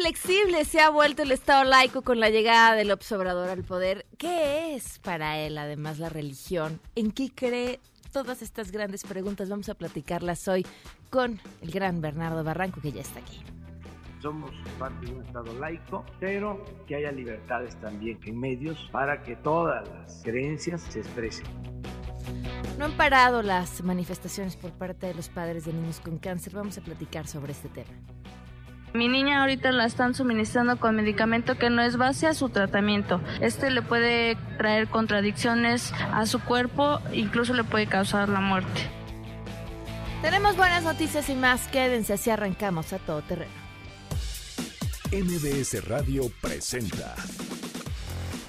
flexible 0.00 0.64
se 0.64 0.80
ha 0.80 0.88
vuelto 0.88 1.24
el 1.24 1.30
Estado 1.30 1.64
laico 1.64 2.00
con 2.00 2.20
la 2.20 2.30
llegada 2.30 2.74
del 2.74 2.90
observador 2.90 3.50
al 3.50 3.64
poder? 3.64 4.06
¿Qué 4.16 4.74
es 4.74 4.98
para 4.98 5.38
él 5.38 5.58
además 5.58 5.98
la 5.98 6.08
religión? 6.08 6.80
¿En 6.94 7.12
qué 7.12 7.30
cree? 7.34 7.80
Todas 8.10 8.40
estas 8.40 8.72
grandes 8.72 9.04
preguntas 9.04 9.50
vamos 9.50 9.68
a 9.68 9.74
platicarlas 9.74 10.48
hoy 10.48 10.66
con 11.10 11.38
el 11.60 11.70
gran 11.70 12.00
Bernardo 12.00 12.42
Barranco 12.42 12.80
que 12.80 12.92
ya 12.92 13.02
está 13.02 13.20
aquí. 13.20 13.42
Somos 14.22 14.52
parte 14.78 15.04
de 15.04 15.12
un 15.12 15.22
Estado 15.22 15.52
laico, 15.60 16.04
pero 16.18 16.64
que 16.86 16.96
haya 16.96 17.12
libertades 17.12 17.78
también 17.80 18.18
en 18.24 18.40
medios 18.40 18.88
para 18.90 19.22
que 19.22 19.36
todas 19.36 19.86
las 19.86 20.22
creencias 20.22 20.80
se 20.80 21.00
expresen. 21.00 21.44
No 22.78 22.86
han 22.86 22.92
parado 22.92 23.42
las 23.42 23.84
manifestaciones 23.84 24.56
por 24.56 24.70
parte 24.72 25.08
de 25.08 25.14
los 25.14 25.28
padres 25.28 25.66
de 25.66 25.74
niños 25.74 26.00
con 26.00 26.18
cáncer. 26.18 26.54
Vamos 26.54 26.78
a 26.78 26.80
platicar 26.80 27.26
sobre 27.26 27.52
este 27.52 27.68
tema. 27.68 27.90
Mi 28.92 29.06
niña 29.06 29.40
ahorita 29.40 29.70
la 29.70 29.84
están 29.84 30.14
suministrando 30.14 30.78
con 30.78 30.96
medicamento 30.96 31.56
que 31.56 31.70
no 31.70 31.80
es 31.82 31.96
base 31.96 32.26
a 32.26 32.34
su 32.34 32.48
tratamiento. 32.48 33.20
Este 33.40 33.70
le 33.70 33.82
puede 33.82 34.36
traer 34.58 34.88
contradicciones 34.88 35.92
a 36.12 36.26
su 36.26 36.40
cuerpo, 36.40 37.00
incluso 37.12 37.54
le 37.54 37.62
puede 37.62 37.86
causar 37.86 38.28
la 38.28 38.40
muerte. 38.40 38.80
Tenemos 40.22 40.56
buenas 40.56 40.82
noticias 40.82 41.28
y 41.30 41.34
más. 41.34 41.68
Quédense 41.68 42.14
así 42.14 42.30
arrancamos 42.30 42.92
a 42.92 42.98
todo 42.98 43.22
terreno. 43.22 43.60
MBS 45.12 45.88
Radio 45.88 46.30
presenta 46.40 47.14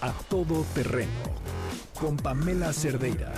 A 0.01 0.11
Todo 0.29 0.63
Terreno 0.75 1.09
con 1.99 2.17
Pamela 2.17 2.73
Cerdeira. 2.73 3.33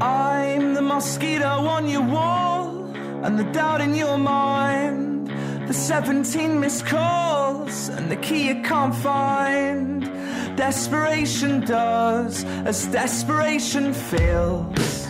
I'm 0.00 0.74
the 0.74 0.82
mosquito 0.82 1.46
on 1.46 1.88
your 1.88 2.02
wall 2.02 2.84
and 3.22 3.38
the 3.38 3.44
doubt 3.44 3.80
in 3.80 3.94
your 3.94 4.18
mind. 4.18 5.28
The 5.68 5.74
17 5.74 6.58
missed 6.58 6.84
calls 6.86 7.88
and 7.88 8.10
the 8.10 8.16
key 8.16 8.48
you 8.48 8.62
can't 8.62 8.94
find. 8.94 10.02
Desperation 10.56 11.60
does 11.60 12.44
as 12.44 12.86
desperation 12.88 13.94
feels. 13.94 15.08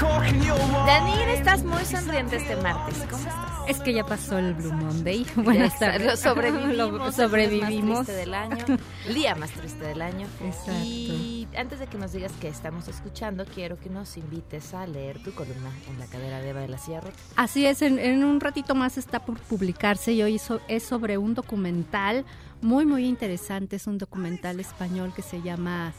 Daniel, 0.00 1.28
estás 1.30 1.64
muy 1.64 1.84
sonriente 1.84 2.36
este 2.36 2.56
martes. 2.56 2.96
¿Cómo 3.10 3.18
estás? 3.28 3.50
Es 3.68 3.80
que 3.80 3.92
ya 3.92 4.04
pasó 4.04 4.38
el 4.38 4.54
Blue 4.54 4.72
Monday. 4.72 5.26
Buenas 5.36 5.78
tardes. 5.78 6.06
Lo 6.06 6.16
sobrevivimos. 6.16 6.76
Lo 6.76 6.96
el 6.96 7.02
día 7.02 7.12
sobrevivimos. 7.12 7.98
más 7.98 8.06
triste 8.06 8.12
del 8.12 8.34
año. 8.34 8.64
El 9.06 9.14
día 9.14 9.34
más 9.34 9.50
triste 9.50 9.84
del 9.84 10.02
año. 10.02 10.26
Exacto. 10.42 10.72
Y 10.82 11.46
antes 11.56 11.78
de 11.78 11.86
que 11.88 11.98
nos 11.98 12.12
digas 12.12 12.32
que 12.40 12.48
estamos 12.48 12.88
escuchando, 12.88 13.44
quiero 13.44 13.78
que 13.78 13.90
nos 13.90 14.16
invites 14.16 14.72
a 14.74 14.86
leer 14.86 15.22
tu 15.22 15.32
columna 15.32 15.70
en 15.90 15.98
la 15.98 16.06
cadera 16.06 16.40
de 16.40 16.48
Eva 16.50 16.60
de 16.60 16.68
la 16.68 16.78
Rota. 16.78 17.12
Así 17.36 17.66
es, 17.66 17.82
en, 17.82 17.98
en 17.98 18.24
un 18.24 18.40
ratito 18.40 18.74
más 18.74 18.96
está 18.96 19.20
por 19.20 19.38
publicarse 19.40 20.12
y 20.12 20.22
hoy 20.22 20.38
so- 20.38 20.60
es 20.68 20.82
sobre 20.84 21.18
un 21.18 21.34
documental 21.34 22.24
muy, 22.62 22.86
muy 22.86 23.04
interesante. 23.06 23.76
Es 23.76 23.86
un 23.86 23.98
documental 23.98 24.58
español 24.58 25.12
que 25.14 25.22
se 25.22 25.42
llama 25.42 25.92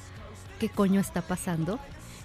¿Qué 0.60 0.68
coño 0.70 1.00
está 1.00 1.22
pasando? 1.22 1.80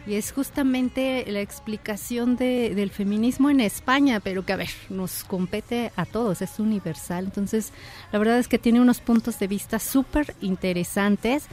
Y 0.08 0.14
es 0.14 0.32
justamente 0.32 1.24
la 1.28 1.40
explicación 1.42 2.36
de- 2.36 2.74
del 2.74 2.88
feminismo 2.90 3.50
en 3.50 3.60
España, 3.60 4.20
pero 4.20 4.42
que 4.46 4.54
a 4.54 4.56
ver, 4.56 4.70
nos 4.88 5.22
compete 5.22 5.92
a 5.96 6.06
todos, 6.06 6.40
es 6.40 6.58
universal. 6.58 7.26
Entonces, 7.26 7.72
la 8.10 8.18
verdad 8.18 8.38
es 8.38 8.48
que 8.48 8.58
tiene 8.58 8.80
unos 8.80 9.00
puntos 9.00 9.38
de 9.38 9.46
vista 9.48 9.78
súper 9.78 10.34
interesantes 10.40 11.44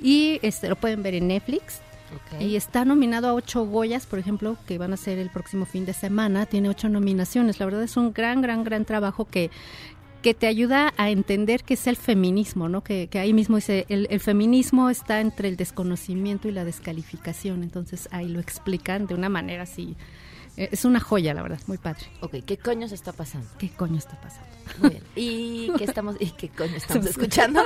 y 0.00 0.38
este, 0.40 0.70
lo 0.70 0.76
pueden 0.76 1.02
ver 1.02 1.14
en 1.14 1.28
Netflix. 1.28 1.80
Ok. 2.14 2.40
Y 2.40 2.56
está 2.56 2.86
nominado 2.86 3.28
a 3.28 3.34
ocho 3.34 3.66
Goyas, 3.66 4.06
por 4.06 4.18
ejemplo, 4.18 4.56
que 4.66 4.78
van 4.78 4.94
a 4.94 4.96
ser 4.96 5.18
el 5.18 5.28
próximo 5.28 5.66
fin 5.66 5.84
de 5.84 5.92
semana. 5.92 6.46
Tiene 6.46 6.70
ocho 6.70 6.88
nominaciones. 6.88 7.60
La 7.60 7.66
verdad 7.66 7.82
es 7.82 7.98
un 7.98 8.14
gran, 8.14 8.40
gran, 8.40 8.64
gran 8.64 8.86
trabajo 8.86 9.26
que, 9.26 9.50
que 10.22 10.34
te 10.34 10.46
ayuda 10.46 10.92
a 10.96 11.10
entender 11.10 11.62
qué 11.62 11.74
es 11.74 11.86
el 11.86 11.96
feminismo, 11.96 12.68
¿no? 12.68 12.82
Que, 12.82 13.08
que 13.08 13.18
ahí 13.18 13.32
mismo 13.32 13.56
dice, 13.56 13.86
el, 13.88 14.06
el 14.10 14.20
feminismo 14.20 14.90
está 14.90 15.20
entre 15.20 15.48
el 15.48 15.56
desconocimiento 15.56 16.48
y 16.48 16.52
la 16.52 16.64
descalificación. 16.64 17.62
Entonces 17.62 18.08
ahí 18.10 18.28
lo 18.28 18.40
explican 18.40 19.06
de 19.06 19.14
una 19.14 19.28
manera 19.28 19.62
así. 19.62 19.96
Eh, 20.58 20.68
Es 20.72 20.84
una 20.84 21.00
joya, 21.00 21.32
la 21.34 21.42
verdad, 21.42 21.60
muy 21.66 21.78
padre. 21.78 22.02
Ok, 22.20 22.36
¿qué 22.46 22.56
coño 22.58 22.88
se 22.88 22.94
está 22.94 23.12
pasando? 23.12 23.48
¿Qué 23.58 23.70
coño 23.70 23.96
está 23.98 24.20
pasando? 24.20 24.46
Muy 24.80 24.90
bien. 24.90 25.02
¿Y 25.16 25.72
qué, 25.78 25.84
estamos, 25.84 26.16
y 26.20 26.30
qué 26.32 26.48
coño 26.50 26.74
estamos 26.76 27.06
escuchando? 27.06 27.62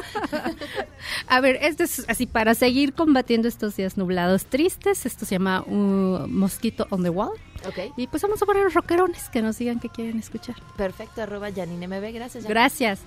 A 1.27 1.41
ver, 1.41 1.57
esto 1.63 1.83
es 1.83 2.05
así 2.09 2.27
para 2.27 2.55
seguir 2.55 2.95
combatiendo 2.95 3.49
estos 3.49 3.75
días 3.77 3.97
nublados 3.97 4.47
tristes. 4.47 5.05
Esto 5.07 5.25
se 5.27 5.35
llama 5.35 5.63
uh, 5.63 6.27
Mosquito 6.29 6.87
on 6.91 7.03
the 7.03 7.11
Wall. 7.11 7.33
Ok, 7.67 7.93
Y 7.97 8.07
pues 8.09 8.23
vamos 8.23 8.43
a 8.43 8.47
poner 8.47 8.65
los 8.65 8.75
rockerones 8.75 9.29
que 9.31 9.43
nos 9.43 9.59
digan 9.59 9.81
que 9.81 9.89
quieren 9.89 10.19
escuchar. 10.19 10.57
perfecto. 10.77 11.23
Arroba 11.23 11.51
Janine 11.53 11.87
MB. 11.89 12.13
Gracias. 12.13 12.45
Janine. 12.45 12.49
Gracias. 12.49 13.01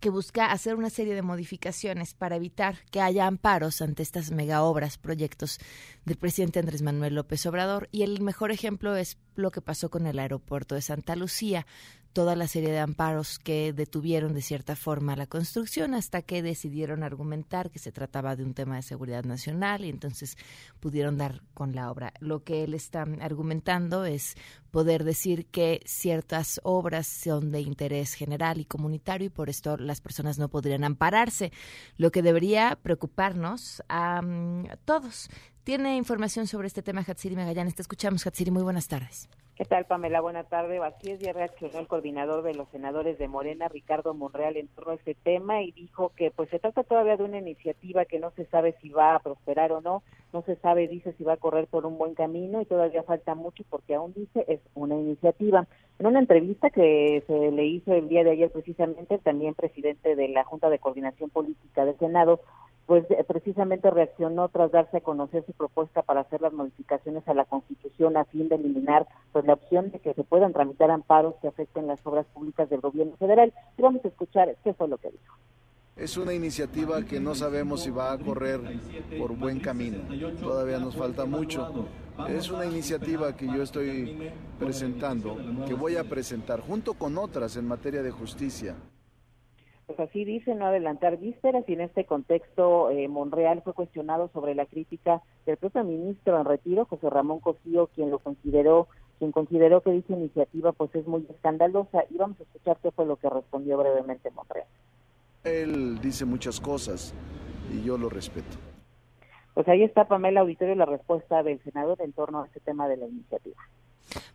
que 0.00 0.10
busca 0.10 0.50
hacer 0.50 0.74
una 0.74 0.90
serie 0.90 1.14
de 1.14 1.22
modificaciones 1.22 2.14
para 2.14 2.36
evitar 2.36 2.78
que 2.90 3.02
haya 3.02 3.26
amparos 3.26 3.82
ante 3.82 4.02
estas 4.02 4.30
mega 4.30 4.62
obras, 4.62 4.98
proyectos 4.98 5.60
del 6.06 6.16
presidente 6.16 6.58
Andrés 6.58 6.82
Manuel 6.82 7.14
López 7.14 7.44
Obrador. 7.46 7.88
Y 7.92 8.02
el 8.02 8.20
mejor 8.22 8.50
ejemplo 8.50 8.96
es 8.96 9.18
lo 9.40 9.50
que 9.50 9.60
pasó 9.60 9.90
con 9.90 10.06
el 10.06 10.18
aeropuerto 10.18 10.74
de 10.74 10.82
Santa 10.82 11.16
Lucía, 11.16 11.66
toda 12.12 12.34
la 12.34 12.48
serie 12.48 12.70
de 12.70 12.80
amparos 12.80 13.38
que 13.38 13.72
detuvieron 13.72 14.34
de 14.34 14.42
cierta 14.42 14.74
forma 14.74 15.14
la 15.14 15.26
construcción 15.26 15.94
hasta 15.94 16.22
que 16.22 16.42
decidieron 16.42 17.02
argumentar 17.04 17.70
que 17.70 17.78
se 17.78 17.92
trataba 17.92 18.34
de 18.34 18.44
un 18.44 18.54
tema 18.54 18.76
de 18.76 18.82
seguridad 18.82 19.24
nacional 19.24 19.84
y 19.84 19.90
entonces 19.90 20.36
pudieron 20.80 21.16
dar 21.16 21.42
con 21.54 21.74
la 21.74 21.90
obra. 21.90 22.12
Lo 22.18 22.42
que 22.42 22.64
él 22.64 22.74
está 22.74 23.02
argumentando 23.20 24.04
es 24.04 24.34
poder 24.72 25.04
decir 25.04 25.46
que 25.46 25.80
ciertas 25.84 26.60
obras 26.64 27.06
son 27.06 27.52
de 27.52 27.60
interés 27.60 28.14
general 28.14 28.60
y 28.60 28.64
comunitario 28.64 29.26
y 29.26 29.30
por 29.30 29.48
esto 29.48 29.76
las 29.76 30.00
personas 30.00 30.38
no 30.38 30.48
podrían 30.48 30.84
ampararse, 30.84 31.52
lo 31.96 32.10
que 32.10 32.22
debería 32.22 32.78
preocuparnos 32.82 33.82
a, 33.88 34.20
mm, 34.22 34.66
todos. 34.84 35.28
Tiene 35.64 35.96
información 35.96 36.46
sobre 36.46 36.68
este 36.68 36.82
tema 36.82 37.04
Hatsiri 37.06 37.36
Magallanes. 37.36 37.74
Te 37.74 37.82
escuchamos, 37.82 38.26
Hatsiri. 38.26 38.50
Muy 38.50 38.62
buenas 38.62 38.88
tardes. 38.88 39.28
¿Qué 39.60 39.66
tal, 39.66 39.84
Pamela? 39.84 40.22
Buena 40.22 40.44
tarde. 40.44 40.78
Así 40.78 41.10
es, 41.10 41.20
ya 41.20 41.34
reaccionó 41.34 41.80
el 41.80 41.86
coordinador 41.86 42.42
de 42.42 42.54
los 42.54 42.66
senadores 42.70 43.18
de 43.18 43.28
Morena, 43.28 43.68
Ricardo 43.68 44.14
Monreal, 44.14 44.56
en 44.56 44.68
torno 44.68 44.92
a 44.92 44.94
este 44.94 45.14
tema 45.14 45.62
y 45.62 45.70
dijo 45.72 46.12
que 46.16 46.30
pues 46.30 46.48
se 46.48 46.58
trata 46.58 46.82
todavía 46.82 47.18
de 47.18 47.24
una 47.24 47.40
iniciativa 47.40 48.06
que 48.06 48.18
no 48.18 48.30
se 48.30 48.46
sabe 48.46 48.74
si 48.80 48.88
va 48.88 49.14
a 49.14 49.18
prosperar 49.18 49.70
o 49.72 49.82
no, 49.82 50.02
no 50.32 50.40
se 50.44 50.56
sabe, 50.56 50.88
dice, 50.88 51.12
si 51.12 51.24
va 51.24 51.34
a 51.34 51.36
correr 51.36 51.66
por 51.66 51.84
un 51.84 51.98
buen 51.98 52.14
camino 52.14 52.62
y 52.62 52.64
todavía 52.64 53.02
falta 53.02 53.34
mucho 53.34 53.62
porque 53.68 53.94
aún 53.94 54.14
dice 54.14 54.46
es 54.48 54.60
una 54.74 54.94
iniciativa. 54.94 55.66
En 55.98 56.06
una 56.06 56.20
entrevista 56.20 56.70
que 56.70 57.22
se 57.26 57.50
le 57.50 57.66
hizo 57.66 57.92
el 57.92 58.08
día 58.08 58.24
de 58.24 58.30
ayer 58.30 58.50
precisamente, 58.50 59.18
también 59.18 59.52
presidente 59.52 60.16
de 60.16 60.28
la 60.28 60.44
Junta 60.44 60.70
de 60.70 60.78
Coordinación 60.78 61.28
Política 61.28 61.84
del 61.84 61.98
Senado, 61.98 62.40
pues 62.90 63.08
eh, 63.08 63.22
precisamente 63.22 63.88
reaccionó 63.88 64.48
tras 64.48 64.72
darse 64.72 64.96
a 64.96 65.00
conocer 65.00 65.46
su 65.46 65.52
propuesta 65.52 66.02
para 66.02 66.22
hacer 66.22 66.40
las 66.40 66.52
modificaciones 66.52 67.22
a 67.28 67.34
la 67.34 67.44
Constitución 67.44 68.16
a 68.16 68.24
fin 68.24 68.48
de 68.48 68.56
eliminar 68.56 69.06
pues 69.30 69.44
la 69.44 69.52
opción 69.52 69.92
de 69.92 70.00
que 70.00 70.12
se 70.12 70.24
puedan 70.24 70.52
tramitar 70.52 70.90
amparos 70.90 71.36
que 71.40 71.46
afecten 71.46 71.86
las 71.86 72.04
obras 72.04 72.26
públicas 72.34 72.68
del 72.68 72.80
gobierno 72.80 73.16
federal. 73.16 73.54
Y 73.78 73.82
vamos 73.82 74.04
a 74.04 74.08
escuchar 74.08 74.56
qué 74.64 74.74
fue 74.74 74.88
lo 74.88 74.98
que 74.98 75.08
dijo. 75.08 75.36
Es 75.94 76.16
una 76.16 76.34
iniciativa 76.34 77.04
que 77.04 77.20
no 77.20 77.36
sabemos 77.36 77.84
si 77.84 77.90
va 77.90 78.10
a 78.10 78.18
correr 78.18 78.60
por 79.20 79.36
buen 79.36 79.60
camino. 79.60 79.98
Todavía 80.40 80.80
nos 80.80 80.96
falta 80.96 81.24
mucho. 81.24 81.86
Es 82.28 82.50
una 82.50 82.66
iniciativa 82.66 83.36
que 83.36 83.46
yo 83.46 83.62
estoy 83.62 84.32
presentando, 84.58 85.36
que 85.64 85.74
voy 85.74 85.94
a 85.94 86.02
presentar 86.02 86.58
junto 86.58 86.94
con 86.94 87.18
otras 87.18 87.54
en 87.54 87.68
materia 87.68 88.02
de 88.02 88.10
justicia. 88.10 88.74
Pues 89.96 90.08
así 90.08 90.24
dice, 90.24 90.54
no 90.54 90.66
adelantar 90.66 91.16
vísperas 91.16 91.64
y 91.68 91.72
en 91.72 91.80
este 91.80 92.04
contexto 92.04 92.90
eh, 92.90 93.08
Monreal 93.08 93.60
fue 93.62 93.72
cuestionado 93.72 94.30
sobre 94.32 94.54
la 94.54 94.64
crítica 94.64 95.20
del 95.46 95.56
propio 95.56 95.82
ministro 95.82 96.38
en 96.38 96.44
retiro, 96.44 96.84
José 96.84 97.10
Ramón 97.10 97.40
Cosío, 97.40 97.88
quien 97.88 98.08
lo 98.08 98.20
consideró 98.20 98.86
quien 99.18 99.32
consideró 99.32 99.80
que 99.80 99.90
dicha 99.90 100.12
iniciativa 100.12 100.70
pues 100.70 100.94
es 100.94 101.08
muy 101.08 101.26
escandalosa 101.28 102.04
y 102.08 102.18
vamos 102.18 102.38
a 102.38 102.44
escuchar 102.44 102.78
qué 102.80 102.92
fue 102.92 103.04
lo 103.04 103.16
que 103.16 103.28
respondió 103.30 103.78
brevemente 103.78 104.30
Monreal. 104.30 104.68
Él 105.42 106.00
dice 106.00 106.24
muchas 106.24 106.60
cosas 106.60 107.12
y 107.74 107.82
yo 107.82 107.98
lo 107.98 108.08
respeto. 108.08 108.58
Pues 109.54 109.66
ahí 109.66 109.82
está 109.82 110.06
Pamela 110.06 110.42
Auditorio 110.42 110.76
la 110.76 110.86
respuesta 110.86 111.42
del 111.42 111.60
senador 111.64 112.00
en 112.00 112.12
torno 112.12 112.42
a 112.42 112.46
este 112.46 112.60
tema 112.60 112.86
de 112.86 112.96
la 112.96 113.06
iniciativa. 113.08 113.60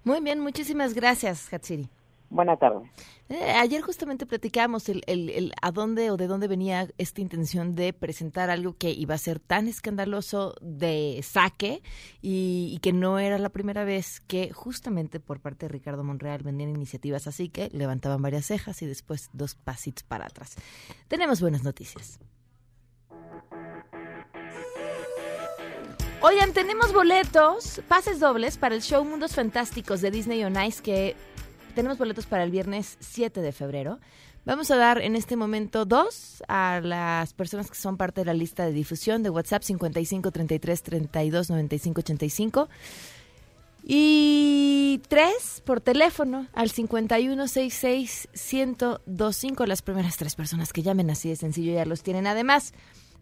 Muy 0.04 0.19
bien, 0.19 0.42
muchísimas 0.42 0.94
gracias, 0.94 1.54
Hatsiri. 1.54 1.88
Buenas 2.36 2.60
tardes. 2.60 2.84
Eh, 3.30 3.52
ayer 3.52 3.82
justamente 3.82 4.26
platicábamos 4.26 4.90
el, 4.90 5.04
el, 5.08 5.54
a 5.62 5.72
dónde 5.72 6.12
o 6.12 6.18
de 6.18 6.28
dónde 6.28 6.50
venía 6.50 6.90
esta 6.98 7.22
intención 7.22 7.76
de 7.76 7.94
presentar 7.94 8.50
algo 8.50 8.76
que 8.76 8.92
iba 8.92 9.16
a 9.16 9.18
ser 9.18 9.40
tan 9.40 9.70
escandaloso 9.70 10.54
de 10.60 11.22
saque 11.24 11.82
y, 12.22 12.74
y, 12.76 12.80
que 12.80 12.92
no 12.92 13.20
era 13.20 13.38
la 13.38 13.48
primera 13.48 13.86
vez 13.86 14.20
que 14.20 14.52
justamente 14.52 15.22
por 15.22 15.40
parte 15.40 15.68
de 15.68 15.70
Ricardo 15.70 16.04
Monreal 16.04 16.44
vendían 16.44 16.72
iniciativas 16.72 17.26
así 17.26 17.48
que 17.48 17.70
levantaban 17.72 18.22
varias 18.22 18.48
cejas 18.48 18.82
y 18.82 18.86
después 18.86 19.30
dos 19.32 19.56
pasitos 19.56 20.04
para 20.04 20.26
atrás. 20.26 20.56
Tenemos 21.08 21.40
buenas 21.40 21.64
noticias. 21.64 22.20
Oigan, 26.22 26.52
tenemos 26.52 26.92
boletos, 26.92 27.82
pases 27.88 28.20
dobles 28.20 28.58
para 28.58 28.76
el 28.76 28.82
show 28.82 29.06
Mundos 29.06 29.36
Fantásticos 29.36 30.02
de 30.02 30.12
Disney 30.12 30.44
on 30.44 30.62
Ice 30.62 30.82
que 30.82 31.16
tenemos 31.75 31.98
boletos 31.98 32.25
para 32.25 32.44
el 32.44 32.51
viernes 32.51 32.98
7 33.01 33.42
de 33.42 33.51
febrero. 33.51 34.00
Vamos 34.45 34.72
a 34.72 34.75
dar 34.75 35.01
en 35.01 35.16
este 35.16 35.36
momento 35.36 35.86
dos 35.86 36.44
a 36.48 36.80
las 36.81 37.33
personas 37.33 37.69
que 37.69 37.75
son 37.75 37.98
parte 37.98 38.22
de 38.22 38.25
la 38.25 38.33
lista 38.33 38.66
de 38.66 38.72
difusión 38.72 39.24
de 39.24 39.30
WhatsApp 39.30 39.63
55 39.63 40.31
33 40.31 40.83
32 40.83 41.50
95 41.50 42.00
85 42.00 42.69
y 43.83 45.01
tres 45.07 45.62
por 45.66 45.81
teléfono 45.81 46.48
al 46.54 46.69
51 46.69 47.48
66 47.48 48.30
1025. 48.51 49.66
Las 49.66 49.81
primeras 49.81 50.18
tres 50.18 50.36
personas 50.36 50.74
que 50.74 50.81
llamen 50.81 51.10
así 51.10 51.30
de 51.30 51.36
sencillo 51.36 51.74
ya 51.74 51.86
los 51.86 52.01
tienen. 52.01 52.25
Además, 52.25 52.74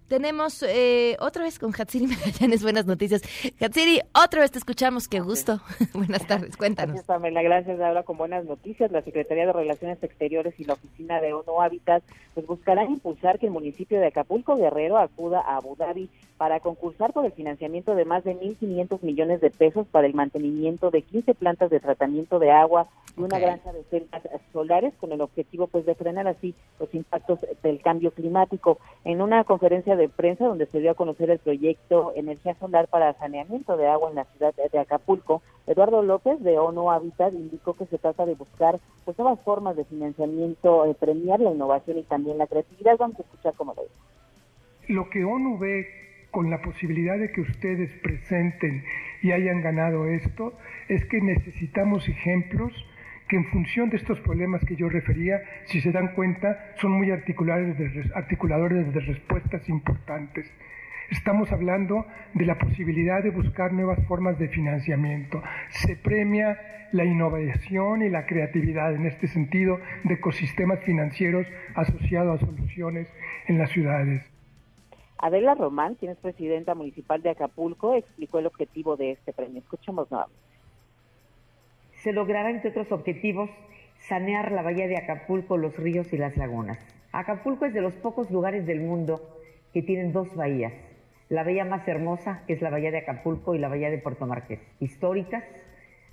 tenemos 0.07 0.63
eh, 0.63 1.17
otra 1.19 1.43
vez 1.43 1.59
con 1.59 1.73
Hatsiri 1.77 2.07
Magallanes, 2.07 2.63
buenas 2.63 2.85
noticias. 2.85 3.21
Hatsiri, 3.59 4.01
otra 4.13 4.41
vez 4.41 4.51
te 4.51 4.59
escuchamos, 4.59 5.07
qué 5.07 5.19
gusto. 5.19 5.59
buenas 5.93 6.25
tardes, 6.27 6.57
cuéntanos. 6.57 6.93
Gracias, 6.93 7.07
Pamela, 7.07 7.41
gracias. 7.41 7.79
Ahora 7.79 8.03
con 8.03 8.17
buenas 8.17 8.45
noticias, 8.45 8.91
la 8.91 9.01
Secretaría 9.01 9.45
de 9.45 9.53
Relaciones 9.53 10.01
Exteriores 10.03 10.59
y 10.59 10.65
la 10.65 10.73
Oficina 10.73 11.21
de 11.21 11.33
ONU 11.33 11.61
Hábitat 11.61 12.03
pues 12.33 12.47
buscarán 12.47 12.89
impulsar 12.89 13.39
que 13.39 13.45
el 13.45 13.51
municipio 13.51 13.99
de 13.99 14.07
Acapulco 14.07 14.55
Guerrero 14.55 14.97
acuda 14.97 15.41
a 15.41 15.57
Abu 15.57 15.75
Dhabi 15.75 16.09
para 16.37 16.59
concursar 16.59 17.13
por 17.13 17.25
el 17.25 17.31
financiamiento 17.31 17.95
de 17.95 18.05
más 18.05 18.23
de 18.23 18.35
1.500 18.35 19.01
millones 19.03 19.39
de 19.39 19.51
pesos 19.51 19.87
para 19.87 20.07
el 20.07 20.13
mantenimiento 20.13 20.91
de 20.91 21.01
15 21.03 21.35
plantas 21.35 21.69
de 21.69 21.79
tratamiento 21.79 22.39
de 22.39 22.51
agua 22.51 22.87
y 23.15 23.21
una 23.21 23.37
okay. 23.37 23.41
granja 23.41 23.71
de 23.71 23.83
celdas 23.83 24.23
solares 24.51 24.93
con 24.99 25.11
el 25.11 25.21
objetivo 25.21 25.67
pues 25.67 25.85
de 25.85 25.95
frenar 25.95 26.27
así 26.27 26.55
los 26.79 26.93
impactos 26.93 27.39
del 27.61 27.81
cambio 27.81 28.11
climático. 28.11 28.79
En 29.03 29.21
una 29.21 29.43
conferencia 29.43 29.92
de 29.95 30.09
prensa 30.09 30.45
donde 30.45 30.65
se 30.67 30.79
dio 30.79 30.91
a 30.91 30.95
conocer 30.95 31.29
el 31.29 31.39
proyecto 31.39 32.13
Energía 32.15 32.55
Solar 32.55 32.87
para 32.87 33.13
Saneamiento 33.13 33.77
de 33.77 33.87
Agua 33.87 34.09
en 34.09 34.15
la 34.15 34.25
ciudad 34.25 34.53
de 34.55 34.79
Acapulco, 34.79 35.41
Eduardo 35.67 36.03
López 36.03 36.41
de 36.43 36.59
ONU 36.59 36.91
Habitat 36.91 37.33
indicó 37.33 37.73
que 37.73 37.85
se 37.85 37.97
trata 37.97 38.25
de 38.25 38.35
buscar 38.35 38.79
pues 39.05 39.17
nuevas 39.17 39.39
formas 39.41 39.75
de 39.75 39.85
financiamiento, 39.85 40.85
eh, 40.85 40.95
premiar 40.99 41.39
la 41.39 41.51
innovación 41.51 41.97
y 41.97 42.03
también 42.03 42.37
la 42.37 42.47
creatividad. 42.47 42.97
Vamos 42.97 43.19
a 43.19 43.23
escuchar 43.23 43.53
cómo 43.55 43.73
lo 43.73 43.83
dice. 43.83 44.93
Lo 44.93 45.09
que 45.09 45.23
ONU 45.23 45.57
ve 45.57 45.87
con 46.31 46.49
la 46.49 46.61
posibilidad 46.61 47.17
de 47.17 47.31
que 47.31 47.41
ustedes 47.41 47.91
presenten 48.01 48.83
y 49.21 49.31
hayan 49.31 49.61
ganado 49.61 50.07
esto 50.07 50.53
es 50.89 51.05
que 51.05 51.21
necesitamos 51.21 52.09
ejemplos 52.09 52.73
que 53.27 53.35
en 53.35 53.45
función 53.45 53.89
de 53.89 53.97
estos 53.97 54.19
problemas 54.21 54.63
que 54.65 54.75
yo 54.75 54.89
refería, 54.89 55.41
si 55.65 55.81
se 55.81 55.91
dan 55.91 56.13
cuenta, 56.13 56.73
son 56.75 56.91
muy 56.91 57.11
articuladores 57.11 57.77
de, 57.77 58.11
articuladores 58.15 58.93
de 58.93 58.99
respuestas 58.99 59.67
importantes. 59.69 60.51
Estamos 61.09 61.51
hablando 61.51 62.05
de 62.33 62.45
la 62.45 62.57
posibilidad 62.57 63.21
de 63.21 63.29
buscar 63.29 63.71
nuevas 63.73 63.99
formas 64.07 64.39
de 64.39 64.47
financiamiento. 64.49 65.41
Se 65.69 65.95
premia 65.95 66.59
la 66.91 67.05
innovación 67.05 68.03
y 68.03 68.09
la 68.09 68.25
creatividad 68.25 68.95
en 68.95 69.05
este 69.05 69.27
sentido 69.27 69.79
de 70.03 70.15
ecosistemas 70.15 70.79
financieros 70.81 71.45
asociados 71.75 72.41
a 72.41 72.45
soluciones 72.45 73.07
en 73.47 73.57
las 73.57 73.69
ciudades. 73.71 74.23
Adela 75.17 75.55
Román, 75.55 75.95
quien 75.95 76.11
es 76.11 76.17
presidenta 76.17 76.75
municipal 76.75 77.21
de 77.21 77.29
Acapulco, 77.29 77.95
explicó 77.95 78.39
el 78.39 78.47
objetivo 78.47 78.97
de 78.97 79.11
este 79.11 79.33
premio. 79.33 79.59
Escuchemos 79.59 80.09
nuevamente 80.11 80.52
se 82.03 82.11
logrará, 82.11 82.49
entre 82.49 82.71
otros 82.71 82.91
objetivos, 82.91 83.49
sanear 83.97 84.51
la 84.51 84.61
bahía 84.61 84.87
de 84.87 84.97
Acapulco, 84.97 85.55
los 85.55 85.77
ríos 85.77 86.11
y 86.11 86.17
las 86.17 86.35
lagunas. 86.35 86.77
Acapulco 87.13 87.65
es 87.65 87.73
de 87.73 87.79
los 87.79 87.93
pocos 87.95 88.29
lugares 88.29 88.65
del 88.65 88.81
mundo 88.81 89.39
que 89.73 89.81
tienen 89.81 90.11
dos 90.11 90.35
bahías. 90.35 90.73
La 91.29 91.43
bahía 91.43 91.63
más 91.63 91.87
hermosa 91.87 92.43
es 92.49 92.61
la 92.61 92.69
bahía 92.69 92.91
de 92.91 92.97
Acapulco 92.97 93.55
y 93.55 93.59
la 93.59 93.69
bahía 93.69 93.89
de 93.89 93.99
Puerto 93.99 94.27
Marqués, 94.27 94.59
históricas, 94.81 95.45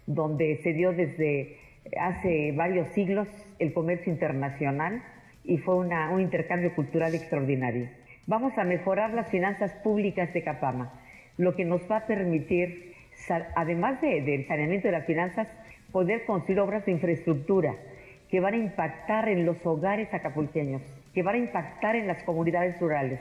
donde 0.07 0.61
se 0.63 0.73
dio 0.73 0.93
desde 0.93 1.59
hace 1.99 2.53
varios 2.53 2.89
siglos 2.91 3.29
el 3.59 3.73
comercio 3.73 4.13
internacional 4.13 5.03
y 5.43 5.59
fue 5.59 5.75
un 5.75 6.21
intercambio 6.21 6.73
cultural 6.77 7.15
extraordinario. 7.17 7.89
Vamos 8.27 8.57
a 8.59 8.65
mejorar 8.65 9.13
las 9.13 9.29
finanzas 9.29 9.75
públicas 9.83 10.33
de 10.33 10.45
Capama, 10.45 10.93
lo 11.37 11.57
que 11.57 11.65
nos 11.65 11.91
va 11.91 11.99
a 11.99 12.07
permitir, 12.07 12.95
además 13.57 14.01
del 14.01 14.25
de 14.25 14.45
saneamiento 14.47 14.87
de 14.87 14.93
las 14.93 15.07
finanzas, 15.07 15.49
poder 15.93 16.25
construir 16.25 16.61
obras 16.61 16.85
de 16.87 16.93
infraestructura 16.93 17.75
que 18.29 18.41
van 18.41 18.55
a 18.55 18.59
impactar 18.59 19.29
en 19.29 19.45
los 19.45 19.65
hogares 19.67 20.13
acapulqueños, 20.15 20.83
que 21.13 21.23
van 21.23 21.35
a 21.35 21.39
impactar 21.39 21.97
en 21.97 22.07
las 22.07 22.23
comunidades 22.23 22.79
rurales. 22.81 23.21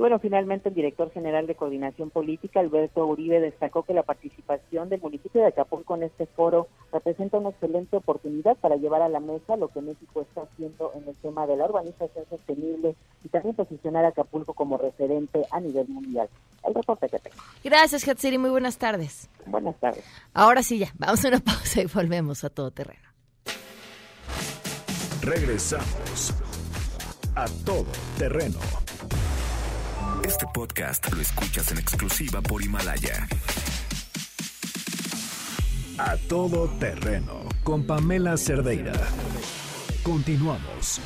Y 0.00 0.02
bueno, 0.02 0.18
finalmente 0.18 0.70
el 0.70 0.74
director 0.74 1.12
general 1.12 1.46
de 1.46 1.54
Coordinación 1.54 2.08
Política, 2.08 2.60
Alberto 2.60 3.04
Uribe, 3.04 3.38
destacó 3.38 3.82
que 3.82 3.92
la 3.92 4.02
participación 4.02 4.88
del 4.88 4.98
municipio 4.98 5.42
de 5.42 5.48
Acapulco 5.48 5.94
en 5.94 6.04
este 6.04 6.24
foro 6.24 6.68
representa 6.90 7.36
una 7.36 7.50
excelente 7.50 7.98
oportunidad 7.98 8.56
para 8.56 8.76
llevar 8.76 9.02
a 9.02 9.10
la 9.10 9.20
mesa 9.20 9.58
lo 9.58 9.68
que 9.68 9.82
México 9.82 10.22
está 10.22 10.40
haciendo 10.40 10.90
en 10.94 11.06
el 11.06 11.14
tema 11.16 11.46
de 11.46 11.54
la 11.58 11.66
urbanización 11.66 12.24
sostenible 12.30 12.96
y 13.22 13.28
también 13.28 13.54
posicionar 13.54 14.06
a 14.06 14.08
Acapulco 14.08 14.54
como 14.54 14.78
referente 14.78 15.42
a 15.50 15.60
nivel 15.60 15.86
mundial. 15.88 16.30
El 16.66 16.74
reporte 16.74 17.06
que 17.06 17.18
tengo. 17.18 17.36
Gracias, 17.62 18.08
Hatsiri. 18.08 18.38
Muy 18.38 18.48
buenas 18.48 18.78
tardes. 18.78 19.28
Buenas 19.44 19.78
tardes. 19.80 20.02
Ahora 20.32 20.62
sí, 20.62 20.78
ya. 20.78 20.88
Vamos 20.96 21.22
a 21.26 21.28
una 21.28 21.40
pausa 21.40 21.82
y 21.82 21.84
volvemos 21.84 22.42
a 22.42 22.48
todo 22.48 22.70
terreno. 22.70 23.06
Regresamos 25.20 26.32
a 27.36 27.44
todo 27.66 27.84
terreno. 28.16 28.60
Este 30.24 30.46
podcast 30.52 31.12
lo 31.12 31.20
escuchas 31.20 31.70
en 31.72 31.78
exclusiva 31.78 32.40
por 32.40 32.62
Himalaya. 32.62 33.26
A 35.98 36.16
todo 36.28 36.68
terreno 36.78 37.44
con 37.62 37.86
Pamela 37.86 38.36
Cerdeira. 38.36 38.92
Continuamos. 40.02 41.00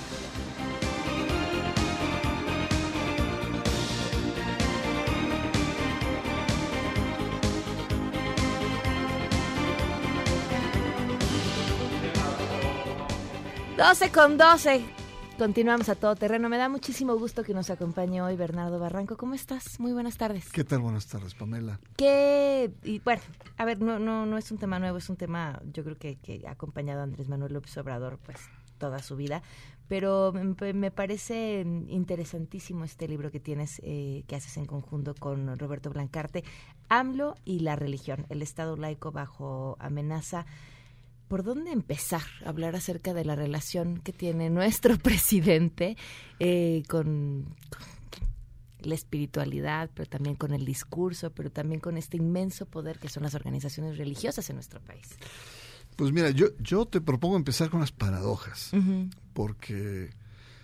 Doce 13.76 14.10
con 14.10 14.38
doce. 14.38 15.03
Continuamos 15.38 15.88
a 15.88 15.96
todo 15.96 16.14
terreno. 16.14 16.48
Me 16.48 16.58
da 16.58 16.68
muchísimo 16.68 17.16
gusto 17.16 17.42
que 17.42 17.54
nos 17.54 17.68
acompañe 17.68 18.22
hoy 18.22 18.36
Bernardo 18.36 18.78
Barranco. 18.78 19.16
¿Cómo 19.16 19.34
estás? 19.34 19.80
Muy 19.80 19.92
buenas 19.92 20.16
tardes. 20.16 20.48
¿Qué 20.50 20.62
tal? 20.62 20.78
Buenas 20.78 21.08
tardes, 21.08 21.34
Pamela. 21.34 21.80
Que, 21.96 22.72
y 22.84 23.00
bueno, 23.00 23.20
a 23.56 23.64
ver, 23.64 23.80
no, 23.80 23.98
no, 23.98 24.26
no 24.26 24.38
es 24.38 24.52
un 24.52 24.58
tema 24.58 24.78
nuevo, 24.78 24.98
es 24.98 25.10
un 25.10 25.16
tema, 25.16 25.60
yo 25.72 25.82
creo 25.82 25.96
que, 25.96 26.16
que 26.16 26.44
ha 26.46 26.52
acompañado 26.52 27.00
a 27.00 27.02
Andrés 27.02 27.28
Manuel 27.28 27.52
López 27.52 27.76
Obrador, 27.78 28.18
pues, 28.24 28.38
toda 28.78 29.00
su 29.00 29.16
vida. 29.16 29.42
pero 29.88 30.32
me, 30.32 30.90
parece 30.90 31.64
interesantísimo 31.88 32.84
este 32.84 33.08
libro 33.08 33.30
que 33.32 33.40
tienes, 33.40 33.80
eh, 33.82 34.22
que 34.28 34.36
haces 34.36 34.56
en 34.56 34.66
conjunto 34.66 35.14
con 35.18 35.58
Roberto 35.58 35.90
Blancarte, 35.90 36.44
AMLO 36.88 37.34
y 37.44 37.60
la 37.60 37.74
religión, 37.74 38.24
el 38.28 38.40
Estado 38.40 38.76
laico 38.76 39.10
bajo 39.10 39.76
amenaza. 39.80 40.46
¿Por 41.34 41.42
dónde 41.42 41.72
empezar 41.72 42.22
a 42.44 42.50
hablar 42.50 42.76
acerca 42.76 43.12
de 43.12 43.24
la 43.24 43.34
relación 43.34 43.98
que 43.98 44.12
tiene 44.12 44.50
nuestro 44.50 44.96
presidente 45.02 45.96
eh, 46.38 46.84
con, 46.88 47.56
la 48.78 48.94
espiritualidad, 48.94 49.90
pero 49.94 50.08
también 50.08 50.36
con 50.36 50.54
el 50.54 50.64
discurso, 50.64 51.32
pero 51.32 51.50
también 51.50 51.80
con 51.80 51.96
este 51.96 52.18
inmenso 52.18 52.66
poder 52.66 53.00
que 53.00 53.08
son 53.08 53.24
las 53.24 53.34
organizaciones 53.34 53.98
religiosas 53.98 54.48
en 54.48 54.54
nuestro 54.54 54.80
país? 54.80 55.08
Pues 55.96 56.12
mira, 56.12 56.30
yo, 56.30 56.56
yo 56.60 56.86
te 56.86 57.00
propongo 57.00 57.34
empezar 57.34 57.68
con 57.68 57.80
las 57.80 57.90
paradojas, 57.90 58.70
porque 59.32 60.10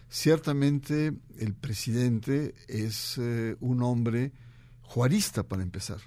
ciertamente 0.08 1.14
el 1.40 1.54
presidente 1.54 2.54
es 2.68 3.18
eh, 3.18 3.56
un 3.58 3.82
hombre 3.82 4.30
juarista 4.82 5.42
para 5.42 5.64
empezar, 5.64 5.98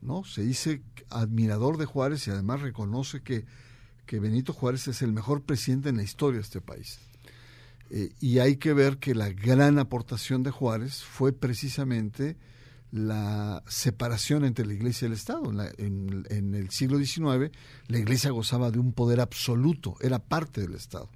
¿no? 0.00 0.24
Se 0.24 0.40
dice 0.40 0.80
admirador 1.10 1.76
de 1.76 1.84
Juárez 1.84 2.26
y 2.26 2.30
además 2.30 2.62
reconoce 2.62 3.20
que, 3.20 3.44
que 4.06 4.20
Benito 4.20 4.52
Juárez 4.52 4.88
es 4.88 5.02
el 5.02 5.12
mejor 5.12 5.42
presidente 5.42 5.88
en 5.88 5.96
la 5.96 6.02
historia 6.02 6.38
de 6.38 6.44
este 6.44 6.60
país. 6.60 6.98
Eh, 7.90 8.10
y 8.20 8.38
hay 8.38 8.56
que 8.56 8.72
ver 8.72 8.98
que 8.98 9.14
la 9.14 9.30
gran 9.30 9.78
aportación 9.78 10.42
de 10.42 10.50
Juárez 10.50 11.04
fue 11.04 11.32
precisamente 11.32 12.36
la 12.90 13.62
separación 13.66 14.44
entre 14.44 14.66
la 14.66 14.74
Iglesia 14.74 15.06
y 15.06 15.08
el 15.08 15.12
Estado. 15.12 15.52
En, 15.78 16.54
el 16.54 16.70
siglo 16.70 16.98
XIX 16.98 17.50
la 17.88 17.98
Iglesia 17.98 18.30
gozaba 18.30 18.70
de 18.70 18.78
un 18.78 18.92
poder 18.92 19.20
absoluto, 19.20 19.96
era 20.00 20.18
parte 20.18 20.60
del 20.60 20.74
Estado. 20.74 21.10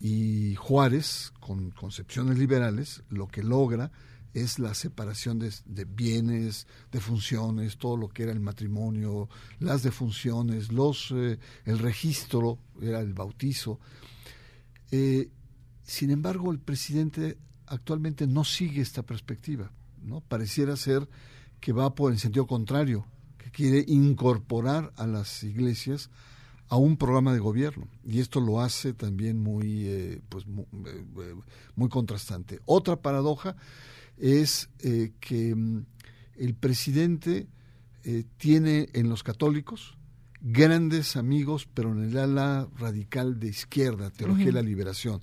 Y 0.00 0.54
Juárez, 0.56 1.32
con 1.40 1.70
concepciones 1.70 2.38
liberales, 2.38 3.02
lo 3.08 3.26
que 3.28 3.42
logra 3.42 3.90
es 4.34 4.58
la 4.58 4.74
separación 4.74 5.38
de, 5.38 5.84
bienes, 5.84 6.66
de 6.92 7.00
funciones, 7.00 7.78
todo 7.78 7.96
lo 7.96 8.08
que 8.08 8.24
era 8.24 8.32
el 8.32 8.40
matrimonio, 8.40 9.28
las 9.60 9.82
defunciones, 9.82 10.72
los, 10.72 11.12
eh, 11.12 11.38
el 11.64 11.78
registro, 11.78 12.58
era 12.82 13.00
el 13.00 13.14
bautizo. 13.14 13.80
Eh, 14.90 15.30
sin 15.82 16.10
embargo, 16.10 16.52
el 16.52 16.58
presidente 16.58 17.38
actualmente 17.66 18.26
no 18.26 18.44
sigue 18.44 18.82
esta 18.82 19.02
perspectiva 19.02 19.70
¿no? 20.04 20.20
Pareciera 20.20 20.76
ser 20.76 21.08
que 21.60 21.72
va 21.72 21.94
por 21.94 22.12
el 22.12 22.18
sentido 22.18 22.46
contrario, 22.46 23.06
que 23.38 23.50
quiere 23.50 23.84
incorporar 23.88 24.92
a 24.96 25.06
las 25.06 25.42
iglesias 25.42 26.10
a 26.68 26.76
un 26.76 26.96
programa 26.96 27.32
de 27.32 27.40
gobierno 27.40 27.88
y 28.04 28.20
esto 28.20 28.40
lo 28.40 28.60
hace 28.60 28.94
también 28.94 29.42
muy 29.42 29.86
eh, 29.86 30.22
pues 30.28 30.46
muy, 30.46 30.66
muy, 31.74 31.88
contrastante. 31.88 32.60
Otra 32.64 32.96
paradoja 32.96 33.56
es 34.18 34.68
eh, 34.80 35.12
que 35.20 35.54
mm, 35.54 35.86
el 36.36 36.54
presidente 36.54 37.48
tiene 38.36 38.90
en 38.92 39.08
los 39.08 39.22
católicos 39.22 39.96
grandes 40.42 41.16
amigos, 41.16 41.66
pero 41.72 41.92
en 41.92 42.04
el 42.04 42.18
ala 42.18 42.68
radical 42.76 43.40
de 43.40 43.48
izquierda, 43.48 44.10
Teología 44.10 44.46
de 44.46 44.52
la 44.52 44.60
Liberación. 44.60 45.22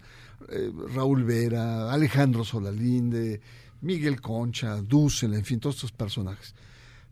Raúl 0.96 1.24
Vera, 1.24 1.94
Alejandro 1.94 2.44
Solalinde, 2.44 3.40
Miguel 3.82 4.20
Concha, 4.20 4.82
Dussel, 4.82 5.34
en 5.36 5.46
fin, 5.46 5.60
todos 5.60 5.76
estos 5.76 5.92
personajes. 5.92 6.56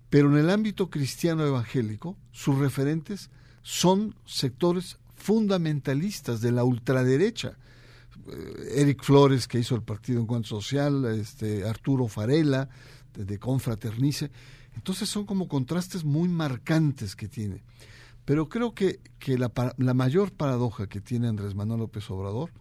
Pero 0.09 0.31
en 0.31 0.37
el 0.37 0.49
ámbito 0.49 0.89
cristiano 0.89 1.45
evangélico, 1.45 2.17
sus 2.31 2.57
referentes 2.57 3.29
son 3.61 4.15
sectores 4.25 4.97
fundamentalistas 5.15 6.41
de 6.41 6.51
la 6.51 6.63
ultraderecha. 6.63 7.57
Eh, 8.27 8.81
Eric 8.81 9.03
Flores, 9.03 9.47
que 9.47 9.59
hizo 9.59 9.75
el 9.75 9.83
Partido 9.83 10.21
Encuentro 10.21 10.61
Social, 10.61 11.05
este, 11.05 11.67
Arturo 11.67 12.07
Farela, 12.07 12.69
de, 13.13 13.39
Confraternice. 13.39 14.31
Entonces 14.75 15.09
son 15.09 15.25
como 15.25 15.47
contrastes 15.47 16.03
muy 16.03 16.29
marcantes 16.29 17.15
que 17.15 17.27
tiene. 17.27 17.63
Pero 18.25 18.47
creo 18.47 18.73
que, 18.73 18.99
que 19.17 19.37
la, 19.37 19.51
la 19.77 19.93
mayor 19.93 20.31
paradoja 20.31 20.87
que 20.87 21.01
tiene 21.01 21.27
Andrés 21.27 21.55
Manuel 21.55 21.81
López 21.81 22.09
Obrador 22.11 22.51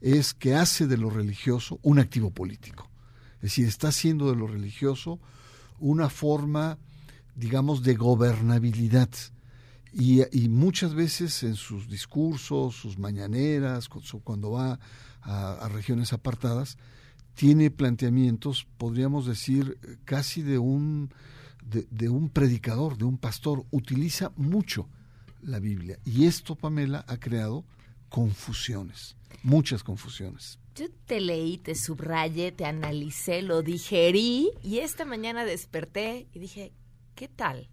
es 0.00 0.32
que 0.32 0.54
hace 0.54 0.86
de 0.86 0.96
lo 0.96 1.10
religioso 1.10 1.78
un 1.82 1.98
activo 1.98 2.30
político. 2.30 2.88
Es 3.36 3.42
decir, 3.42 3.66
está 3.66 3.88
haciendo 3.88 4.30
de 4.30 4.36
lo 4.36 4.46
religioso 4.46 5.18
una 5.78 6.08
forma, 6.10 6.78
digamos, 7.34 7.82
de 7.82 7.94
gobernabilidad. 7.94 9.10
Y, 9.92 10.48
muchas 10.48 10.94
veces 10.94 11.42
en 11.42 11.54
sus 11.54 11.88
discursos, 11.88 12.76
sus 12.76 12.98
mañaneras, 12.98 13.88
cuando 13.88 14.52
va 14.52 14.78
a, 15.22 15.68
regiones 15.68 16.12
apartadas, 16.12 16.78
tiene 17.34 17.70
planteamientos, 17.70 18.66
podríamos 18.76 19.26
decir, 19.26 19.78
casi 20.04 20.42
de 20.42 20.58
un, 20.58 21.12
de, 21.90 22.08
un 22.08 22.28
predicador, 22.28 22.98
de 22.98 23.04
un 23.04 23.18
pastor. 23.18 23.64
Utiliza 23.70 24.32
mucho 24.36 24.88
la 25.42 25.58
Biblia. 25.58 25.98
Y 26.04 26.26
esto, 26.26 26.54
Pamela, 26.54 27.04
ha 27.08 27.18
creado 27.18 27.64
confusiones, 28.08 29.16
muchas 29.42 29.82
confusiones. 29.82 30.58
Yo 30.76 30.86
te 31.06 31.20
leí, 31.20 31.58
te 31.58 31.74
subrayé, 31.74 32.52
te 32.52 32.64
analicé, 32.64 33.42
lo 33.42 33.62
digerí 33.62 34.50
y 34.62 34.78
esta 34.78 35.04
mañana 35.04 35.44
desperté 35.44 36.28
y 36.32 36.38
dije, 36.38 36.72
¿qué 37.14 37.28
tal? 37.28 37.68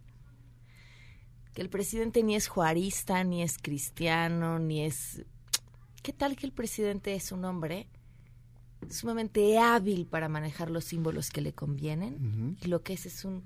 Que 1.58 1.64
el 1.64 1.70
presidente 1.72 2.22
ni 2.22 2.36
es 2.36 2.48
juarista, 2.48 3.24
ni 3.24 3.42
es 3.42 3.58
cristiano, 3.58 4.60
ni 4.60 4.86
es... 4.86 5.26
¿Qué 6.04 6.14
tal 6.14 6.36
que 6.36 6.46
el 6.46 6.52
presidente 6.52 7.16
es 7.16 7.32
un 7.32 7.46
hombre 7.46 7.88
sumamente 8.92 9.58
hábil 9.58 10.06
para 10.06 10.30
manejar 10.30 10.70
los 10.70 10.86
símbolos 10.86 11.32
que 11.32 11.42
le 11.42 11.54
convienen? 11.54 12.56
Y 12.62 12.68
lo 12.68 12.84
que 12.84 12.94
es 12.94 13.08
es 13.08 13.26
un 13.26 13.42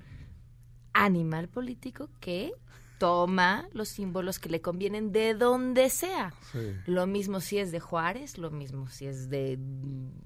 animal 0.91 1.47
político 1.47 2.09
que 2.19 2.51
toma 2.99 3.69
los 3.71 3.87
símbolos 3.87 4.39
que 4.39 4.49
le 4.49 4.59
convienen 4.59 5.13
de 5.13 5.33
donde 5.33 5.89
sea. 5.89 6.33
Lo 6.87 7.07
mismo 7.07 7.39
si 7.39 7.59
es 7.59 7.71
de 7.71 7.79
Juárez, 7.79 8.37
lo 8.37 8.51
mismo 8.51 8.89
si 8.89 9.05
es 9.05 9.29
de 9.29 9.57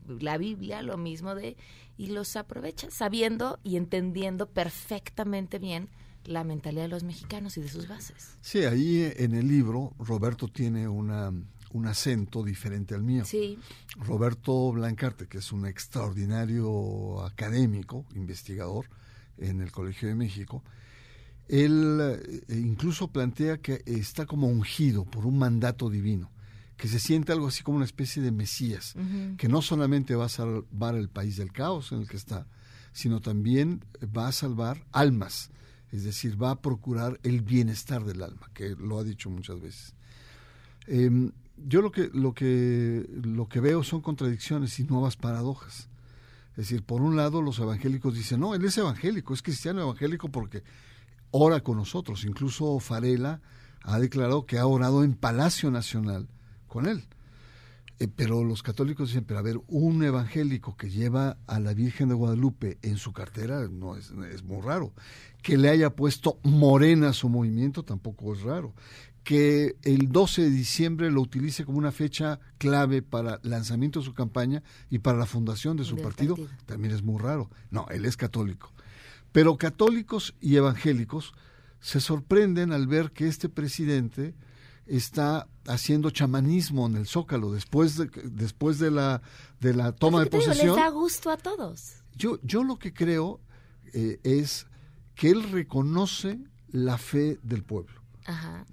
la 0.07 0.39
Biblia, 0.39 0.81
lo 0.81 0.97
mismo 0.97 1.35
de... 1.35 1.55
Y 1.97 2.07
los 2.07 2.35
aprovecha 2.35 2.89
sabiendo 2.89 3.59
y 3.63 3.77
entendiendo 3.77 4.49
perfectamente 4.49 5.59
bien 5.59 5.91
la 6.25 6.43
mentalidad 6.43 6.83
de 6.83 6.89
los 6.89 7.03
mexicanos 7.03 7.57
y 7.57 7.61
de 7.61 7.69
sus 7.69 7.87
bases. 7.87 8.37
Sí, 8.41 8.59
ahí 8.59 9.11
en 9.17 9.33
el 9.33 9.47
libro 9.47 9.93
Roberto 9.99 10.47
tiene 10.47 10.87
una, 10.87 11.31
un 11.71 11.87
acento 11.87 12.43
diferente 12.43 12.95
al 12.95 13.03
mío. 13.03 13.25
Sí. 13.25 13.59
Roberto 13.97 14.71
Blancarte, 14.71 15.27
que 15.27 15.39
es 15.39 15.51
un 15.51 15.65
extraordinario 15.65 17.23
académico, 17.23 18.05
investigador 18.15 18.85
en 19.37 19.61
el 19.61 19.71
Colegio 19.71 20.07
de 20.07 20.15
México, 20.15 20.63
él 21.47 21.99
eh, 22.01 22.43
incluso 22.49 23.09
plantea 23.09 23.57
que 23.57 23.83
está 23.85 24.25
como 24.25 24.47
ungido 24.47 25.05
por 25.05 25.25
un 25.25 25.37
mandato 25.37 25.89
divino, 25.89 26.31
que 26.77 26.87
se 26.87 26.99
siente 26.99 27.31
algo 27.31 27.47
así 27.47 27.63
como 27.63 27.77
una 27.77 27.85
especie 27.85 28.21
de 28.21 28.31
Mesías, 28.31 28.95
que 29.37 29.47
no 29.47 29.61
solamente 29.61 30.15
va 30.15 30.25
a 30.25 30.29
salvar 30.29 30.95
el 30.95 31.09
país 31.09 31.37
del 31.37 31.53
caos 31.53 31.91
en 31.91 31.99
el 32.01 32.07
que 32.07 32.17
está, 32.17 32.47
sino 32.91 33.21
también 33.21 33.83
va 34.15 34.27
a 34.27 34.31
salvar 34.33 34.85
almas, 34.91 35.51
es 35.91 36.03
decir, 36.03 36.41
va 36.41 36.51
a 36.51 36.61
procurar 36.61 37.19
el 37.23 37.41
bienestar 37.41 38.03
del 38.03 38.21
alma, 38.23 38.49
que 38.53 38.75
lo 38.75 38.99
ha 38.99 39.03
dicho 39.03 39.29
muchas 39.29 39.61
veces. 39.61 39.93
Em, 40.87 41.31
yo 41.57 41.81
lo 41.81 41.91
que, 41.91 42.09
lo, 42.13 42.33
que, 42.33 43.07
lo 43.23 43.47
que 43.47 43.59
veo 43.59 43.83
son 43.83 44.01
contradicciones 44.01 44.79
y 44.79 44.83
nuevas 44.83 45.15
paradojas. 45.15 45.89
Es 46.51 46.69
decir, 46.69 46.83
por 46.83 47.01
un 47.01 47.15
lado 47.15 47.41
los 47.41 47.59
evangélicos 47.59 48.13
dicen, 48.13 48.39
no, 48.39 48.55
él 48.55 48.63
es 48.63 48.77
evangélico, 48.77 49.33
es 49.33 49.41
cristiano 49.41 49.81
evangélico 49.81 50.29
porque 50.29 50.63
ora 51.31 51.61
con 51.61 51.77
nosotros. 51.77 52.23
Incluso 52.25 52.79
Farela 52.79 53.41
ha 53.83 53.99
declarado 53.99 54.45
que 54.45 54.57
ha 54.57 54.65
orado 54.65 55.03
en 55.03 55.13
Palacio 55.13 55.69
Nacional 55.71 56.27
con 56.67 56.87
él. 56.87 57.05
Eh, 57.99 58.07
pero 58.13 58.43
los 58.43 58.61
católicos 58.61 59.09
dicen, 59.09 59.23
pero 59.23 59.39
a 59.39 59.43
ver, 59.43 59.59
un 59.67 60.03
evangélico 60.03 60.75
que 60.75 60.89
lleva 60.89 61.37
a 61.47 61.59
la 61.59 61.73
Virgen 61.73 62.09
de 62.09 62.15
Guadalupe 62.15 62.77
en 62.81 62.97
su 62.97 63.13
cartera 63.13 63.67
no 63.69 63.95
es, 63.95 64.11
es 64.33 64.43
muy 64.43 64.61
raro. 64.61 64.93
Que 65.41 65.57
le 65.57 65.69
haya 65.69 65.91
puesto 65.91 66.39
morena 66.43 67.09
a 67.09 67.13
su 67.13 67.29
movimiento 67.29 67.83
tampoco 67.83 68.33
es 68.33 68.41
raro. 68.41 68.73
Que 69.23 69.75
el 69.83 70.11
12 70.11 70.43
de 70.43 70.49
diciembre 70.49 71.09
lo 71.09 71.21
utilice 71.21 71.65
como 71.65 71.77
una 71.77 71.91
fecha 71.91 72.39
clave 72.57 73.01
para 73.01 73.39
el 73.43 73.49
lanzamiento 73.49 73.99
de 73.99 74.05
su 74.05 74.13
campaña 74.13 74.61
y 74.89 74.99
para 74.99 75.17
la 75.17 75.25
fundación 75.25 75.77
de 75.77 75.83
su 75.83 75.95
partido, 75.97 76.35
también 76.65 76.93
es 76.93 77.01
muy 77.01 77.19
raro. 77.19 77.49
No, 77.71 77.87
él 77.89 78.05
es 78.05 78.17
católico. 78.17 78.71
Pero 79.31 79.57
católicos 79.57 80.35
y 80.41 80.57
evangélicos 80.57 81.33
se 81.79 82.01
sorprenden 82.01 82.71
al 82.71 82.87
ver 82.87 83.11
que 83.11 83.27
este 83.27 83.49
presidente 83.49 84.35
está 84.85 85.47
haciendo 85.65 86.09
chamanismo 86.11 86.85
en 86.87 86.95
el 86.95 87.07
Zócalo 87.07 87.51
después 87.51 87.97
de, 87.97 88.09
después 88.25 88.79
de 88.79 88.91
la 88.91 89.21
de 89.59 89.73
la 89.73 89.91
toma 89.91 90.23
de 90.23 90.27
posesión. 90.27 90.75
Les 90.75 90.75
da 90.75 90.89
gusto 90.89 91.31
a 91.31 91.37
todos. 91.37 92.03
Yo 92.15 92.39
yo 92.43 92.63
lo 92.63 92.77
que 92.77 92.93
creo 92.93 93.41
eh, 93.93 94.19
es 94.23 94.67
que 95.15 95.29
él 95.29 95.43
reconoce 95.51 96.39
la 96.69 96.97
fe 96.97 97.39
del 97.43 97.63
pueblo. 97.63 98.05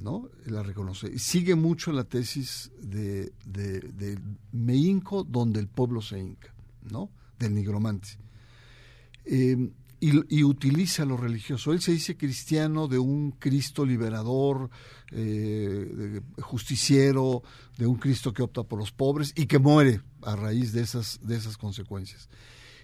¿no? 0.00 0.30
La 0.46 0.62
reconoce. 0.62 1.18
Sigue 1.18 1.54
mucho 1.54 1.92
la 1.92 2.04
tesis 2.04 2.70
de, 2.80 3.34
de, 3.44 3.80
de 3.80 4.18
me 4.50 4.74
hinco 4.74 5.24
donde 5.24 5.60
el 5.60 5.68
pueblo 5.68 6.00
se 6.00 6.18
hinca, 6.18 6.54
¿no? 6.90 7.10
Del 7.38 7.54
nigromante. 7.54 8.08
Eh, 9.24 9.70
y, 10.02 10.42
utiliza 10.42 11.04
lo 11.04 11.16
religioso. 11.16 11.72
Él 11.72 11.80
se 11.80 11.92
dice 11.92 12.16
cristiano 12.16 12.88
de 12.88 12.98
un 12.98 13.30
Cristo 13.30 13.86
liberador, 13.86 14.68
eh, 15.12 16.20
justiciero, 16.40 17.44
de 17.78 17.86
un 17.86 17.96
Cristo 17.96 18.32
que 18.32 18.42
opta 18.42 18.64
por 18.64 18.80
los 18.80 18.90
pobres 18.90 19.32
y 19.36 19.46
que 19.46 19.60
muere 19.60 20.00
a 20.22 20.34
raíz 20.34 20.72
de 20.72 20.82
esas, 20.82 21.20
de 21.22 21.36
esas 21.36 21.56
consecuencias. 21.56 22.28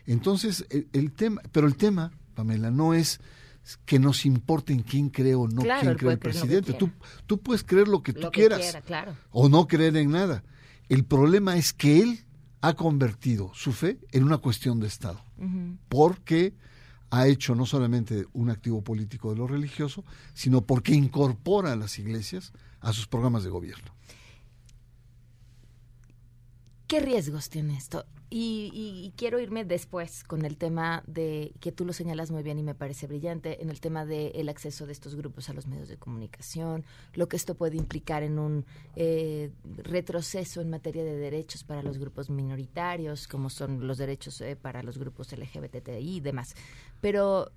Entonces, 0.07 0.65
el, 0.71 1.13
tema, 1.13 1.43
pero 1.51 1.67
el 1.67 1.77
tema, 1.77 2.13
Pamela, 2.35 2.71
no 2.71 2.95
es 2.95 3.21
que 3.85 3.99
nos 3.99 4.25
importe 4.25 4.73
en 4.73 4.83
quién 4.85 5.11
cree 5.11 5.35
o 5.35 5.49
no 5.49 5.63
quién 5.63 5.97
cree 5.97 6.13
el 6.13 6.19
presidente. 6.21 6.73
Tú, 6.73 6.91
tú 7.27 7.41
puedes 7.41 7.65
creer 7.65 7.89
lo 7.89 8.01
que 8.03 8.13
tú 8.13 8.31
quieras 8.31 8.79
o 9.31 9.49
no 9.49 9.67
creer 9.67 9.97
en 9.97 10.13
nada. 10.13 10.45
El 10.89 11.05
problema 11.05 11.57
es 11.57 11.73
que 11.73 12.01
él 12.01 12.25
ha 12.61 12.75
convertido 12.75 13.51
su 13.55 13.73
fe 13.73 13.99
en 14.13 14.23
una 14.23 14.39
cuestión 14.39 14.79
de 14.79 14.87
Estado. 14.87 15.21
Porque 15.89 16.55
ha 17.11 17.27
hecho 17.27 17.55
no 17.55 17.67
solamente 17.67 18.27
un 18.33 18.51
activo 18.51 18.83
político 18.83 19.31
de 19.31 19.37
lo 19.37 19.47
religioso, 19.47 20.05
sino 20.35 20.63
porque 20.63 20.95
incorpora 20.95 21.73
a 21.73 21.77
las 21.77 21.99
iglesias 21.99 22.53
a 22.81 22.93
sus 22.93 23.07
programas 23.07 23.45
de 23.45 23.51
gobierno. 23.51 23.93
¿Qué 26.89 27.01
riesgos 27.01 27.51
tiene 27.51 27.77
esto? 27.77 28.07
Y, 28.31 29.13
quiero 29.17 29.39
irme 29.41 29.67
después 29.67 30.25
con 30.25 30.47
el 30.47 30.57
tema 30.57 31.03
de, 31.07 31.53
que 31.61 31.71
tú 31.71 31.85
lo 31.85 31.93
señalas 31.93 32.31
muy 32.31 32.43
bien 32.43 32.59
y 32.59 32.63
me 32.63 32.75
parece 32.75 33.07
brillante, 33.07 33.63
en 33.63 33.69
el 33.69 33.79
tema 33.79 34.07
del 34.07 34.49
acceso 34.49 34.87
de 34.87 34.93
estos 34.93 35.15
grupos 35.15 35.51
a 35.51 35.53
los 35.53 35.67
medios 35.67 35.89
de 35.89 35.99
comunicación, 35.99 36.87
lo 37.13 37.29
que 37.29 37.37
esto 37.37 37.57
puede 37.57 37.77
implicar 37.77 38.23
en 38.23 38.39
un 38.39 38.65
eh, 38.97 39.51
retroceso 39.65 40.63
en 40.63 40.71
materia 40.71 41.05
de 41.05 41.19
derechos 41.19 41.63
para 41.63 41.83
los 41.83 41.99
grupos 41.99 42.31
minoritarios, 42.31 43.29
como 43.29 43.51
son 43.51 43.87
los 43.87 43.99
derechos 43.99 44.41
eh, 44.41 44.57
para 44.57 44.83
los 44.83 44.97
grupos 44.97 45.31
LGBTI 45.33 46.17
y 46.17 46.21
demás. 46.21 46.55
Pero 47.03 47.53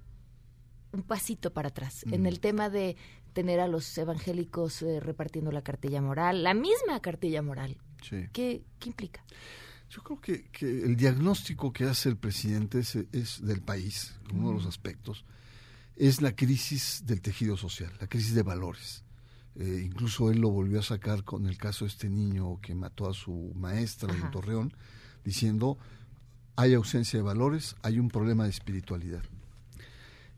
un 0.91 1.03
pasito 1.03 1.53
para 1.53 1.69
atrás, 1.69 2.05
en 2.11 2.25
el 2.25 2.41
tema 2.41 2.69
de 2.69 2.97
tener 3.31 3.61
a 3.61 3.67
los 3.67 3.97
evangélicos 3.97 4.81
eh, 4.81 4.99
repartiendo 4.99 5.53
la 5.53 5.61
cartilla 5.61 6.01
moral, 6.01 6.43
la 6.43 6.53
misma 6.53 7.01
cartilla 7.01 7.41
moral. 7.41 7.77
¿Qué, 8.09 8.29
¿Qué 8.79 8.89
implica? 8.89 9.23
Yo 9.91 10.01
creo 10.03 10.21
que, 10.21 10.45
el 10.61 10.95
diagnóstico 10.95 11.73
que 11.73 11.83
hace 11.83 12.07
el 12.07 12.15
presidente 12.15 12.79
es, 12.79 13.41
del 13.45 13.61
país, 13.61 14.15
uno 14.33 14.47
de 14.47 14.53
los 14.53 14.65
aspectos, 14.65 15.25
es 15.97 16.21
la 16.21 16.33
crisis 16.33 17.03
del 17.05 17.19
tejido 17.19 17.57
social, 17.57 17.91
la 17.99 18.07
crisis 18.07 18.33
de 18.33 18.41
valores. 18.41 19.03
Eh, 19.55 19.83
incluso 19.85 20.31
él 20.31 20.39
lo 20.39 20.49
volvió 20.49 20.79
a 20.79 20.83
sacar 20.83 21.25
con 21.25 21.45
el 21.45 21.57
caso 21.57 21.83
de 21.83 21.89
este 21.89 22.09
niño 22.09 22.61
que 22.61 22.73
mató 22.73 23.09
a 23.09 23.13
su 23.13 23.51
maestra 23.53 24.13
en 24.15 24.31
Torreón, 24.31 24.73
diciendo, 25.25 25.77
hay 26.55 26.73
ausencia 26.73 27.19
de 27.19 27.23
valores, 27.23 27.75
hay 27.81 27.99
un 27.99 28.07
problema 28.07 28.45
de 28.45 28.51
espiritualidad. 28.51 29.23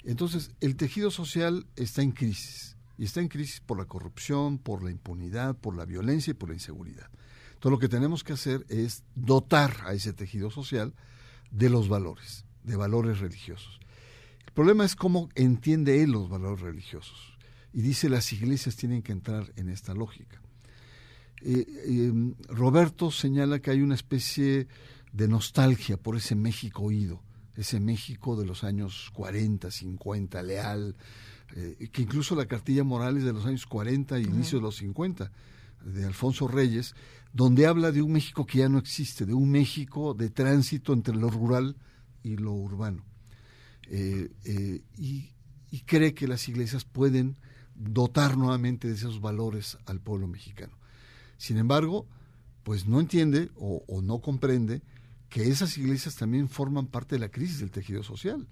Entonces, 0.03 0.49
el 0.61 0.75
tejido 0.77 1.11
social 1.11 1.67
está 1.75 2.01
en 2.01 2.11
crisis, 2.11 2.75
y 2.97 3.05
está 3.05 3.21
en 3.21 3.27
crisis 3.27 3.59
por 3.59 3.77
la 3.77 3.85
corrupción, 3.85 4.57
por 4.57 4.83
la 4.83 4.89
impunidad, 4.89 5.55
por 5.55 5.75
la 5.75 5.85
violencia 5.85 6.31
y 6.31 6.33
por 6.33 6.49
la 6.49 6.55
inseguridad. 6.55 7.07
Entonces 7.63 7.77
lo 7.77 7.79
que 7.79 7.95
tenemos 7.95 8.25
que 8.25 8.33
hacer 8.33 8.65
es 8.67 9.05
dotar 9.15 9.73
a 9.85 9.93
ese 9.93 10.11
tejido 10.11 10.51
social 10.51 10.93
de 11.49 11.69
los 11.69 11.87
valores, 11.87 12.43
de 12.65 12.75
valores 12.75 13.21
religiosos. 13.21 13.79
El 14.45 14.51
problema 14.51 14.83
es 14.83 14.97
cómo 14.97 15.29
entiende 15.33 16.03
él 16.03 16.11
los 16.11 16.27
valores 16.27 16.59
religiosos. 16.59 17.37
Y 17.71 17.81
dice 17.81 18.09
las 18.09 18.33
iglesias 18.33 18.75
tienen 18.75 19.01
que 19.01 19.13
entrar 19.13 19.53
en 19.55 19.69
esta 19.69 19.93
lógica. 19.93 20.41
Eh, 21.41 21.65
em, 21.85 22.35
Roberto 22.49 23.11
señala 23.11 23.59
que 23.59 23.71
hay 23.71 23.81
una 23.81 23.95
especie 23.95 24.67
de 25.13 25.29
nostalgia 25.29 25.95
por 25.95 26.17
ese 26.17 26.35
México 26.35 26.83
oído, 26.83 27.21
ese 27.55 27.79
México 27.79 28.35
de 28.35 28.45
los 28.45 28.65
años 28.65 29.09
40, 29.13 29.71
50, 29.71 30.43
leal, 30.43 30.97
eh, 31.55 31.87
que 31.93 32.01
incluso 32.01 32.35
la 32.35 32.45
cartilla 32.45 32.83
Morales 32.83 33.23
de 33.23 33.31
los 33.31 33.45
años 33.45 33.65
40 33.65 34.17
e 34.17 34.23
inicio 34.23 34.57
de 34.57 34.63
los 34.63 34.75
50, 34.75 35.31
de 35.83 36.05
Alfonso 36.05 36.47
Reyes, 36.47 36.95
donde 37.33 37.65
habla 37.65 37.91
de 37.91 38.01
un 38.01 38.11
México 38.11 38.45
que 38.45 38.59
ya 38.59 38.69
no 38.69 38.77
existe, 38.77 39.25
de 39.25 39.33
un 39.33 39.49
México 39.49 40.13
de 40.13 40.29
tránsito 40.29 40.93
entre 40.93 41.15
lo 41.15 41.29
rural 41.29 41.75
y 42.23 42.37
lo 42.37 42.53
urbano. 42.53 43.03
Eh, 43.89 44.31
eh, 44.45 44.81
y, 44.97 45.31
cree 45.85 46.13
que 46.13 46.27
las 46.27 46.47
iglesias 46.47 46.85
pueden 46.85 47.35
dotar 47.75 48.37
nuevamente 48.37 48.87
de 48.87 48.93
esos 48.93 49.19
valores 49.19 49.77
al 49.85 49.99
pueblo 49.99 50.27
mexicano. 50.27 50.77
Sin 51.37 51.57
embargo, 51.57 52.07
pues 52.63 52.85
no 52.87 52.99
entiende 52.99 53.49
o, 53.55 53.83
o 53.87 54.01
no 54.01 54.19
comprende 54.19 54.83
que 55.29 55.49
esas 55.49 55.77
iglesias 55.77 56.15
también 56.15 56.47
forman 56.47 56.85
parte 56.85 57.15
de 57.15 57.19
la 57.19 57.29
crisis 57.29 57.59
del 57.59 57.71
tejido 57.71 58.03
social 58.03 58.47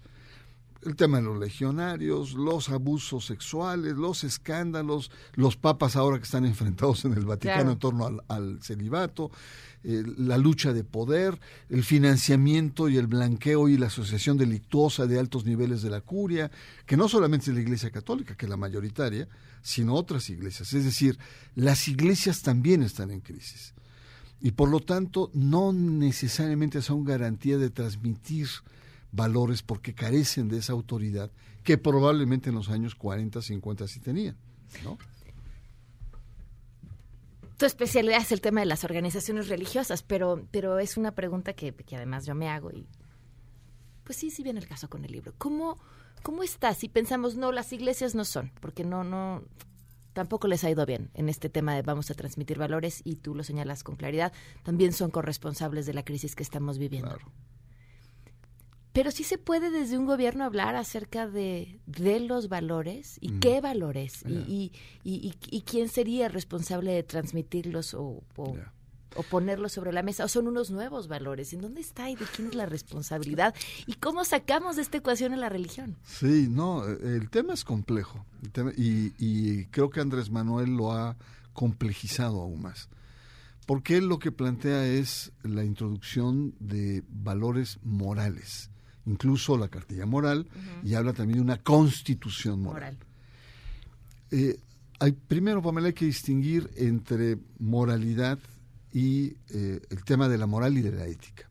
el 0.84 0.96
tema 0.96 1.18
de 1.18 1.24
los 1.24 1.38
legionarios, 1.38 2.34
los 2.34 2.68
abusos 2.68 3.26
sexuales, 3.26 3.94
los 3.94 4.24
escándalos, 4.24 5.10
los 5.34 5.56
papas 5.56 5.96
ahora 5.96 6.18
que 6.18 6.24
están 6.24 6.44
enfrentados 6.44 7.04
en 7.04 7.12
el 7.14 7.24
Vaticano 7.24 7.72
en 7.72 7.78
torno 7.78 8.20
al, 8.28 8.62
celibato, 8.62 9.30
eh, 9.84 10.02
la 10.18 10.38
lucha 10.38 10.72
de 10.72 10.84
poder, 10.84 11.40
el 11.68 11.84
financiamiento 11.84 12.88
y 12.88 12.96
el 12.96 13.06
blanqueo 13.06 13.68
y 13.68 13.76
la 13.76 13.86
asociación 13.86 14.36
delictuosa 14.36 15.06
de 15.06 15.18
altos 15.18 15.44
niveles 15.44 15.82
de 15.82 15.90
la 15.90 16.00
curia, 16.00 16.50
que 16.86 16.96
no 16.96 17.08
solamente 17.08 17.50
es 17.50 17.56
la 17.56 17.62
Iglesia 17.62 17.90
Católica, 17.90 18.36
que 18.36 18.46
es 18.46 18.50
la 18.50 18.56
mayoritaria, 18.56 19.28
sino 19.62 19.94
otras 19.94 20.28
iglesias. 20.30 20.72
Es 20.72 20.84
decir, 20.84 21.18
las 21.54 21.86
iglesias 21.88 22.42
también 22.42 22.82
están 22.82 23.10
en 23.10 23.20
crisis. 23.20 23.74
Y 24.40 24.50
por 24.52 24.68
lo 24.68 24.80
tanto, 24.80 25.30
no 25.34 25.72
necesariamente 25.72 26.82
son 26.82 27.04
garantía 27.04 27.58
de 27.58 27.70
transmitir 27.70 28.48
valores 29.12 29.62
porque 29.62 29.94
carecen 29.94 30.48
de 30.48 30.58
esa 30.58 30.72
autoridad 30.72 31.30
que 31.62 31.78
probablemente 31.78 32.48
en 32.48 32.56
los 32.56 32.70
años 32.70 32.94
40, 32.94 33.40
50 33.40 33.86
sí 33.86 34.00
tenían, 34.00 34.36
¿no? 34.82 34.98
Tu 37.58 37.66
especialidad 37.66 38.20
es 38.20 38.32
el 38.32 38.40
tema 38.40 38.60
de 38.60 38.66
las 38.66 38.82
organizaciones 38.82 39.48
religiosas, 39.48 40.02
pero, 40.02 40.44
pero 40.50 40.80
es 40.80 40.96
una 40.96 41.14
pregunta 41.14 41.52
que, 41.52 41.72
que 41.72 41.96
además 41.96 42.26
yo 42.26 42.34
me 42.34 42.48
hago 42.48 42.72
y 42.72 42.88
pues 44.02 44.18
sí, 44.18 44.30
sí 44.30 44.42
viene 44.42 44.58
el 44.58 44.66
caso 44.66 44.90
con 44.90 45.04
el 45.04 45.12
libro. 45.12 45.32
¿Cómo, 45.38 45.78
cómo 46.24 46.42
está? 46.42 46.74
Si 46.74 46.88
pensamos, 46.88 47.36
no, 47.36 47.52
las 47.52 47.72
iglesias 47.72 48.16
no 48.16 48.24
son, 48.24 48.50
porque 48.60 48.82
no, 48.82 49.04
no, 49.04 49.44
tampoco 50.12 50.48
les 50.48 50.64
ha 50.64 50.70
ido 50.70 50.84
bien 50.86 51.10
en 51.14 51.28
este 51.28 51.48
tema 51.48 51.74
de 51.76 51.82
vamos 51.82 52.10
a 52.10 52.14
transmitir 52.14 52.58
valores 52.58 53.00
y 53.04 53.16
tú 53.16 53.34
lo 53.34 53.44
señalas 53.44 53.84
con 53.84 53.94
claridad, 53.94 54.32
también 54.64 54.92
son 54.92 55.10
corresponsables 55.10 55.86
de 55.86 55.94
la 55.94 56.04
crisis 56.04 56.34
que 56.34 56.42
estamos 56.42 56.78
viviendo. 56.78 57.10
Claro. 57.10 57.32
Pero 58.92 59.10
sí 59.10 59.24
se 59.24 59.38
puede 59.38 59.70
desde 59.70 59.96
un 59.96 60.04
gobierno 60.04 60.44
hablar 60.44 60.76
acerca 60.76 61.26
de, 61.26 61.80
de 61.86 62.20
los 62.20 62.48
valores 62.48 63.16
y 63.20 63.38
qué 63.38 63.60
valores 63.60 64.22
y, 64.26 64.72
y, 65.02 65.34
y, 65.50 65.60
quién 65.62 65.88
sería 65.88 66.28
responsable 66.28 66.92
de 66.92 67.02
transmitirlos 67.02 67.94
o, 67.94 68.22
o, 68.36 69.22
ponerlos 69.30 69.72
sobre 69.72 69.92
la 69.92 70.02
mesa. 70.02 70.24
O 70.26 70.28
son 70.28 70.46
unos 70.46 70.70
nuevos 70.70 71.08
valores. 71.08 71.54
¿En 71.54 71.62
dónde 71.62 71.80
está 71.80 72.10
y 72.10 72.16
de 72.16 72.26
quién 72.36 72.48
es 72.48 72.54
la 72.54 72.66
responsabilidad? 72.66 73.54
¿Y 73.86 73.94
cómo 73.94 74.24
sacamos 74.24 74.76
de 74.76 74.82
esta 74.82 74.98
ecuación 74.98 75.32
a 75.32 75.36
la 75.38 75.48
religión? 75.48 75.96
Sí, 76.04 76.48
no, 76.50 76.84
el 76.84 77.30
tema 77.30 77.54
es 77.54 77.64
complejo. 77.64 78.26
y, 78.76 79.64
creo 79.66 79.88
que 79.88 80.00
Andrés 80.00 80.30
Manuel 80.30 80.76
lo 80.76 80.92
ha 80.92 81.16
complejizado 81.54 82.42
aún 82.42 82.62
más 82.62 82.88
porque 83.66 83.96
él 83.96 84.06
lo 84.06 84.18
que 84.18 84.32
plantea 84.32 84.86
es 84.86 85.32
la 85.44 85.62
introducción 85.64 86.54
de 86.58 87.04
valores 87.08 87.78
morales 87.82 88.71
incluso 89.06 89.56
la 89.56 89.68
cartilla 89.68 90.06
moral, 90.06 90.46
y 90.82 90.94
habla 90.94 91.12
también 91.12 91.38
de 91.38 91.44
una 91.44 91.58
constitución 91.58 92.60
moral. 92.60 92.96
Eh, 94.30 94.58
hay, 94.98 95.12
primero, 95.12 95.62
Pamela, 95.62 95.88
hay 95.88 95.92
que 95.92 96.04
distinguir 96.04 96.70
entre 96.76 97.38
moralidad 97.58 98.38
y 98.92 99.36
eh, 99.50 99.80
el 99.90 100.04
tema 100.04 100.28
de 100.28 100.38
la 100.38 100.46
moral 100.46 100.78
y 100.78 100.82
de 100.82 100.92
la 100.92 101.06
ética. 101.06 101.48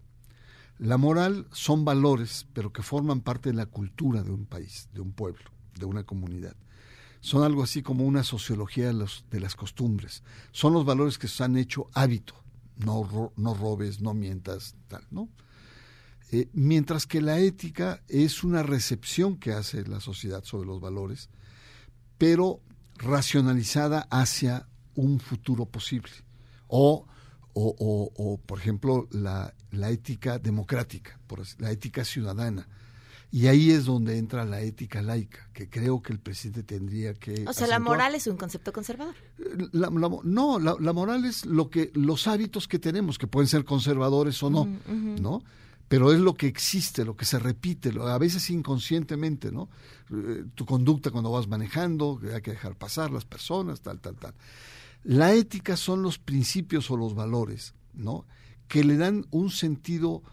La 0.77 0.97
moral 0.97 1.47
son 1.51 1.85
valores, 1.85 2.47
pero 2.53 2.73
que 2.73 2.81
forman 2.81 3.21
parte 3.21 3.49
de 3.49 3.55
la 3.55 3.67
cultura 3.67 4.23
de 4.23 4.31
un 4.31 4.45
país, 4.45 4.89
de 4.93 5.01
un 5.01 5.11
pueblo, 5.11 5.51
de 5.77 5.85
una 5.85 6.03
comunidad. 6.03 6.55
Son 7.19 7.43
algo 7.43 7.61
así 7.61 7.83
como 7.83 8.05
una 8.05 8.23
sociología 8.23 8.87
de, 8.87 8.93
los, 8.93 9.25
de 9.29 9.39
las 9.39 9.55
costumbres. 9.55 10.23
Son 10.51 10.73
los 10.73 10.83
valores 10.83 11.19
que 11.19 11.27
se 11.27 11.43
han 11.43 11.55
hecho 11.55 11.87
hábito. 11.93 12.33
No, 12.77 13.31
no 13.35 13.53
robes, 13.53 14.01
no 14.01 14.15
mientas, 14.15 14.75
tal, 14.87 15.05
¿no? 15.11 15.29
Eh, 16.33 16.47
mientras 16.53 17.05
que 17.05 17.21
la 17.21 17.39
ética 17.39 18.01
es 18.07 18.43
una 18.43 18.63
recepción 18.63 19.37
que 19.37 19.51
hace 19.51 19.85
la 19.85 19.99
sociedad 19.99 20.43
sobre 20.45 20.65
los 20.65 20.79
valores, 20.79 21.29
pero 22.17 22.61
racionalizada 22.95 24.07
hacia 24.09 24.67
un 24.95 25.19
futuro 25.19 25.65
posible. 25.65 26.11
O, 26.67 27.05
o, 27.53 28.39
por 28.45 28.59
ejemplo, 28.59 29.09
la, 29.11 29.53
ética 29.89 30.39
democrática, 30.39 31.19
por 31.27 31.41
la 31.59 31.71
ética 31.71 32.05
ciudadana. 32.05 32.65
Y 33.29 33.47
ahí 33.47 33.71
es 33.71 33.85
donde 33.85 34.17
entra 34.17 34.45
la 34.45 34.61
ética 34.61 35.01
laica, 35.01 35.49
que 35.51 35.69
creo 35.69 36.01
que 36.01 36.13
el 36.13 36.19
presidente 36.19 36.63
tendría 36.63 37.13
que... 37.13 37.45
O 37.47 37.53
sea, 37.53 37.67
la 37.67 37.79
moral 37.79 38.15
es 38.15 38.27
un 38.27 38.37
concepto 38.37 38.71
conservador. 38.71 39.15
no, 40.23 40.59
la, 40.59 40.93
moral 40.93 41.25
es 41.25 41.45
lo 41.45 41.69
que 41.69 41.91
los 41.93 42.27
hábitos 42.27 42.69
que 42.69 42.79
tenemos, 42.79 43.17
que 43.17 43.27
pueden 43.27 43.49
ser 43.49 43.65
conservadores 43.65 44.41
o 44.43 44.49
no, 44.49 44.65
¿no? 44.87 45.43
Pero 45.91 46.13
es 46.13 46.21
lo 46.21 46.35
que 46.35 46.47
existe, 46.47 47.03
lo 47.03 47.17
que 47.17 47.25
se 47.25 47.37
repite, 47.37 47.91
a 47.99 48.17
veces 48.17 48.49
inconscientemente, 48.49 49.51
¿no? 49.51 49.67
Eh, 50.09 50.45
tu 50.55 50.65
conducta 50.65 51.11
cuando 51.11 51.31
vas 51.31 51.49
manejando, 51.49 52.17
que 52.17 52.33
hay 52.33 52.41
que 52.41 52.51
dejar 52.51 52.77
pasar 52.77 53.11
las 53.11 53.25
personas, 53.25 53.81
tal, 53.81 53.99
tal, 53.99 54.15
tal. 54.15 54.33
La 55.03 55.33
ética 55.33 55.75
son 55.75 56.01
los 56.01 56.17
principios 56.17 56.89
o 56.91 56.95
los 56.95 57.13
valores, 57.13 57.73
¿no? 57.93 58.25
Que 58.69 58.85
le 58.85 58.95
dan 58.95 59.25
un 59.31 59.51
sentido 59.51 60.23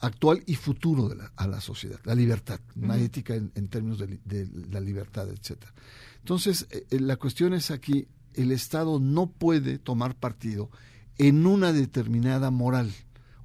actual 0.00 0.42
y 0.44 0.56
futuro 0.56 1.08
de 1.08 1.16
la, 1.16 1.32
a 1.36 1.46
la 1.46 1.62
sociedad, 1.62 2.00
la 2.04 2.14
libertad, 2.14 2.60
una 2.76 2.98
ética 2.98 3.34
en, 3.34 3.68
términos 3.68 3.98
de, 4.00 4.48
la 4.70 4.80
libertad, 4.80 5.26
etcétera. 5.30 5.72
Entonces, 6.18 6.66
eh, 6.68 6.84
eh, 6.90 7.00
la 7.00 7.16
cuestión 7.16 7.54
es 7.54 7.70
aquí, 7.70 8.08
el 8.34 8.52
Estado 8.52 9.00
no 9.00 9.30
puede 9.30 9.78
tomar 9.78 10.16
partido 10.16 10.68
en 11.16 11.46
una 11.46 11.72
determinada 11.72 12.50
moral 12.50 12.92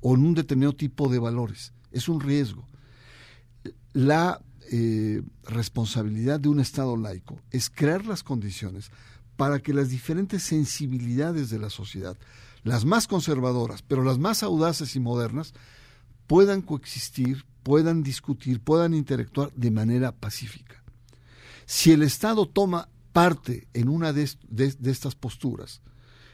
o 0.04 0.14
en 0.14 0.26
un 0.26 0.34
determinado 0.36 0.76
tipo 0.76 1.08
de 1.08 1.18
valores. 1.18 1.74
Es 1.92 2.10
un 2.10 2.20
riesgo. 2.20 2.68
La 3.94 4.42
eh, 4.70 5.24
responsabilidad 5.46 6.40
de 6.40 6.50
un 6.50 6.60
Estado 6.60 6.98
laico 6.98 7.40
es 7.52 7.70
crear 7.70 8.06
las 8.06 8.22
condiciones 8.22 8.92
para 9.38 9.60
que 9.60 9.74
las 9.74 9.90
diferentes 9.90 10.44
sensibilidades 10.44 11.50
de 11.50 11.58
la 11.58 11.70
sociedad, 11.70 12.18
las 12.64 12.86
más 12.86 13.08
conservadoras, 13.08 13.82
pero 13.82 14.04
las 14.04 14.20
más 14.20 14.44
audaces 14.44 14.96
y 14.96 15.00
modernas, 15.00 15.54
puedan 16.28 16.62
coexistir, 16.62 17.46
puedan 17.64 18.04
discutir, 18.04 18.60
puedan 18.60 18.94
interactuar 18.94 19.54
de 19.54 19.72
manera 19.72 20.12
pacífica. 20.12 20.84
Si 21.66 21.92
el 21.92 22.04
Estado 22.04 22.46
toma 22.46 22.90
parte 23.14 23.68
en 23.74 23.88
una 23.88 24.12
de, 24.12 24.30
estas 24.84 25.16
posturas, 25.16 25.82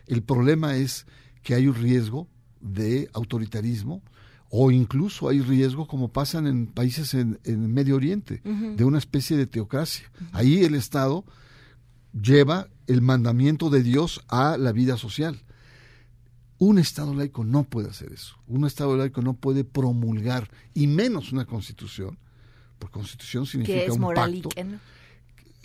el 0.07 0.23
problema 0.23 0.75
es 0.75 1.05
que 1.43 1.53
hay 1.53 1.67
un 1.67 1.75
riesgo 1.75 2.27
de 2.61 3.09
autoritarismo 3.13 4.01
o 4.49 4.71
incluso 4.71 5.29
hay 5.29 5.41
riesgo, 5.41 5.87
como 5.87 6.07
pasan 6.07 6.47
en 6.47 6.65
países 6.67 7.13
en, 7.13 7.39
en 7.43 7.71
Medio 7.71 7.95
Oriente, 7.95 8.41
de 8.43 8.83
una 8.83 8.97
especie 8.97 9.37
de 9.37 9.45
teocracia. 9.45 10.11
Ahí 10.31 10.63
el 10.63 10.73
Estado 10.73 11.23
lleva 12.19 12.67
el 12.87 13.01
mandamiento 13.01 13.69
de 13.69 13.83
Dios 13.83 14.21
a 14.27 14.57
la 14.57 14.71
vida 14.71 14.97
social. 14.97 15.39
Un 16.57 16.79
Estado 16.79 17.13
laico 17.13 17.43
no 17.43 17.63
puede 17.63 17.89
hacer 17.89 18.11
eso. 18.11 18.37
Un 18.47 18.65
Estado 18.65 18.97
laico 18.97 19.21
no 19.21 19.35
puede 19.35 19.63
promulgar, 19.63 20.49
y 20.73 20.87
menos 20.87 21.31
una 21.31 21.45
constitución, 21.45 22.17
porque 22.79 22.93
constitución 22.93 23.45
significa 23.45 23.93
un 23.93 24.13
pacto. 24.13 24.49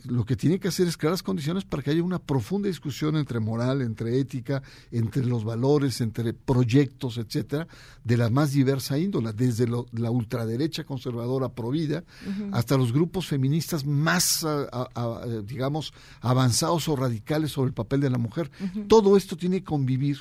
Lo 0.05 0.25
que 0.25 0.37
tiene 0.37 0.59
que 0.59 0.69
hacer 0.69 0.87
es 0.87 0.97
crear 0.97 1.13
las 1.13 1.23
condiciones 1.23 1.65
para 1.65 1.83
que 1.83 1.91
haya 1.91 2.03
una 2.03 2.19
profunda 2.19 2.69
discusión 2.69 3.17
entre 3.17 3.41
moral, 3.41 3.81
entre 3.81 4.19
ética, 4.19 4.63
entre 4.91 5.25
los 5.25 5.45
valores, 5.45 6.01
entre 6.01 6.35
proyectos, 6.35 7.17
etcétera, 7.19 7.67
de 8.03 8.17
la 8.17 8.29
más 8.29 8.53
diversa 8.53 8.99
índole, 8.99 9.33
desde 9.33 9.67
la 9.67 10.11
ultraderecha 10.11 10.85
conservadora 10.85 11.49
provida 11.49 12.05
hasta 12.53 12.77
los 12.77 12.93
grupos 12.93 13.27
feministas 13.27 13.87
más, 13.87 14.47
digamos, 15.45 15.93
avanzados 16.21 16.89
o 16.89 16.97
radicales 16.97 17.53
sobre 17.53 17.69
el 17.69 17.75
papel 17.75 18.01
de 18.01 18.11
la 18.11 18.19
mujer. 18.19 18.51
Todo 18.89 19.17
esto 19.17 19.37
tiene 19.37 19.61
que 19.61 19.65
convivir 19.65 20.19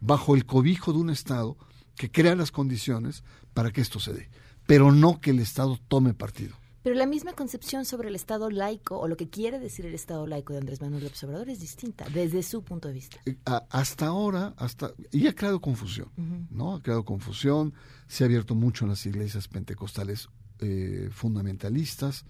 bajo 0.00 0.34
el 0.34 0.46
cobijo 0.46 0.92
de 0.92 0.98
un 0.98 1.10
Estado 1.10 1.56
que 1.94 2.10
crea 2.10 2.36
las 2.36 2.52
condiciones 2.52 3.22
para 3.54 3.70
que 3.70 3.80
esto 3.80 4.00
se 4.00 4.12
dé, 4.12 4.28
pero 4.66 4.92
no 4.92 5.20
que 5.20 5.30
el 5.30 5.40
Estado 5.40 5.78
tome 5.88 6.14
partido. 6.14 6.54
Pero 6.86 6.94
la 6.94 7.06
misma 7.06 7.32
concepción 7.32 7.84
sobre 7.84 8.10
el 8.10 8.14
Estado 8.14 8.48
laico 8.48 8.96
o 8.96 9.08
lo 9.08 9.16
que 9.16 9.28
quiere 9.28 9.58
decir 9.58 9.84
el 9.86 9.94
Estado 9.94 10.24
laico 10.24 10.52
de 10.52 10.60
Andrés 10.60 10.80
Manuel 10.80 11.02
López 11.02 11.24
Obrador 11.24 11.50
es 11.50 11.58
distinta 11.58 12.06
desde 12.14 12.44
su 12.44 12.62
punto 12.62 12.86
de 12.86 12.94
vista. 12.94 13.16
Eh, 13.26 13.36
hasta 13.44 14.06
ahora, 14.06 14.54
hasta 14.56 14.92
y 15.10 15.26
ha 15.26 15.34
creado 15.34 15.60
confusión, 15.60 16.12
¿no? 16.48 16.76
Ha 16.76 16.82
creado 16.84 17.04
confusión, 17.04 17.74
se 18.06 18.22
ha 18.22 18.26
abierto 18.26 18.54
mucho 18.54 18.84
en 18.84 18.90
las 18.90 19.04
iglesias 19.04 19.48
pentecostales 19.48 20.28
eh, 20.60 21.08
fundamentalistas, 21.10 22.24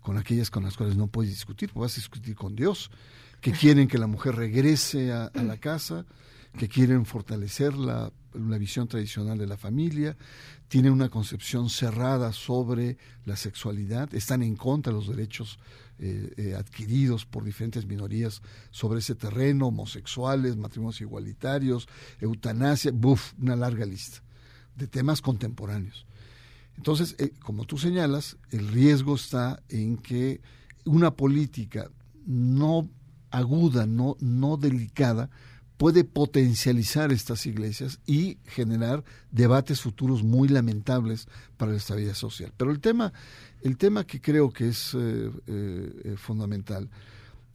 con 0.00 0.16
aquellas 0.16 0.50
con 0.50 0.64
las 0.64 0.78
cuales 0.78 0.96
no 0.96 1.08
puedes 1.08 1.30
discutir, 1.30 1.70
vas 1.74 1.92
a 1.92 1.96
discutir 1.96 2.34
con 2.34 2.56
Dios, 2.56 2.90
que 3.42 3.52
quieren 3.52 3.86
que 3.86 3.98
la 3.98 4.06
mujer 4.06 4.34
regrese 4.34 5.12
a 5.12 5.30
la 5.34 5.58
casa, 5.58 6.06
que 6.58 6.68
quieren 6.68 7.06
fortalecer 7.06 7.74
la, 7.74 8.12
visión 8.32 8.86
tradicional 8.86 9.38
de 9.38 9.46
la 9.46 9.56
familia, 9.56 10.16
tienen 10.68 10.92
una 10.92 11.08
concepción 11.08 11.68
cerrada 11.68 12.32
sobre 12.32 12.96
la 13.24 13.36
sexualidad, 13.36 14.14
están 14.14 14.42
en 14.42 14.56
contra 14.56 14.92
de 14.92 14.98
los 14.98 15.08
derechos 15.08 15.58
eh, 15.98 16.32
eh, 16.36 16.54
adquiridos 16.54 17.26
por 17.26 17.44
diferentes 17.44 17.86
minorías 17.86 18.40
sobre 18.70 19.00
ese 19.00 19.14
terreno, 19.14 19.68
homosexuales, 19.68 20.56
matrimonios 20.56 21.00
igualitarios, 21.00 21.88
eutanasia, 22.20 22.92
buf, 22.92 23.32
una 23.38 23.56
larga 23.56 23.84
lista 23.84 24.22
de 24.76 24.86
temas 24.86 25.20
contemporáneos. 25.20 26.06
Entonces, 26.76 27.14
eh, 27.18 27.32
como 27.40 27.64
tú 27.64 27.76
señalas, 27.78 28.38
el 28.50 28.68
riesgo 28.68 29.14
está 29.14 29.62
en 29.68 29.98
que 29.98 30.40
una 30.84 31.10
política 31.10 31.90
no 32.24 32.88
aguda, 33.30 33.86
no, 33.86 34.16
no 34.20 34.56
delicada, 34.56 35.30
puede 35.80 36.04
potencializar 36.04 37.10
estas 37.10 37.46
iglesias 37.46 38.00
y 38.06 38.36
generar 38.44 39.02
debates 39.30 39.80
futuros 39.80 40.22
muy 40.22 40.46
lamentables 40.46 41.26
para 41.56 41.72
la 41.72 41.78
estabilidad 41.78 42.12
social. 42.12 42.52
Pero 42.54 42.70
el 42.70 42.80
tema, 42.80 43.14
el 43.62 43.78
tema 43.78 44.04
que 44.04 44.20
creo 44.20 44.50
que 44.50 44.68
es 44.68 44.94
eh, 44.94 45.30
eh, 45.46 46.16
fundamental 46.18 46.90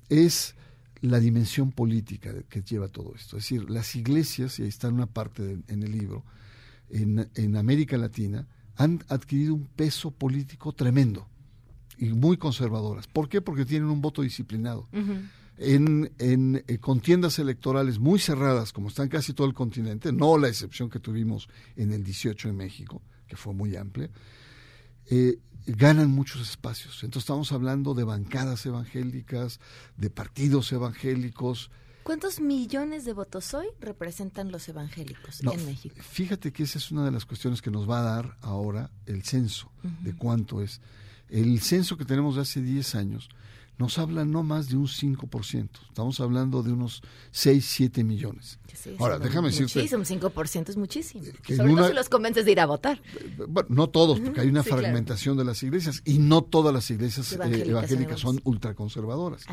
es 0.10 0.56
la 1.02 1.20
dimensión 1.20 1.72
política 1.72 2.34
que 2.50 2.64
lleva 2.64 2.88
todo 2.88 3.14
esto. 3.16 3.38
Es 3.38 3.44
decir, 3.44 3.70
las 3.70 3.96
iglesias, 3.96 4.58
y 4.58 4.64
ahí 4.64 4.70
está 4.70 4.88
una 4.88 5.06
parte 5.06 5.60
en 5.68 5.84
el 5.84 5.92
libro, 5.92 6.24
en, 6.90 7.30
en 7.36 7.56
América 7.56 7.96
Latina, 7.96 8.48
han 8.76 9.04
adquirido 9.08 9.54
un 9.54 9.68
peso 9.68 10.10
político 10.10 10.72
tremendo 10.72 11.28
y 12.00 12.06
muy 12.06 12.38
conservadoras. 12.38 13.06
¿Por 13.06 13.30
qué? 13.30 13.40
Porque 13.40 13.66
tienen 13.66 13.88
un 13.88 14.02
voto 14.02 14.24
disciplinado 14.24 14.88
en, 15.58 16.14
en 16.20 16.64
eh, 16.68 16.78
contiendas 16.80 17.40
electorales 17.40 18.00
muy 18.00 18.20
cerradas, 18.20 18.74
como 18.74 18.90
está 18.90 19.04
en 19.04 19.10
casi 19.10 19.34
todo 19.34 19.48
el 19.48 19.54
continente, 19.54 20.12
no 20.12 20.38
la 20.38 20.48
excepción 20.48 20.90
que 20.90 21.00
tuvimos 21.00 21.48
en 21.76 21.94
el 21.94 22.04
18 22.04 22.50
en 22.50 22.58
México, 22.58 23.02
que 23.28 23.36
fue 23.36 23.54
muy 23.54 23.76
amplia, 23.76 24.10
eh, 25.10 25.40
ganan 25.66 26.12
muchos 26.12 26.42
espacios. 26.42 27.04
Entonces 27.04 27.24
estamos 27.24 27.52
hablando 27.52 27.94
de 27.94 28.04
bancadas 28.04 28.66
evangélicas, 28.66 29.60
de 29.98 30.10
partidos 30.10 30.72
evangélicos. 30.72 31.72
¿Cuántos 32.04 32.40
millones 32.40 33.06
de 33.06 33.14
votos 33.14 33.54
hoy 33.54 33.68
representan 33.80 34.52
los 34.52 34.68
evangélicos 34.70 35.42
en 35.42 35.66
México? 35.66 35.96
Fíjate 36.02 36.52
que 36.52 36.64
esa 36.64 36.78
es 36.78 36.92
una 36.92 37.04
de 37.04 37.12
las 37.12 37.26
cuestiones 37.26 37.62
que 37.62 37.72
nos 37.72 37.90
va 37.90 38.00
a 38.00 38.04
dar 38.04 38.38
ahora 38.42 38.92
el 39.08 39.24
censo, 39.24 39.72
de 40.04 40.16
cuánto 40.16 40.62
es. 40.62 40.82
El 41.30 41.60
censo 41.62 41.98
que 41.98 42.06
tenemos 42.06 42.36
de 42.36 42.42
hace 42.42 42.62
10 42.62 42.94
años 42.94 43.30
nos 43.78 43.98
habla 43.98 44.24
no 44.24 44.44
más 44.44 44.70
de 44.70 44.78
un 44.78 44.88
5%. 44.88 45.70
Estamos 45.88 46.20
hablando 46.20 46.64
de 46.64 46.72
unos 46.72 47.02
6, 47.32 47.66
7 47.66 48.04
millones. 48.04 48.60
Ahora, 49.00 49.20
déjame 49.20 49.50
decirte... 49.50 49.80
Muchísimo, 49.80 50.04
5% 50.04 50.70
es 50.70 50.78
muchísimo. 50.78 51.24
Que 51.44 51.56
Sobre 51.56 51.74
todo 51.74 51.88
si 51.90 51.94
los 51.94 52.10
convences 52.10 52.46
de 52.46 52.52
ir 52.52 52.60
a 52.60 52.66
votar. 52.66 53.02
Bueno, 53.48 53.68
no 53.70 53.90
todos, 53.90 54.20
porque 54.20 54.42
hay 54.42 54.48
una 54.48 54.64
fragmentación 54.64 55.38
de 55.38 55.44
las 55.44 55.62
iglesias 55.64 56.02
y 56.06 56.20
no 56.20 56.44
todas 56.44 56.74
las 56.74 56.90
iglesias 56.90 57.34
eh, 57.34 57.64
evangélicas, 57.68 58.20
son 58.20 58.40
ultraconservadoras. 58.44 59.46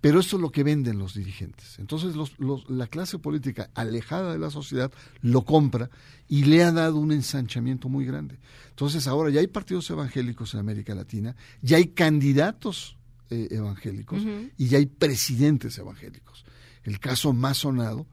Pero 0.00 0.18
eso 0.18 0.36
es 0.36 0.42
lo 0.42 0.50
que 0.50 0.64
venden 0.64 0.98
los 0.98 1.14
dirigentes. 1.14 1.78
Entonces 1.78 2.16
los, 2.16 2.32
la 2.68 2.88
clase 2.88 3.20
política 3.20 3.70
alejada 3.74 4.32
de 4.32 4.38
la 4.40 4.50
sociedad 4.50 4.90
lo 5.20 5.44
compra 5.44 5.90
y 6.28 6.44
le 6.44 6.64
ha 6.64 6.72
dado 6.72 6.96
un 6.96 7.12
ensanchamiento 7.12 7.88
muy 7.88 8.04
grande. 8.04 8.40
Entonces 8.70 9.06
ahora 9.06 9.30
ya 9.30 9.38
hay 9.38 9.46
partidos 9.46 9.88
evangélicos 9.90 10.54
en 10.54 10.60
América 10.60 10.96
Latina, 10.96 11.36
ya 11.60 11.76
hay 11.76 11.88
candidatos 11.88 12.96
eh, 13.30 13.48
evangélicos 13.50 14.22
y 14.56 14.68
ya 14.68 14.78
hay 14.78 14.86
presidentes 14.86 15.78
evangélicos. 15.78 16.44
El 16.84 16.98
caso 16.98 17.32
más 17.32 17.58
sonado 17.58 18.06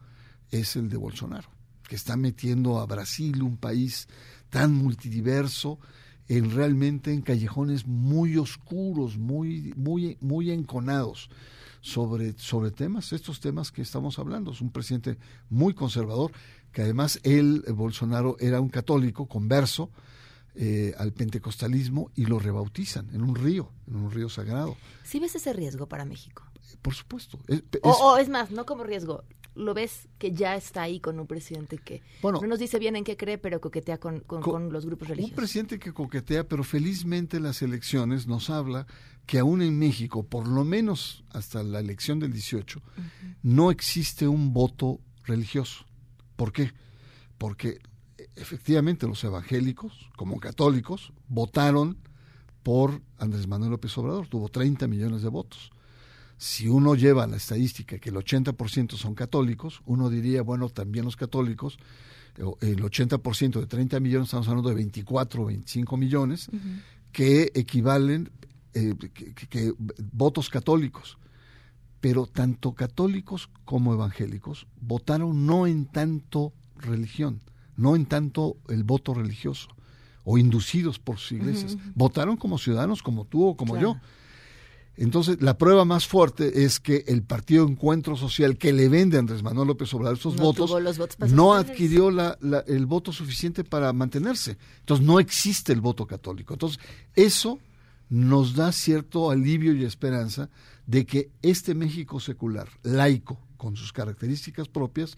es 0.51 0.75
el 0.75 0.89
de 0.89 0.97
Bolsonaro, 0.97 1.49
que 1.87 1.95
está 1.95 2.17
metiendo 2.17 2.79
a 2.79 2.85
Brasil, 2.85 3.41
un 3.41 3.57
país 3.57 4.07
tan 4.49 4.73
multidiverso, 4.73 5.79
en 6.27 6.51
realmente 6.51 7.11
en 7.11 7.21
callejones 7.21 7.87
muy 7.87 8.37
oscuros, 8.37 9.17
muy, 9.17 9.73
muy, 9.75 10.17
muy 10.21 10.51
enconados 10.51 11.29
sobre, 11.81 12.33
sobre 12.37 12.71
temas, 12.71 13.13
estos 13.13 13.39
temas 13.39 13.71
que 13.71 13.81
estamos 13.81 14.19
hablando. 14.19 14.51
Es 14.51 14.61
un 14.61 14.71
presidente 14.71 15.17
muy 15.49 15.73
conservador, 15.73 16.31
que 16.71 16.83
además 16.83 17.19
él, 17.23 17.63
Bolsonaro, 17.73 18.37
era 18.39 18.61
un 18.61 18.69
católico 18.69 19.27
converso, 19.27 19.89
eh, 20.61 20.93
al 20.97 21.13
pentecostalismo 21.13 22.11
y 22.15 22.25
lo 22.25 22.37
rebautizan 22.37 23.09
en 23.15 23.21
un 23.21 23.33
río, 23.33 23.71
en 23.87 23.95
un 23.95 24.11
río 24.11 24.27
sagrado. 24.27 24.75
¿Sí 25.05 25.17
ves 25.17 25.33
ese 25.33 25.53
riesgo 25.53 25.87
para 25.87 26.03
México? 26.03 26.43
Por 26.81 26.93
supuesto. 26.93 27.39
o, 27.81 28.17
es 28.17 28.27
más, 28.27 28.51
no 28.51 28.65
como 28.65 28.83
riesgo, 28.83 29.23
lo 29.55 29.73
ves 29.73 30.09
que 30.17 30.33
ya 30.33 30.57
está 30.57 30.81
ahí 30.81 30.99
con 30.99 31.17
un 31.17 31.27
presidente 31.27 31.77
que 31.77 32.01
no 32.21 32.41
nos 32.41 32.59
dice 32.59 32.77
bien 32.77 32.97
en 32.97 33.05
qué 33.05 33.15
cree, 33.15 33.37
pero 33.37 33.61
coquetea 33.61 33.99
con, 33.99 34.21
los 34.69 34.85
grupos 34.85 35.07
religiosos. 35.07 35.31
Un 35.31 35.35
presidente 35.37 35.79
que 35.79 35.93
coquetea, 35.93 36.45
pero 36.45 36.65
felizmente 36.65 37.39
las 37.39 37.61
elecciones 37.61 38.27
nos 38.27 38.49
habla 38.49 38.85
que 39.25 39.39
aún 39.39 39.61
en 39.61 39.79
México, 39.79 40.23
por 40.23 40.45
lo 40.45 40.65
menos 40.65 41.23
hasta 41.29 41.63
la 41.63 41.79
elección 41.79 42.19
del 42.19 42.33
18, 42.33 42.81
no 43.43 43.71
existe 43.71 44.27
un 44.27 44.51
voto 44.51 44.99
religioso. 45.23 45.85
¿Por 46.35 46.51
qué? 46.51 46.73
Porque 47.37 47.79
efectivamente 48.39 49.07
los 49.07 49.23
evangélicos, 49.23 50.09
como 50.15 50.39
católicos, 50.39 51.13
votaron 51.27 51.97
por 52.63 53.01
Andrés 53.17 53.47
Manuel 53.47 53.71
López 53.71 53.97
Obrador, 53.97 54.27
tuvo 54.27 54.49
30 54.49 54.87
millones 54.87 55.21
de 55.21 55.29
votos. 55.29 55.71
Si 56.37 56.67
uno 56.67 56.95
lleva 56.95 57.27
la 57.27 57.37
estadística 57.37 57.99
que 57.99 58.09
el 58.09 58.15
80% 58.15 58.95
son 58.95 59.13
católicos, 59.13 59.81
uno 59.85 60.09
diría, 60.09 60.41
bueno, 60.41 60.69
también 60.69 61.05
los 61.05 61.15
católicos, 61.15 61.77
el 62.61 62.81
80% 62.81 63.59
de 63.59 63.67
30 63.67 63.99
millones, 63.99 64.27
estamos 64.27 64.47
hablando 64.47 64.69
de 64.69 64.75
24 64.75 65.43
o 65.43 65.45
25 65.47 65.97
millones, 65.97 66.49
que 67.11 67.51
equivalen, 67.53 68.31
eh, 68.73 68.95
que, 69.49 69.73
votos 70.13 70.49
católicos. 70.49 71.17
Pero 71.99 72.25
tanto 72.27 72.73
católicos 72.73 73.49
como 73.65 73.93
evangélicos 73.93 74.67
votaron 74.79 75.45
no 75.45 75.67
en 75.67 75.85
tanto 75.85 76.53
religión, 76.77 77.41
no 77.79 77.95
en 77.95 78.05
tanto 78.05 78.57
el 78.67 78.83
voto 78.83 79.13
religioso, 79.13 79.69
o 80.23 80.37
inducidos 80.37 80.99
por 80.99 81.17
sus 81.17 81.33
iglesias. 81.33 81.77
Votaron 81.95 82.37
como 82.37 82.57
ciudadanos, 82.57 83.01
como 83.01 83.25
tú 83.25 83.47
o 83.47 83.57
como 83.57 83.77
yo 83.77 83.95
entonces, 84.99 85.41
la 85.41 85.57
prueba 85.57 85.85
más 85.85 86.07
fuerte 86.07 86.65
es 86.65 86.81
que 86.81 87.05
el 87.07 87.23
Partido 87.23 87.65
Encuentro 87.65 88.17
Social 88.17 88.57
que 88.57 88.73
le 88.73 88.89
vende 88.89 89.15
a 89.15 89.21
Andrés 89.21 89.41
Manuel 89.41 89.69
López 89.69 89.93
Obrador 89.93 90.17
esos 90.17 90.35
votos, 90.35 90.75
no 91.29 91.53
adquirió 91.53 92.09
el 92.09 92.85
voto 92.85 93.13
suficiente 93.13 93.63
para 93.63 93.93
mantenerse. 93.93 94.57
Entonces, 94.81 95.05
no 95.05 95.21
existe 95.21 95.71
el 95.71 95.79
voto 95.79 96.05
católico. 96.05 96.53
Entonces, 96.53 96.81
eso 97.15 97.59
nos 98.09 98.55
da 98.55 98.73
cierto 98.73 99.31
alivio 99.31 99.73
y 99.73 99.85
esperanza 99.85 100.49
de 100.85 101.05
que 101.05 101.31
este 101.41 101.75
México 101.75 102.19
secular, 102.19 102.67
laico, 102.83 103.39
con 103.55 103.77
sus 103.77 103.93
características 103.93 104.67
propias, 104.67 105.17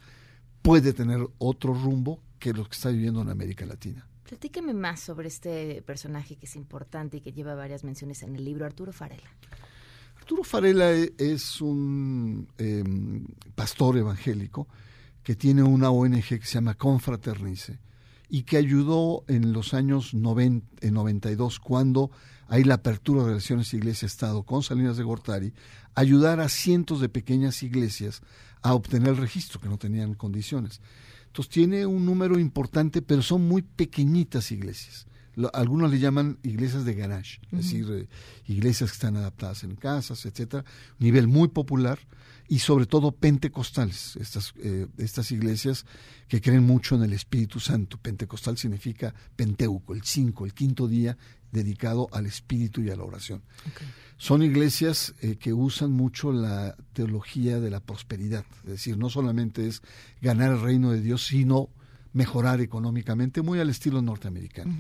puede 0.62 0.94
tener 0.94 1.28
otro 1.40 1.74
rumbo 1.74 2.22
que 2.42 2.52
lo 2.54 2.66
que 2.66 2.74
está 2.74 2.90
viviendo 2.90 3.22
en 3.22 3.30
América 3.30 3.66
Latina. 3.66 4.06
Platíqueme 4.24 4.74
más 4.74 5.00
sobre 5.00 5.28
este 5.28 5.84
personaje 5.84 6.38
que 6.38 6.48
es 6.48 6.56
importante 6.56 7.18
y 7.18 7.22
que 7.22 7.32
lleva 7.32 7.54
varias 7.54 7.84
menciones 7.84 8.24
en 8.24 8.36
el 8.36 8.44
libro, 8.44 8.66
Arturo 8.66 8.92
Farela. 8.92 9.30
Arturo 10.18 10.44
Farela 10.44 10.92
e, 10.92 11.14
es 11.20 11.62
un 11.62 12.48
em, 12.58 13.26
pastor 13.54 13.98
evangélico 13.98 14.68
que 15.22 15.36
tiene 15.36 15.62
una 15.62 15.92
ONG 15.92 16.40
que 16.40 16.46
se 16.46 16.56
llama 16.56 16.74
Confraternice 16.74 17.80
y 18.28 18.44
que 18.44 18.58
ayudó 18.58 19.24
en 19.28 19.54
los 19.54 19.76
años 19.76 20.16
90, 20.16 20.90
92, 20.90 21.60
cuando 21.60 22.10
hay 22.48 22.64
la 22.64 22.76
apertura 22.76 23.22
de 23.22 23.30
relaciones 23.30 23.74
iglesia-estado 23.74 24.44
con 24.44 24.64
Salinas 24.64 24.98
de 24.98 25.04
Gortari, 25.04 25.54
ayudar 25.94 26.40
a 26.40 26.50
cientos 26.50 27.02
de 27.02 27.10
pequeñas 27.10 27.62
iglesias 27.62 28.22
a 28.64 28.74
obtener 28.74 29.10
el 29.10 29.18
registro, 29.18 29.60
que 29.60 29.70
no 29.70 29.78
tenían 29.78 30.16
condiciones. 30.16 30.82
Entonces 31.32 31.50
tiene 31.50 31.86
un 31.86 32.06
número 32.06 32.38
importante, 32.38 33.02
pero 33.02 33.22
son 33.22 33.48
muy 33.48 33.62
pequeñitas 33.62 34.52
iglesias. 34.52 35.08
Algunos 35.54 35.90
le 35.90 35.98
llaman 35.98 36.40
iglesias 36.44 36.84
de 36.84 36.94
garage, 36.94 37.40
es 37.54 37.60
decir, 37.60 37.88
eh, 37.90 38.10
iglesias 38.48 38.92
que 38.92 38.96
están 38.96 39.16
adaptadas 39.16 39.64
en 39.64 39.78
casas, 39.78 40.26
etcétera, 40.26 40.66
nivel 41.00 41.30
muy 41.30 41.48
popular 41.48 42.00
y 42.52 42.60
sobre 42.60 42.86
todo 42.86 43.14
pentecostales, 43.14 44.18
estas, 44.18 44.54
eh, 44.58 44.86
estas 44.98 45.32
iglesias 45.32 45.86
que 46.28 46.42
creen 46.42 46.66
mucho 46.66 46.96
en 46.96 47.04
el 47.04 47.14
Espíritu 47.14 47.62
Santo. 47.62 47.98
Pentecostal 47.98 48.58
significa 48.58 49.16
penteuco, 49.38 49.94
el 49.94 50.04
cinco, 50.04 50.44
el 50.44 50.54
quinto 50.54 50.90
día 50.90 51.18
dedicado 51.50 52.10
al 52.12 52.26
Espíritu 52.26 52.82
y 52.82 52.90
a 52.90 52.98
la 52.98 53.06
oración. 53.06 53.42
Son 54.18 54.44
iglesias 54.44 55.16
eh, 55.22 55.38
que 55.38 55.54
usan 55.54 55.94
mucho 55.94 56.34
la 56.34 56.76
teología 56.92 57.62
de 57.62 57.70
la 57.70 57.80
prosperidad, 57.80 58.44
es 58.66 58.72
decir, 58.72 58.98
no 58.98 59.10
solamente 59.10 59.66
es 59.70 59.82
ganar 60.22 60.52
el 60.52 60.60
reino 60.60 60.92
de 60.92 61.00
Dios, 61.00 61.26
sino 61.26 61.70
mejorar 62.12 62.60
económicamente, 62.60 63.42
muy 63.42 63.62
al 63.62 63.70
estilo 63.70 64.02
norteamericano. 64.02 64.76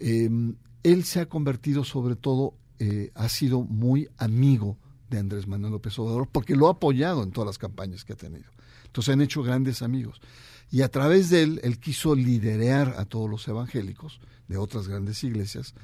Em, 0.00 0.54
él 0.84 1.04
se 1.04 1.20
ha 1.20 1.26
convertido 1.26 1.84
sobre 1.84 2.16
todo, 2.16 2.54
eh, 2.78 3.10
ha 3.14 3.28
sido 3.28 3.60
muy 3.60 4.08
amigo 4.16 4.78
de 5.10 5.18
Andrés 5.18 5.46
Manuel 5.46 5.72
López 5.72 5.98
Obrador 5.98 6.28
porque 6.30 6.56
lo 6.56 6.68
ha 6.68 6.72
apoyado 6.72 7.22
en 7.22 7.30
todas 7.30 7.46
las 7.46 7.58
campañas 7.58 8.04
que 8.04 8.12
ha 8.12 8.16
tenido. 8.16 8.50
Entonces 8.86 9.12
han 9.12 9.20
hecho 9.20 9.42
grandes 9.42 9.82
amigos. 9.82 10.20
Y 10.70 10.82
a 10.82 10.88
través 10.88 11.30
de 11.30 11.42
él, 11.42 11.60
él 11.62 11.78
quiso 11.78 12.14
liderear 12.14 12.94
a 12.98 13.04
todos 13.04 13.28
los 13.28 13.46
evangélicos 13.48 14.20
de 14.48 14.56
otras 14.56 14.88
grandes 14.88 15.22
iglesias. 15.24 15.74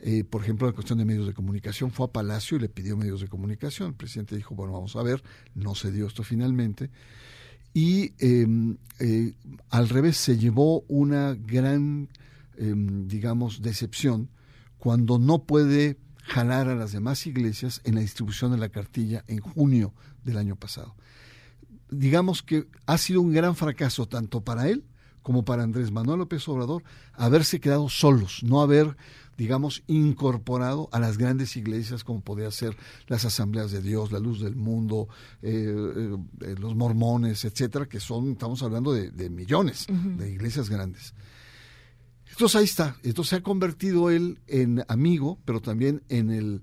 Eh, 0.00 0.24
por 0.24 0.42
ejemplo, 0.42 0.66
la 0.66 0.72
cuestión 0.72 0.98
de 0.98 1.04
medios 1.04 1.26
de 1.26 1.34
comunicación, 1.34 1.90
fue 1.90 2.06
a 2.06 2.12
Palacio 2.12 2.56
y 2.56 2.60
le 2.60 2.68
pidió 2.68 2.96
medios 2.96 3.20
de 3.20 3.28
comunicación. 3.28 3.88
El 3.88 3.94
presidente 3.94 4.36
dijo, 4.36 4.54
bueno, 4.54 4.72
vamos 4.72 4.96
a 4.96 5.02
ver, 5.02 5.22
no 5.54 5.74
se 5.74 5.92
dio 5.92 6.06
esto 6.06 6.22
finalmente. 6.22 6.90
Y 7.72 8.12
em, 8.18 8.76
eh, 8.98 9.34
al 9.70 9.88
revés, 9.88 10.16
se 10.16 10.36
llevó 10.36 10.84
una 10.88 11.34
gran 11.34 12.08
Em, 12.56 13.08
digamos, 13.08 13.62
decepción 13.62 14.28
cuando 14.78 15.18
no 15.18 15.44
puede 15.44 15.96
jalar 16.24 16.68
a 16.68 16.74
las 16.74 16.92
demás 16.92 17.26
iglesias 17.26 17.80
en 17.84 17.94
la 17.94 18.00
distribución 18.00 18.50
de 18.50 18.58
la 18.58 18.70
cartilla 18.70 19.24
en 19.28 19.40
junio 19.40 19.92
del 20.24 20.38
año 20.38 20.56
pasado. 20.56 20.94
Digamos 21.90 22.42
que 22.42 22.66
ha 22.86 22.98
sido 22.98 23.20
un 23.20 23.32
gran 23.32 23.54
fracaso 23.54 24.06
tanto 24.06 24.40
para 24.40 24.68
él 24.68 24.84
como 25.22 25.44
para 25.44 25.62
Andrés 25.62 25.90
Manuel 25.90 26.18
López 26.18 26.46
Obrador 26.48 26.82
haberse 27.14 27.58
quedado 27.58 27.88
solos, 27.88 28.42
no 28.42 28.60
haber, 28.60 28.96
digamos, 29.38 29.82
incorporado 29.86 30.88
a 30.92 30.98
las 30.98 31.16
grandes 31.16 31.56
iglesias 31.56 32.04
como 32.04 32.20
podría 32.20 32.50
ser 32.50 32.76
las 33.06 33.24
asambleas 33.24 33.70
de 33.70 33.80
Dios, 33.80 34.12
la 34.12 34.18
luz 34.18 34.40
del 34.40 34.54
mundo, 34.54 35.08
eh, 35.40 36.14
eh, 36.42 36.54
los 36.58 36.74
mormones, 36.74 37.44
etcétera, 37.46 37.86
que 37.86 38.00
son, 38.00 38.32
estamos 38.32 38.62
hablando 38.62 38.92
de, 38.92 39.30
millones 39.30 39.86
de 39.88 40.30
iglesias 40.30 40.68
grandes. 40.68 41.14
Entonces 42.34 42.56
ahí 42.56 42.64
está. 42.64 42.96
Entonces 43.04 43.30
se 43.30 43.36
ha 43.36 43.42
convertido 43.42 44.10
él 44.10 44.40
en 44.48 44.84
amigo, 44.88 45.38
pero 45.44 45.60
también 45.60 46.02
en 46.08 46.30
el, 46.30 46.62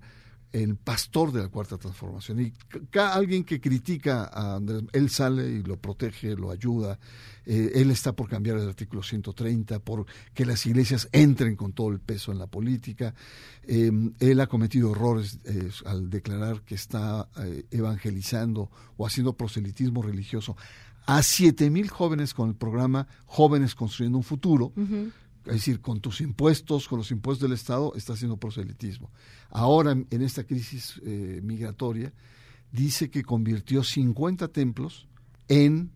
pastor 0.84 1.32
de 1.32 1.40
la 1.40 1.48
cuarta 1.48 1.78
transformación. 1.78 2.42
Y 2.42 2.54
alguien 2.98 3.46
que 3.46 3.62
critica 3.62 4.26
a 4.26 4.58
Andrés, 4.58 4.84
él 4.92 5.10
sale 5.10 5.50
y 5.50 5.64
lo 5.64 5.78
protege, 5.78 6.36
lo 6.36 6.52
ayuda. 6.52 7.00
Eh, 7.46 7.72
él 7.76 7.90
está 7.90 8.12
por 8.12 8.28
cambiar 8.28 8.58
el 8.58 8.68
artículo 8.68 9.02
130, 9.02 9.80
por 9.80 10.06
que 10.34 10.46
las 10.46 10.66
iglesias 10.66 11.08
entren 11.14 11.56
con 11.56 11.72
todo 11.72 11.88
el 11.88 12.02
peso 12.02 12.34
en 12.34 12.40
la 12.40 12.48
política. 12.48 13.16
Em, 13.64 14.14
él 14.20 14.42
ha 14.42 14.48
cometido 14.48 14.92
errores 14.92 15.40
eh, 15.46 15.70
al 15.86 16.10
declarar 16.10 16.64
que 16.64 16.76
está 16.76 17.30
eh, 17.38 17.64
evangelizando 17.72 18.70
o 18.98 19.08
haciendo 19.08 19.32
proselitismo 19.32 20.02
religioso 20.02 20.58
a 21.06 21.24
siete 21.24 21.70
mil 21.70 21.90
jóvenes 21.90 22.34
con 22.34 22.50
el 22.50 22.56
programa 22.56 23.08
Jóvenes 23.26 23.74
Construyendo 23.74 24.18
un 24.18 24.24
Futuro, 24.24 24.74
es 25.45 25.54
decir, 25.54 25.82
con 25.82 26.01
tus 26.01 26.21
impuestos, 26.21 26.88
con 26.88 26.99
los 26.99 27.12
impuestos 27.12 27.49
del 27.49 27.56
Estado, 27.56 27.93
está 27.95 28.13
haciendo 28.13 28.38
proselitismo. 28.38 29.12
Ahora, 29.49 29.91
en 29.91 30.21
esta 30.21 30.43
crisis 30.43 31.01
eh, 31.04 31.41
migratoria, 31.43 32.13
dice 32.71 33.10
que 33.10 33.23
convirtió 33.23 33.84
50 33.84 34.49
templos 34.49 35.08
en, 35.47 35.91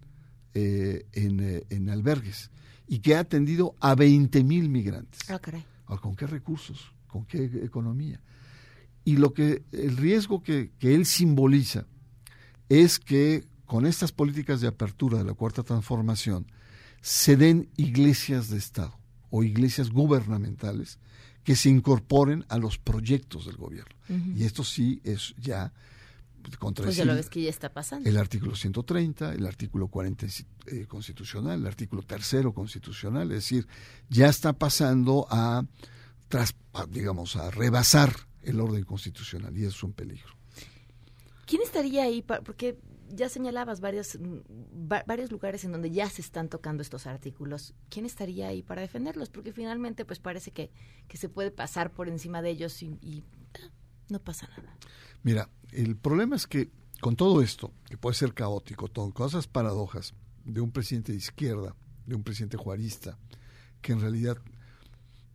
eh, 0.53 1.05
eh, 1.13 1.65
en, 1.69 1.89
albergues 1.89 2.49
y 2.88 2.99
que 2.99 3.15
ha 3.15 3.19
atendido 3.19 3.75
a 3.79 3.93
20 3.93 4.43
mil 4.43 4.69
migrantes. 4.69 5.23
Caray. 5.23 5.63
Ah, 5.88 5.97
¿Con 5.97 6.15
qué 6.15 6.25
recursos? 6.25 6.91
¿Con 7.08 7.25
qué 7.25 7.45
economía? 7.63 8.19
Y 9.03 9.17
lo 9.17 9.34
que 9.34 9.63
el 9.71 9.95
riesgo 9.97 10.41
que, 10.41 10.71
que 10.79 10.95
él 10.95 11.05
simboliza 11.05 11.86
es 12.67 12.99
que 12.99 13.45
con 13.65 13.86
estas 13.86 14.12
políticas 14.12 14.60
de 14.60 14.67
apertura 14.67 15.19
de 15.19 15.23
la 15.23 15.34
cuarta 15.34 15.62
transformación 15.62 16.47
se 17.01 17.38
den 17.38 17.69
iglesias 17.77 18.49
de 18.49 18.58
Estado 18.58 19.05
o 19.36 19.43
iglesias 19.43 19.89
gubernamentales 19.89 20.98
que 21.43 21.58
se 21.58 21.69
incorporen 21.69 22.45
a 22.48 22.58
los 22.58 22.78
proyectos 22.78 23.45
del 23.45 23.58
gobierno. 23.58 23.93
Y 24.34 24.45
esto 24.45 24.63
sí 24.63 25.02
es 25.04 25.36
ya 25.38 25.74
contra 26.58 26.86
pues 26.86 26.95
ya 26.95 27.06
lo 27.06 27.15
ves 27.15 27.30
que 27.30 27.41
ya 27.41 27.50
está 27.50 27.74
pasando. 27.74 28.08
El 28.08 28.17
artículo 28.17 28.56
130, 28.56 29.34
el 29.34 29.45
artículo 29.45 29.88
40 29.88 30.28
eh, 30.67 30.86
constitucional, 30.86 31.60
el 31.60 31.67
artículo 31.67 32.02
tercero 32.04 32.54
constitucional, 32.54 33.30
es 33.32 33.38
decir, 33.38 33.67
ya 34.10 34.30
está 34.30 34.54
pasando 34.54 35.28
a, 35.30 35.65
tras, 36.30 36.56
digamos, 36.89 37.36
a 37.36 37.52
rebasar 37.52 38.15
el 38.43 38.62
orden 38.62 38.86
constitucional 38.86 39.58
y 39.58 39.65
eso 39.65 39.76
es 39.76 39.84
un 39.84 39.93
peligro. 39.93 40.34
¿Quién 41.45 41.62
estaría 41.62 42.04
ahí? 42.04 42.21
Porque 42.21 42.78
ya 43.10 43.30
señalabas 43.30 43.82
varios, 43.82 44.18
mm, 44.20 44.91
va- 44.91 45.04
varios 45.08 45.32
lugares 45.32 45.63
en 45.63 45.72
donde 45.72 45.91
ya 45.91 46.10
se 46.10 46.22
están 46.22 46.50
tocando 46.50 46.82
estos 46.82 47.06
artículos. 47.08 47.74
¿Quién 47.89 48.06
estaría 48.06 48.48
ahí 48.48 48.63
para 48.63 48.82
defenderlos? 48.82 49.30
Porque 49.30 49.54
finalmente, 49.54 50.06
pues 50.06 50.20
parece 50.20 50.52
que, 50.52 50.72
que 51.08 51.18
se 51.18 51.30
puede 51.30 51.52
pasar 51.52 51.91
por 51.91 52.08
encima 52.10 52.41
de 52.41 52.50
ellos 52.52 52.82
y, 52.84 52.98
y, 53.02 53.24
ah, 53.56 53.70
no 54.10 54.20
pasa 54.20 54.48
nada. 54.48 54.76
Mira, 55.24 55.50
el 55.72 55.96
problema 55.96 56.36
es 56.36 56.48
que 56.48 56.70
con 57.02 57.15
todo 57.15 57.41
esto, 57.41 57.74
que 57.89 57.98
puede 57.98 58.15
ser 58.15 58.34
caótico, 58.34 58.88
con 58.88 59.12
cosas 59.12 59.48
paradojas 59.48 60.13
de 60.44 60.62
un 60.62 60.72
presidente 60.72 61.12
de 61.12 61.18
izquierda, 61.18 61.76
de 62.06 62.15
un 62.15 62.24
presidente 62.24 62.58
juarista, 62.58 63.18
que 63.82 63.91
en 63.94 64.00
realidad 64.02 64.38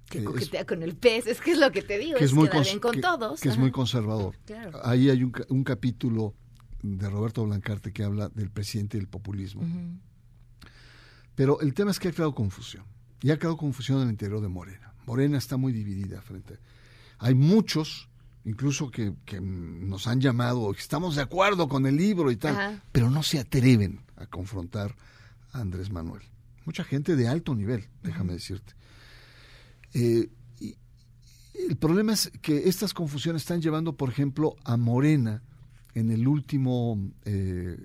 Que 0.08 0.18
eh, 0.18 0.20
es- 0.22 0.26
coquetea 0.26 0.64
con 0.66 0.82
el 0.82 0.96
pez, 0.96 1.26
es 1.26 1.40
que 1.40 1.52
es 1.52 1.58
lo 1.58 1.70
que 1.70 1.82
te 1.82 1.98
digo, 1.98 2.18
que 2.18 2.24
es, 2.24 2.30
es 2.30 2.36
muy 2.36 2.48
con 2.80 3.00
todos. 3.00 3.40
que 3.40 3.48
es 3.48 3.58
muy 3.58 3.70
conservador. 3.70 4.36
Claro. 4.44 4.80
Ahí 4.84 5.10
hay 5.10 5.22
un, 5.22 5.32
un 5.48 5.62
capítulo 5.64 6.34
de 6.82 7.08
Roberto 7.10 7.44
Blancarte 7.44 7.92
que 7.92 8.04
habla 8.04 8.28
del 8.28 8.50
presidente 8.50 8.96
y 8.96 9.00
del 9.00 9.08
populismo. 9.08 9.62
Pero 11.34 11.60
el 11.60 11.74
tema 11.74 11.90
es 11.90 11.98
que 11.98 12.08
ha 12.08 12.12
creado 12.12 12.34
confusión. 12.34 12.84
Y 13.22 13.30
ha 13.30 13.38
creado 13.38 13.56
confusión 13.56 13.98
en 13.98 14.04
el 14.04 14.10
interior 14.10 14.40
de 14.40 14.48
Morena. 14.48 14.94
Morena 15.06 15.38
está 15.38 15.56
muy 15.56 15.72
dividida 15.72 16.22
frente. 16.22 16.58
Hay 17.18 17.34
muchos, 17.34 18.08
incluso 18.44 18.90
que, 18.90 19.14
que 19.26 19.40
nos 19.40 20.06
han 20.06 20.20
llamado, 20.20 20.70
estamos 20.72 21.16
de 21.16 21.22
acuerdo 21.22 21.68
con 21.68 21.86
el 21.86 21.96
libro 21.96 22.30
y 22.30 22.36
tal, 22.36 22.56
Ajá. 22.56 22.82
pero 22.92 23.10
no 23.10 23.22
se 23.22 23.38
atreven 23.38 24.00
a 24.16 24.26
confrontar 24.26 24.96
a 25.52 25.60
Andrés 25.60 25.90
Manuel. 25.90 26.22
Mucha 26.64 26.84
gente 26.84 27.16
de 27.16 27.28
alto 27.28 27.54
nivel, 27.54 27.88
déjame 28.02 28.34
decirte. 28.34 28.74
Eh, 29.92 30.30
y 30.60 30.76
el 31.68 31.76
problema 31.76 32.12
es 32.12 32.30
que 32.40 32.68
estas 32.68 32.94
confusiones 32.94 33.42
están 33.42 33.60
llevando, 33.60 33.96
por 33.96 34.08
ejemplo, 34.08 34.56
a 34.64 34.76
Morena 34.76 35.42
en 35.94 36.10
el 36.10 36.26
último 36.26 36.98
eh, 37.24 37.76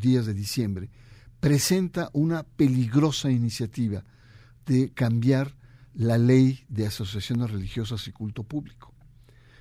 días 0.00 0.26
de 0.26 0.34
diciembre, 0.34 0.90
presenta 1.40 2.10
una 2.12 2.42
peligrosa 2.42 3.30
iniciativa 3.30 4.04
de 4.66 4.90
cambiar 4.92 5.56
la 5.94 6.18
ley 6.18 6.64
de 6.68 6.86
asociaciones 6.86 7.50
religiosas 7.50 8.06
y 8.06 8.12
culto 8.12 8.44
público. 8.44 8.92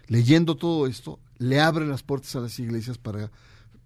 Leyendo 0.08 0.58
todo 0.58 0.88
esto, 0.88 1.20
le 1.38 1.60
abre 1.60 1.86
las 1.86 2.04
puertas 2.04 2.36
a 2.36 2.42
las 2.42 2.60
iglesias 2.60 2.98
para 2.98 3.26
eh, 3.26 3.30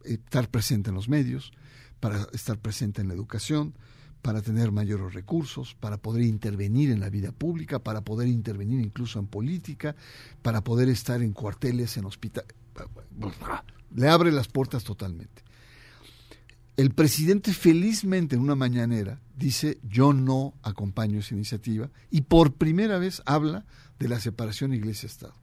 estar 0.03 0.49
presente 0.49 0.89
en 0.89 0.95
los 0.95 1.09
medios, 1.09 1.51
para 1.99 2.27
estar 2.33 2.57
presente 2.59 3.01
en 3.01 3.07
la 3.07 3.13
educación, 3.13 3.73
para 4.21 4.41
tener 4.41 4.71
mayores 4.71 5.13
recursos, 5.13 5.75
para 5.75 5.97
poder 5.97 6.23
intervenir 6.23 6.91
en 6.91 7.01
la 7.01 7.09
vida 7.09 7.31
pública, 7.31 7.79
para 7.79 8.01
poder 8.01 8.29
intervenir 8.29 8.79
incluso 8.79 9.19
en 9.19 9.27
política, 9.27 9.95
para 10.41 10.63
poder 10.63 10.89
estar 10.89 11.21
en 11.21 11.33
cuarteles, 11.33 11.97
en 11.97 12.05
hospitales. 12.05 12.55
Le 13.95 14.09
abre 14.09 14.31
las 14.31 14.47
puertas 14.47 14.83
totalmente. 14.83 15.43
El 16.75 16.91
presidente 16.91 17.53
felizmente 17.53 18.35
en 18.35 18.41
una 18.41 18.55
mañanera 18.55 19.19
dice 19.35 19.77
yo 19.83 20.11
no 20.13 20.55
acompaño 20.63 21.19
esa 21.19 21.35
iniciativa 21.35 21.89
y 22.09 22.21
por 22.21 22.53
primera 22.53 22.97
vez 22.97 23.21
habla 23.25 23.65
de 23.99 24.07
la 24.07 24.19
separación 24.19 24.73
iglesia-estado. 24.73 25.35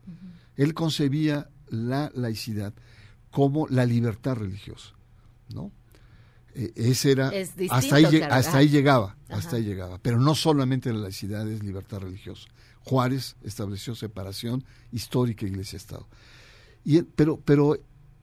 Él 0.56 0.74
concebía 0.74 1.48
la 1.68 2.10
laicidad 2.14 2.74
como 3.30 3.68
la 3.68 3.86
libertad 3.86 4.34
religiosa, 4.34 4.90
¿no? 5.54 5.70
Eh, 6.56 6.72
ese 6.74 7.12
era 7.12 7.28
Es 7.28 7.50
distinto, 7.50 7.74
hasta 7.76 7.94
ahí, 7.94 8.04
lleg- 8.06 8.18
claro, 8.18 8.34
hasta 8.34 8.50
ajá. 8.50 8.58
ahí 8.58 8.68
llegaba, 8.68 9.16
Ajá. 9.28 9.38
hasta 9.38 9.56
ahí 9.56 9.62
llegaba, 9.62 9.98
pero 9.98 10.18
no 10.18 10.34
solamente 10.34 10.92
la 10.92 10.98
laicidad 10.98 11.48
es 11.48 11.62
libertad 11.62 12.00
religiosa. 12.00 12.48
Juárez 12.80 13.36
estableció 13.44 13.94
separación 13.94 14.64
histórica 14.90 15.46
iglesia-estado. 15.46 16.08
Y, 16.84 17.02
pero, 17.02 17.38
pero, 17.38 17.76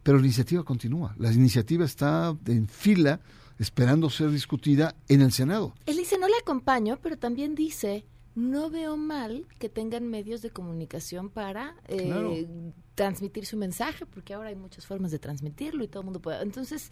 pero 0.08 0.20
la 0.20 0.24
iniciativa 0.26 0.64
continúa. 0.64 1.14
La 1.20 1.34
iniciativa 1.34 1.84
está 1.84 2.34
en 2.46 2.70
fila 2.70 3.20
esperando 3.60 4.10
ser 4.10 4.32
discutida 4.32 4.96
en 5.10 5.20
el 5.20 5.34
Senado. 5.34 5.74
Él 5.86 5.98
dice, 5.98 6.18
no 6.18 6.30
le 6.30 6.38
acompaño, 6.38 6.98
pero 7.04 7.18
también 7.18 7.56
dice, 7.56 8.06
no 8.34 8.70
veo 8.70 8.96
mal 8.96 9.46
que 9.60 9.68
tengan 9.68 10.08
medios 10.08 10.42
de 10.42 10.50
comunicación 10.50 11.30
para 11.30 11.76
eh, 11.90 12.04
Claro. 12.06 12.34
transmitir 12.96 13.46
su 13.46 13.58
mensaje, 13.58 14.06
porque 14.06 14.34
ahora 14.34 14.48
hay 14.48 14.56
muchas 14.56 14.86
formas 14.86 15.12
de 15.12 15.20
transmitirlo 15.20 15.84
y 15.84 15.90
todo 15.90 16.04
el 16.04 16.06
mundo 16.06 16.22
puede. 16.22 16.42
Entonces, 16.42 16.90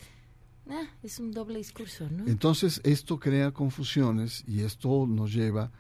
ah, 0.69 0.84
es 1.01 1.17
un 1.17 1.32
doble 1.32 1.58
discurso, 1.60 2.10
¿no? 2.10 2.28
Entonces 2.28 2.82
esto 2.84 3.17
crea 3.17 3.54
confusiones 3.54 4.43
y 4.45 4.60
esto 4.60 5.08
nos 5.08 5.32
lleva 5.32 5.71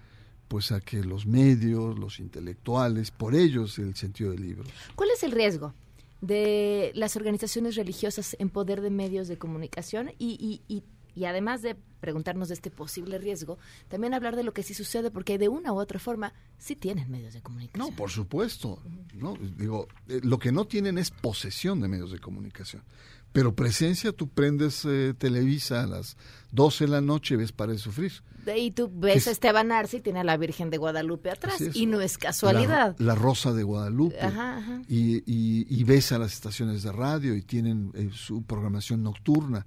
pues 0.47 0.71
a 0.71 0.79
que 0.79 1.03
los 1.03 1.25
medios, 1.25 1.99
los 1.99 2.21
intelectuales, 2.21 3.11
por 3.11 3.35
ellos 3.35 3.77
el 3.77 3.93
sentido 3.95 4.31
del 4.31 4.41
libro. 4.41 4.63
¿Cuál 4.95 5.09
es 5.13 5.21
el 5.23 5.33
riesgo 5.33 5.73
de 6.21 6.91
las 6.95 7.15
organizaciones 7.15 7.75
religiosas 7.75 8.35
en 8.39 8.49
poder 8.49 8.81
de 8.81 8.89
medios 8.89 9.27
de 9.27 9.37
comunicación 9.37 10.11
y, 10.17 10.63
y, 10.67 10.73
y, 10.73 10.83
y 11.13 11.25
además 11.25 11.61
de 11.61 11.75
preguntarnos 11.99 12.49
de 12.49 12.53
este 12.53 12.69
posible 12.69 13.17
riesgo, 13.17 13.57
también 13.87 14.13
hablar 14.13 14.35
de 14.35 14.43
lo 14.43 14.53
que 14.53 14.63
sí 14.63 14.73
sucede, 14.73 15.09
porque 15.09 15.37
de 15.37 15.49
una 15.49 15.73
u 15.73 15.79
otra 15.79 15.99
forma 15.99 16.33
sí 16.57 16.75
tienen 16.75 17.09
medios 17.09 17.33
de 17.33 17.41
comunicación. 17.41 17.89
No, 17.89 17.95
por 17.95 18.11
supuesto. 18.11 18.79
No, 19.13 19.35
digo, 19.57 19.87
eh, 20.07 20.19
lo 20.23 20.37
que 20.37 20.51
no 20.51 20.65
tienen 20.65 20.97
es 20.97 21.09
posesión 21.09 21.81
de 21.81 21.87
medios 21.87 22.11
de 22.11 22.19
comunicación. 22.19 22.83
Pero 23.35 23.53
presencia, 23.53 24.11
tú 24.13 24.29
prendes 24.29 24.83
eh, 24.85 25.13
Televisa 25.17 25.83
a 25.83 25.87
las 25.87 26.17
12 26.51 26.85
de 26.85 26.89
la 26.91 27.01
noche 27.01 27.35
y 27.35 27.37
ves 27.37 27.51
para 27.51 27.73
de 27.73 27.77
sufrir. 27.77 28.11
Ahí 28.47 28.71
tú 28.71 28.89
ves 28.93 29.17
Es- 29.17 29.27
a 29.27 29.31
Esteban 29.31 29.71
Arce 29.71 29.97
y 29.97 30.01
tiene 30.01 30.19
a 30.21 30.23
la 30.23 30.37
Virgen 30.37 30.69
de 30.69 30.77
Guadalupe 30.77 31.29
atrás, 31.31 31.61
y 31.73 31.85
no 31.85 31.99
es 32.01 32.17
casualidad. 32.17 32.95
La, 32.97 33.05
la 33.07 33.15
Rosa 33.15 33.51
de 33.53 33.63
Guadalupe. 33.63 34.19
Ajá, 34.21 34.57
ajá. 34.57 34.81
Y, 34.87 35.17
y- 35.25 35.67
y 35.69 35.83
ves 35.83 36.11
a 36.11 36.17
las 36.17 36.33
estaciones 36.33 36.81
de 36.83 36.91
radio 36.91 37.35
y 37.35 37.41
tienen 37.41 37.91
eh, 37.93 38.09
su 38.13 38.43
programación 38.43 39.03
nocturna. 39.03 39.65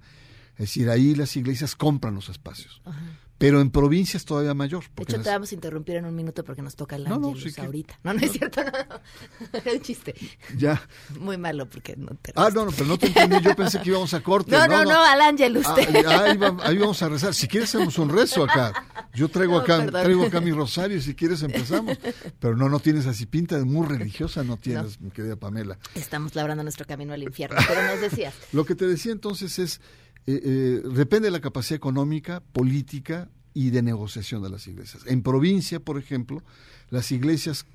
Es 0.53 0.59
decir, 0.69 0.89
ahí 0.89 1.13
las 1.15 1.35
iglesias 1.37 1.75
compran 1.75 2.15
los 2.15 2.27
espacios. 2.29 2.81
Ajá. 2.85 2.99
Pero 3.39 3.61
en 3.61 3.71
provincias 3.71 4.25
todavía 4.25 4.53
mayor. 4.53 4.83
De 4.95 5.03
hecho, 5.03 5.15
las- 5.17 5.23
te 5.23 5.29
vamos 5.31 5.51
a 5.51 5.55
interrumpir 5.55 5.95
en 5.95 6.05
un 6.05 6.13
minuto 6.15 6.43
porque 6.43 6.61
nos 6.61 6.75
toca 6.75 6.97
el 6.97 7.05
No, 7.05 7.17
no, 7.17 7.35
sí 7.35 7.51
que- 7.51 7.61
ahorita. 7.61 7.97
No, 8.03 8.13
no 8.13 8.19
es 8.19 8.31
cierto. 8.33 8.61
es 9.65 9.73
un 9.73 9.81
chiste. 9.81 10.13
Ya. 10.57 10.81
Muy 11.19 11.37
malo 11.37 11.67
porque 11.67 11.95
no 11.95 12.09
te... 12.21 12.33
Ah, 12.35 12.49
no, 12.53 12.65
no, 12.65 12.71
pero 12.71 12.85
no 12.85 12.97
te 12.97 13.07
entendí. 13.07 13.37
Yo 13.41 13.55
pensé 13.55 13.79
que 13.81 13.89
íbamos 13.89 14.13
a 14.13 14.21
corte. 14.21 14.51
No, 14.51 14.67
no, 14.67 14.83
no, 14.83 15.03
al 15.03 15.21
Ángelus. 15.21 15.65
Ah, 15.67 15.75
ah, 16.05 16.23
ahí, 16.25 16.37
va- 16.37 16.57
ahí 16.63 16.77
vamos 16.77 17.01
a 17.01 17.09
rezar. 17.09 17.33
Si 17.33 17.47
quieres 17.47 17.73
hacemos 17.73 17.97
un 17.97 18.09
rezo 18.09 18.43
acá. 18.43 18.73
Yo 19.13 19.29
traigo 19.29 19.53
No, 19.53 19.59
acá, 19.59 19.77
perdón. 19.77 20.03
traigo 20.03 20.25
acá 20.25 20.41
mi 20.41 20.51
rosario 20.51 21.01
si 21.01 21.15
quieres 21.15 21.41
empezamos. 21.41 21.97
Pero 22.39 22.55
no, 22.57 22.67
no 22.67 22.79
tienes 22.79 23.07
así 23.07 23.25
pinta 23.25 23.57
de 23.57 23.63
muy 23.63 23.87
religiosa, 23.87 24.43
no 24.43 24.57
tienes, 24.57 24.99
mi 24.99 25.11
querida 25.11 25.37
Pamela. 25.37 25.79
Estamos 25.95 26.35
labrando 26.35 26.63
nuestro 26.63 26.85
camino 26.85 27.13
al 27.13 27.23
infierno, 27.23 27.55
pero 27.67 27.81
nos 27.87 28.01
decías. 28.01 28.33
Lo 28.51 28.65
que 28.65 28.75
te 28.75 28.85
decía 28.85 29.13
entonces 29.13 29.57
es, 29.59 29.79
eh, 30.27 30.41
eh, 30.43 30.89
depende 30.95 31.27
de 31.27 31.31
la 31.31 31.41
capacidad 31.41 31.75
económica, 31.77 32.41
política 32.51 33.29
y 33.53 33.71
de 33.71 33.81
negociación 33.81 34.43
de 34.43 34.49
las 34.49 34.67
iglesias. 34.67 35.03
En 35.07 35.21
provincia, 35.23 35.79
por 35.79 35.97
ejemplo, 35.97 36.43
las 36.89 37.11
iglesias 37.11 37.65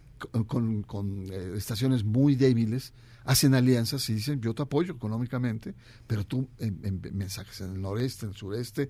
con, 0.46 0.83
con- 0.83 1.26
eh, 1.30 1.54
estaciones 1.57 2.04
muy 2.04 2.37
débiles 2.37 2.92
hacen 3.24 3.54
alianzas 3.54 4.09
y 4.11 4.14
dicen, 4.14 4.40
yo 4.40 4.54
te 4.54 4.62
apoyo 4.62 4.94
económicamente, 4.94 5.74
pero 6.07 6.24
tú 6.24 6.48
en, 6.59 6.80
en 6.85 7.16
mensajes 7.16 7.61
en 7.61 7.72
el 7.72 7.80
noreste, 7.80 8.26
en 8.26 8.33
el 8.33 8.37
sureste, 8.37 8.88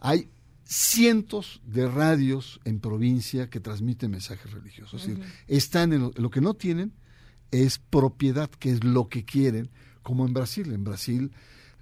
hay 0.00 0.28
cientos 0.64 1.60
de 1.66 1.88
radios 1.88 2.60
en 2.64 2.80
provincia 2.80 3.50
que 3.50 3.60
transmiten 3.60 4.10
mensajes 4.12 4.50
religiosos. 4.52 5.02
Es 5.02 5.08
decir, 5.08 5.24
están 5.48 5.92
en 5.92 6.00
lo, 6.00 6.12
lo 6.16 6.30
que 6.30 6.40
no 6.40 6.54
tienen 6.54 6.92
es 7.50 7.78
propiedad, 7.78 8.48
que 8.48 8.70
es 8.70 8.82
lo 8.84 9.08
que 9.08 9.24
quieren, 9.24 9.68
como 10.02 10.24
en 10.26 10.32
Brasil. 10.32 10.72
En 10.72 10.84
Brasil 10.84 11.32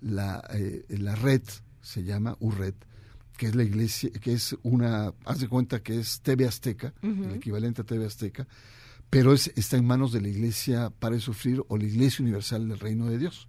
la, 0.01 0.43
eh, 0.53 0.85
la 0.89 1.15
red 1.15 1.43
se 1.83 2.05
llama 2.05 2.37
URED, 2.41 2.75
que 3.37 3.47
es 3.47 3.55
la 3.55 3.65
iglesia, 3.65 4.11
que 4.11 4.33
es 4.33 4.57
una, 4.63 5.15
haz 5.25 5.41
de 5.41 5.49
cuenta 5.49 5.83
que 5.83 5.99
es 5.99 6.21
TV 6.21 6.47
Azteca, 6.47 6.93
el 7.03 7.33
equivalente 7.33 7.83
a 7.83 7.85
TV 7.85 8.05
Azteca, 8.05 8.47
pero 9.09 9.33
es, 9.33 9.53
está 9.57 9.77
en 9.77 9.87
manos 9.87 10.13
de 10.13 10.21
la 10.21 10.29
iglesia 10.29 10.91
para 10.91 11.19
sufrir 11.19 11.63
o 11.69 11.77
la 11.77 11.85
iglesia 11.85 12.23
universal 12.23 12.69
del 12.69 12.79
reino 12.79 13.07
de 13.07 13.19
Dios. 13.19 13.49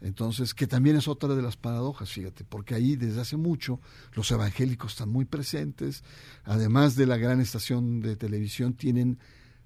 Entonces, 0.00 0.52
que 0.52 0.66
también 0.66 0.96
es 0.96 1.08
otra 1.08 1.34
de 1.34 1.40
las 1.40 1.56
paradojas, 1.56 2.10
fíjate, 2.10 2.44
porque 2.44 2.74
ahí 2.74 2.96
desde 2.96 3.22
hace 3.22 3.38
mucho 3.38 3.80
los 4.12 4.30
evangélicos 4.30 4.92
están 4.92 5.08
muy 5.08 5.24
presentes, 5.24 6.04
además 6.44 6.94
de 6.94 7.06
la 7.06 7.16
gran 7.16 7.40
estación 7.40 8.00
de 8.00 8.16
televisión, 8.16 8.74
tienen 8.74 9.18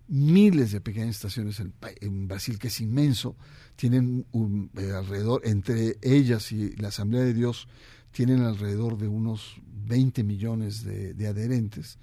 miles 0.09 0.73
de 0.73 0.81
pequeñas 0.81 1.11
estaciones 1.11 1.61
en, 1.61 2.29
Brasil, 2.29 2.59
que 2.59 2.69
es 2.69 2.81
inmenso, 2.81 3.37
tienen 3.77 4.27
un- 4.33 4.71
eh, 4.77 4.93
alrededor, 4.93 5.43
entre 5.45 5.99
ellas 6.03 6.51
y 6.53 6.75
la 6.77 6.89
Asamblea 6.89 7.23
de 7.23 7.35
Dios, 7.35 7.69
tienen 8.11 8.41
alrededor 8.43 8.97
de 8.99 9.07
unos 9.09 9.61
20 9.87 10.25
millones 10.25 10.83
de, 10.85 11.15
de 11.15 11.27
adherentes, 11.29 11.99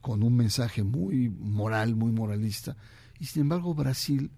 con 0.00 0.22
un 0.22 0.36
mensaje 0.36 0.84
muy 0.84 1.28
moral, 1.28 1.96
muy 1.96 2.12
moralista, 2.12 2.76
y 3.18 3.26
sin 3.26 3.42
embargo 3.42 3.74
Brasil 3.74 4.30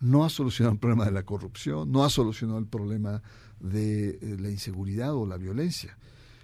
no 0.00 0.24
ha 0.24 0.28
solucionado 0.28 0.74
el 0.74 0.78
problema 0.78 1.06
de 1.06 1.12
la 1.12 1.22
corrupción, 1.22 1.90
no 1.90 2.04
ha 2.04 2.10
solucionado 2.10 2.58
el 2.58 2.66
problema 2.66 3.22
de 3.60 4.10
eh, 4.10 4.36
la 4.38 4.50
inseguridad 4.50 5.14
o 5.14 5.24
la 5.26 5.38
violencia. 5.38 5.96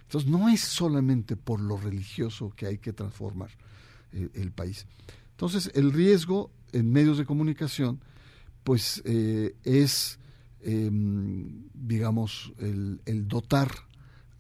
Entonces 0.05 0.31
no 0.31 0.49
es 0.49 0.61
solamente 0.63 1.37
por 1.37 1.61
lo 1.61 1.77
religioso 1.77 2.51
que 2.57 2.67
hay 2.67 2.79
que 2.79 2.95
transformar 2.95 3.51
eh, 4.13 4.31
el 4.35 4.53
país. 4.53 4.87
Entonces 5.43 5.73
el 5.75 5.93
riesgo 5.93 6.53
en 6.71 6.93
medios 6.93 7.19
de 7.19 7.25
comunicación 7.25 7.99
pues 8.63 9.03
eh, 9.05 9.57
es 9.65 10.21
em, 10.61 11.65
digamos, 11.75 12.53
el, 12.59 13.01
el 13.07 13.27
dotar 13.27 13.69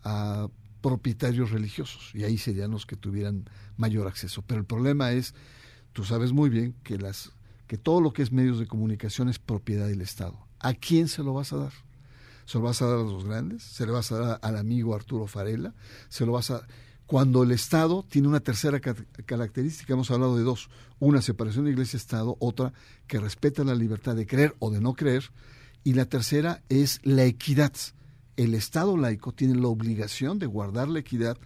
a 0.05 0.47
propietarios 0.81 1.51
religiosos 1.51 2.15
y 2.15 2.23
ahí 2.23 2.39
serían 2.39 2.71
los 2.71 2.87
que 2.87 2.95
tuvieran 2.95 3.51
mayor 3.77 4.07
acceso. 4.07 4.43
Pero 4.43 4.61
el 4.61 4.65
problema 4.65 5.11
es, 5.11 5.35
tú 5.93 6.05
sabes 6.05 6.33
muy 6.33 6.51
bien 6.51 6.77
que 6.85 6.99
las 6.99 7.33
que 7.67 7.79
todo 7.79 8.01
lo 8.01 8.13
que 8.13 8.23
es 8.23 8.31
medios 8.31 8.61
de 8.61 8.69
comunicación 8.69 9.29
es 9.29 9.41
propiedad 9.41 9.89
del 9.89 10.03
Estado. 10.03 10.47
¿A 10.61 10.73
quién 10.73 11.09
se 11.09 11.25
lo 11.25 11.35
vas 11.35 11.53
a 11.53 11.57
dar? 11.57 11.73
¿Se 12.45 12.59
lo 12.59 12.65
vas 12.65 12.81
a 12.81 12.87
dar 12.87 13.01
a 13.01 13.03
los 13.03 13.25
grandes? 13.25 13.65
¿Se 13.65 13.87
le 13.87 13.91
vas 13.91 14.13
a 14.13 14.19
dar 14.19 14.39
al 14.41 14.57
amigo 14.57 14.95
Arturo 14.95 15.27
Farela? 15.27 15.75
¿Se 16.09 16.25
lo 16.25 16.31
vas 16.31 16.53
a 16.53 16.65
cuando 17.13 17.43
el 17.43 17.51
Estado 17.51 18.07
tiene 18.09 18.27
una 18.27 18.41
tercera 18.41 18.81
característica, 18.81 19.93
hemos 19.93 20.11
hablado 20.11 20.39
de 20.39 20.45
dos, 20.45 20.71
una 20.99 21.21
separación 21.21 21.67
de 21.67 21.73
iglesia-Estado, 21.73 22.39
otra 22.41 22.73
que 23.07 23.21
respeta 23.21 23.65
la 23.65 23.75
libertad 23.75 24.17
de 24.17 24.27
creer 24.27 24.57
o 24.61 24.71
de 24.71 24.81
no 24.81 24.95
creer, 24.95 25.25
y 25.85 25.93
la 25.93 26.07
tercera 26.07 26.63
es 26.71 27.01
la 27.03 27.25
equidad. 27.25 27.75
El 28.39 28.55
Estado 28.55 28.97
laico 28.97 29.33
tiene 29.33 29.57
la 29.57 29.69
obligación 29.69 30.39
de 30.39 30.47
guardar 30.47 30.89
la 30.89 31.01
equidad 31.01 31.37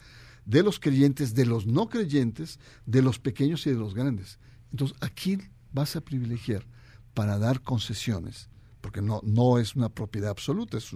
de 0.45 0.63
los 0.63 0.79
creyentes, 0.79 1.35
de 1.35 1.47
los 1.47 1.67
no 1.67 1.89
creyentes, 1.89 2.61
de 2.85 3.03
los 3.03 3.19
pequeños 3.19 3.67
y 3.67 3.71
de 3.71 3.77
los 3.77 3.93
grandes. 3.93 4.39
Entonces, 4.71 4.97
¿a 5.01 5.09
quién 5.09 5.51
vas 5.73 5.97
a 5.97 6.01
privilegiar 6.01 6.65
para 7.13 7.41
dar 7.41 7.61
concesiones? 7.61 8.51
Porque 8.81 9.03
no, 9.03 9.21
no 9.25 9.59
es 9.59 9.75
una 9.75 9.89
propiedad 9.89 10.31
absoluta. 10.31 10.79
Es, 10.79 10.93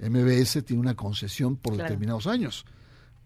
MBS 0.00 0.64
tiene 0.64 0.80
una 0.80 0.94
concesión 0.94 1.56
por 1.56 1.76
determinados 1.76 2.26
años 2.26 2.64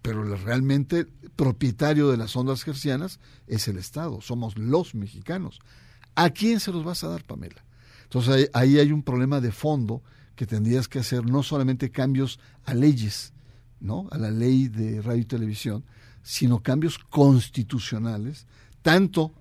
pero 0.03 0.23
realmente 0.37 1.07
propietario 1.37 2.11
de 2.11 2.17
las 2.17 2.35
ondas 2.37 2.63
gercianas 2.63 3.21
es 3.47 3.69
el 3.69 3.79
Estado, 3.79 4.21
somos 4.21 4.57
los 4.57 4.95
mexicanos. 4.95 5.61
¿A 6.15 6.31
quién 6.31 6.61
se 6.61 6.73
los 6.73 6.85
vas 6.85 7.05
a 7.05 7.09
dar, 7.09 7.25
Pamela? 7.25 7.65
Entonces 8.05 8.51
ahí, 8.55 8.79
hay 8.79 8.93
un 8.93 9.03
problema 9.03 9.41
de 9.41 9.53
fondo 9.53 10.03
que 10.35 10.47
tendrías 10.47 10.89
que 10.89 10.99
hacer 10.99 11.25
no 11.25 11.43
solamente 11.43 11.91
cambios 11.91 12.41
a 12.65 12.75
leyes, 12.75 13.33
¿no? 13.81 14.09
a 14.11 14.19
la 14.19 14.31
ley 14.31 14.69
de 14.69 15.03
radio 15.03 15.23
y 15.23 15.27
televisión, 15.27 15.85
sino 16.23 16.63
cambios 16.63 16.99
constitucionales, 16.99 18.47
tanto 18.83 19.33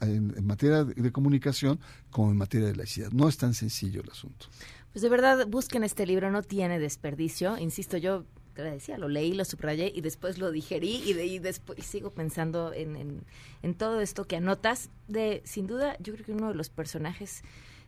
en, 0.00 0.34
en, 0.36 0.46
materia 0.46 0.84
de 0.84 1.12
comunicación 1.12 1.78
como 2.10 2.30
en 2.30 2.36
materia 2.36 2.66
de 2.66 2.76
laicidad. 2.76 3.12
No 3.12 3.28
es 3.28 3.36
tan 3.36 3.54
sencillo 3.54 4.02
el 4.02 4.10
asunto. 4.10 4.46
Pues 4.92 5.02
de 5.02 5.08
verdad, 5.08 5.46
busquen 5.46 5.84
este 5.84 6.06
libro, 6.06 6.30
no 6.30 6.42
tiene 6.42 6.78
desperdicio. 6.78 7.58
Insisto, 7.58 7.98
yo 7.98 8.24
te 8.62 8.70
decía, 8.70 8.98
lo 8.98 9.08
leí, 9.08 9.32
lo 9.32 9.44
subrayé 9.44 9.92
y 9.94 10.00
después 10.00 10.38
lo 10.38 10.50
digerí 10.50 11.02
y, 11.04 11.12
de, 11.12 11.40
después 11.40 11.84
sigo 11.84 12.10
pensando 12.10 12.72
en, 12.72 13.24
en, 13.62 13.74
todo 13.74 14.00
esto 14.00 14.26
que 14.26 14.36
anotas. 14.36 14.90
De, 15.08 15.42
sin 15.44 15.66
duda, 15.66 15.96
yo 16.00 16.14
creo 16.14 16.26
que 16.26 16.32
uno 16.32 16.48
de 16.48 16.54
los 16.54 16.70
personajes 16.70 17.42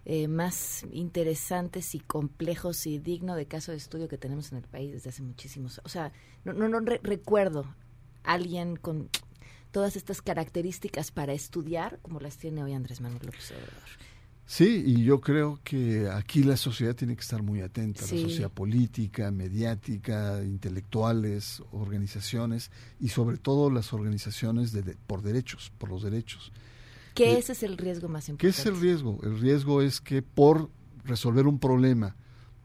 eh, 0.05 0.29
más 0.29 0.87
interesantes 0.93 1.95
y 1.95 2.01
complejos 2.01 2.87
y 2.87 2.99
digno 2.99 3.35
de 3.35 3.47
caso 3.47 3.73
de 3.73 3.79
estudio 3.79 4.09
que 4.09 4.19
tenemos 4.19 4.53
en 4.53 4.59
el 4.59 4.65
país 4.65 4.93
desde 4.93 5.11
hace 5.11 5.23
muchísimos. 5.23 5.81
O 5.85 5.89
sea, 5.89 6.13
no, 6.45 6.53
no, 6.53 6.69
no 6.69 6.81
recuerdo 6.81 7.75
alguien 8.23 8.77
con 8.77 9.11
todas 9.71 9.97
estas 9.97 10.23
características 10.23 11.11
para 11.11 11.33
estudiar 11.33 11.99
como 12.03 12.21
las 12.21 12.37
tiene 12.37 12.63
hoy 12.63 12.73
Andrés 12.73 13.01
Manuel 13.01 13.27
López 13.27 13.51
Obrador. 13.51 13.89
Sí, 14.51 14.83
y 14.87 15.05
yo 15.05 15.21
creo 15.21 15.61
que 15.63 16.09
aquí 16.09 16.43
la 16.43 16.57
sociedad 16.57 16.97
tiene 16.97 17.15
que 17.15 17.21
estar 17.21 17.43
muy 17.43 17.61
atenta, 17.61 18.01
la 18.01 18.07
sociedad 18.07 18.51
política, 18.51 19.31
mediática, 19.31 20.43
intelectuales, 20.43 21.63
organizaciones 21.71 22.71
y 22.99 23.11
sobre 23.11 23.37
todo 23.37 23.71
las 23.71 23.93
organizaciones 23.93 24.73
de, 24.73 24.97
por 25.07 25.21
derechos, 25.21 25.71
por 25.77 25.91
los 25.91 26.03
derechos. 26.03 26.51
¿Qué 27.15 27.37
ese 27.37 27.53
es 27.53 27.63
el 27.63 27.77
riesgo 27.77 28.09
más 28.09 28.31
importante? 28.31 28.41
¿Qué 28.41 28.59
es 28.59 28.67
el 28.67 28.81
riesgo? 28.81 29.19
El 29.23 29.39
riesgo 29.39 29.83
es 29.83 30.01
que 30.01 30.23
por 30.23 30.71
resolver 31.05 31.47
un 31.47 31.59
problema 31.59 32.17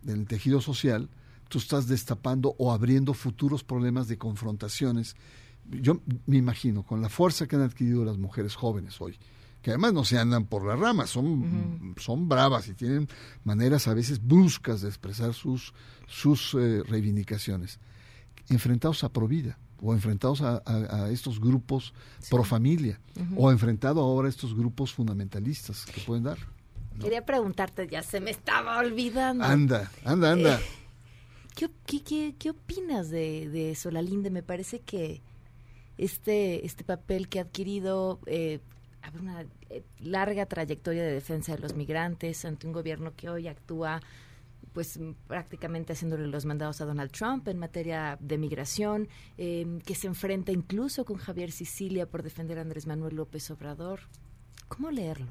del 0.04 0.26
tejido 0.26 0.62
social, 0.62 1.10
tú 1.50 1.58
estás 1.58 1.90
destapando 1.90 2.56
o 2.60 2.72
abriendo 2.72 3.14
futuros 3.14 3.62
problemas 3.66 4.08
de 4.08 4.18
confrontaciones. 4.18 5.18
Yo 5.70 6.00
me 6.28 6.38
imagino, 6.38 6.84
con 6.84 7.02
la 7.02 7.10
fuerza 7.10 7.46
que 7.46 7.58
han 7.58 7.62
adquirido 7.62 8.06
las 8.06 8.18
mujeres 8.18 8.56
jóvenes 8.56 9.02
hoy, 9.02 9.18
que 9.64 9.72
además 9.72 9.94
no 9.94 10.04
se 10.04 10.20
andan 10.20 10.46
por 10.46 10.66
las 10.66 10.78
ramas, 10.78 11.10
son, 11.10 11.96
son 11.98 12.28
bravas 12.28 12.68
y 12.68 12.74
tienen 12.74 13.08
maneras 13.46 13.88
a 13.88 13.94
veces 13.94 14.22
bruscas 14.22 14.82
de 14.82 14.90
expresar 14.90 15.34
sus, 15.34 15.74
sus 16.06 16.54
eh, 16.54 16.84
reivindicaciones, 16.84 17.80
enfrentados 18.50 19.06
a 19.06 19.10
Provida 19.10 19.58
o 19.82 19.94
enfrentados 19.94 20.42
a, 20.42 21.10
estos 21.12 21.40
grupos 21.40 21.94
pro 22.30 22.44
familia 22.44 23.00
o 23.36 23.52
enfrentado 23.52 24.02
ahora 24.02 24.28
a 24.28 24.30
estos 24.30 24.54
grupos 24.54 24.94
fundamentalistas 24.94 25.86
que 25.86 26.02
pueden 26.02 26.24
dar. 26.24 26.38
Quería 27.00 27.26
preguntarte, 27.26 27.88
ya 27.88 28.04
se 28.04 28.20
me 28.20 28.32
estaba 28.32 28.78
olvidando. 28.80 29.46
Anda, 29.46 29.90
anda, 30.04 30.32
anda. 30.34 30.60
Eh, 30.60 31.70
¿qué, 31.86 32.36
qué, 32.38 32.50
opinas 32.50 33.10
de, 33.10 33.50
de 33.50 33.76
Solalinde? 33.76 34.30
Me 34.30 34.44
parece 34.44 34.80
que 34.80 35.22
este, 35.98 36.66
este 36.66 36.84
papel 36.84 37.30
que 37.30 37.40
ha 37.40 37.44
adquirido 37.44 38.20
eh, 38.26 38.60
una 39.20 39.46
eh, 39.70 39.84
larga 40.00 40.46
trayectoria 40.46 41.04
de 41.04 41.12
defensa 41.12 41.56
de 41.56 41.62
los 41.62 41.76
migrantes 41.76 42.46
ante 42.46 42.68
un 42.68 42.74
gobierno 42.74 43.14
que 43.16 43.30
hoy 43.30 43.48
actúa 43.48 44.02
pues 44.74 45.00
prácticamente 45.28 45.94
haciéndole 45.94 46.28
los 46.28 46.46
mandados 46.46 46.82
a 46.82 46.86
Donald 46.86 47.12
Trump 47.12 47.48
en 47.48 47.60
materia 47.60 48.18
de 48.20 48.38
migración, 48.38 49.08
em, 49.38 49.80
que 49.82 49.94
se 49.94 50.08
enfrenta 50.08 50.52
incluso 50.52 51.06
con 51.06 51.18
Javier 51.18 51.52
Sicilia 51.52 52.08
por 52.08 52.24
defender 52.24 52.58
a 52.58 52.62
Andrés 52.62 52.88
Manuel 52.88 53.16
López 53.16 53.50
Obrador. 53.52 54.00
¿Cómo 54.68 54.90
leerlo? 54.90 55.28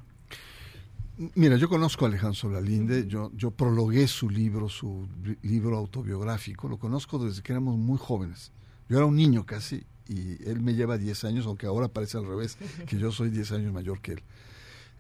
Mira, 1.35 1.57
yo 1.57 1.69
conozco 1.69 2.05
a 2.05 2.09
Alejandro 2.09 2.51
Lalinde, 2.51 3.07
yo, 3.07 3.31
yo 3.35 3.51
prologué 3.51 4.09
su 4.09 4.31
libro, 4.31 4.69
su 4.69 5.07
libro 5.43 5.77
autobiográfico, 5.77 6.69
lo 6.69 6.79
conozco 6.79 7.19
desde 7.19 7.43
que 7.43 7.53
éramos 7.53 7.77
muy 7.77 7.99
jóvenes. 7.99 8.53
Yo 8.89 8.97
era 8.97 9.07
un 9.07 9.17
niño 9.17 9.45
casi 9.45 9.85
y 10.13 10.39
él 10.49 10.61
me 10.61 10.75
lleva 10.75 10.99
10 10.99 11.25
años, 11.25 11.47
aunque 11.47 11.67
ahora 11.67 11.89
parece 11.89 12.19
al 12.19 12.27
revés, 12.27 12.59
que 12.87 12.99
yo 12.99 13.11
soy 13.11 13.31
10 13.31 13.53
años 13.53 13.73
mayor 13.73 14.01
que 14.01 14.13
él. 14.13 14.23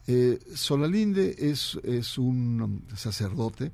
Eh, 0.07 0.39
Solalinde 0.55 1.37
es, 1.39 1.79
es 1.85 2.19
un 2.19 2.85
sacerdote 2.97 3.71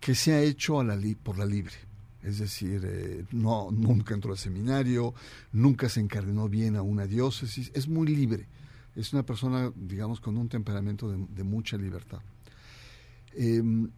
que 0.00 0.14
se 0.14 0.32
ha 0.32 0.40
hecho 0.40 0.78
a 0.78 0.84
la 0.84 0.96
por 1.22 1.38
la 1.38 1.46
libre. 1.46 1.74
Es 2.22 2.38
decir, 2.38 2.82
eh, 2.84 3.24
no, 3.32 3.70
nunca 3.70 4.14
entró 4.14 4.32
al 4.32 4.38
seminario, 4.38 5.14
nunca 5.52 5.88
se 5.88 6.00
encardenó 6.00 6.48
bien 6.48 6.76
a 6.76 6.82
una 6.82 7.06
diócesis, 7.06 7.70
es 7.74 7.88
muy 7.88 8.08
libre. 8.08 8.46
Es 8.94 9.12
una 9.12 9.24
persona, 9.24 9.72
digamos, 9.74 10.20
con 10.20 10.36
un 10.36 10.48
temperamento 10.48 11.10
de, 11.10 11.44
mucha 11.44 11.76
libertad. 11.76 12.20
Em, 13.34 13.90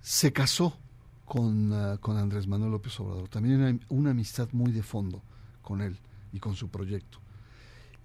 se 0.00 0.32
casó 0.32 0.78
con, 1.24 1.72
ah, 1.72 1.98
con, 2.00 2.16
Andrés 2.16 2.46
Manuel 2.46 2.70
López 2.70 2.98
Obrador. 3.00 3.28
También 3.28 3.60
una, 3.60 3.78
una 3.88 4.10
amistad 4.10 4.48
muy 4.52 4.70
de 4.70 4.82
fondo 4.82 5.22
con 5.60 5.80
él 5.82 5.98
y 6.32 6.40
con 6.40 6.54
su 6.54 6.70
proyecto. 6.70 7.20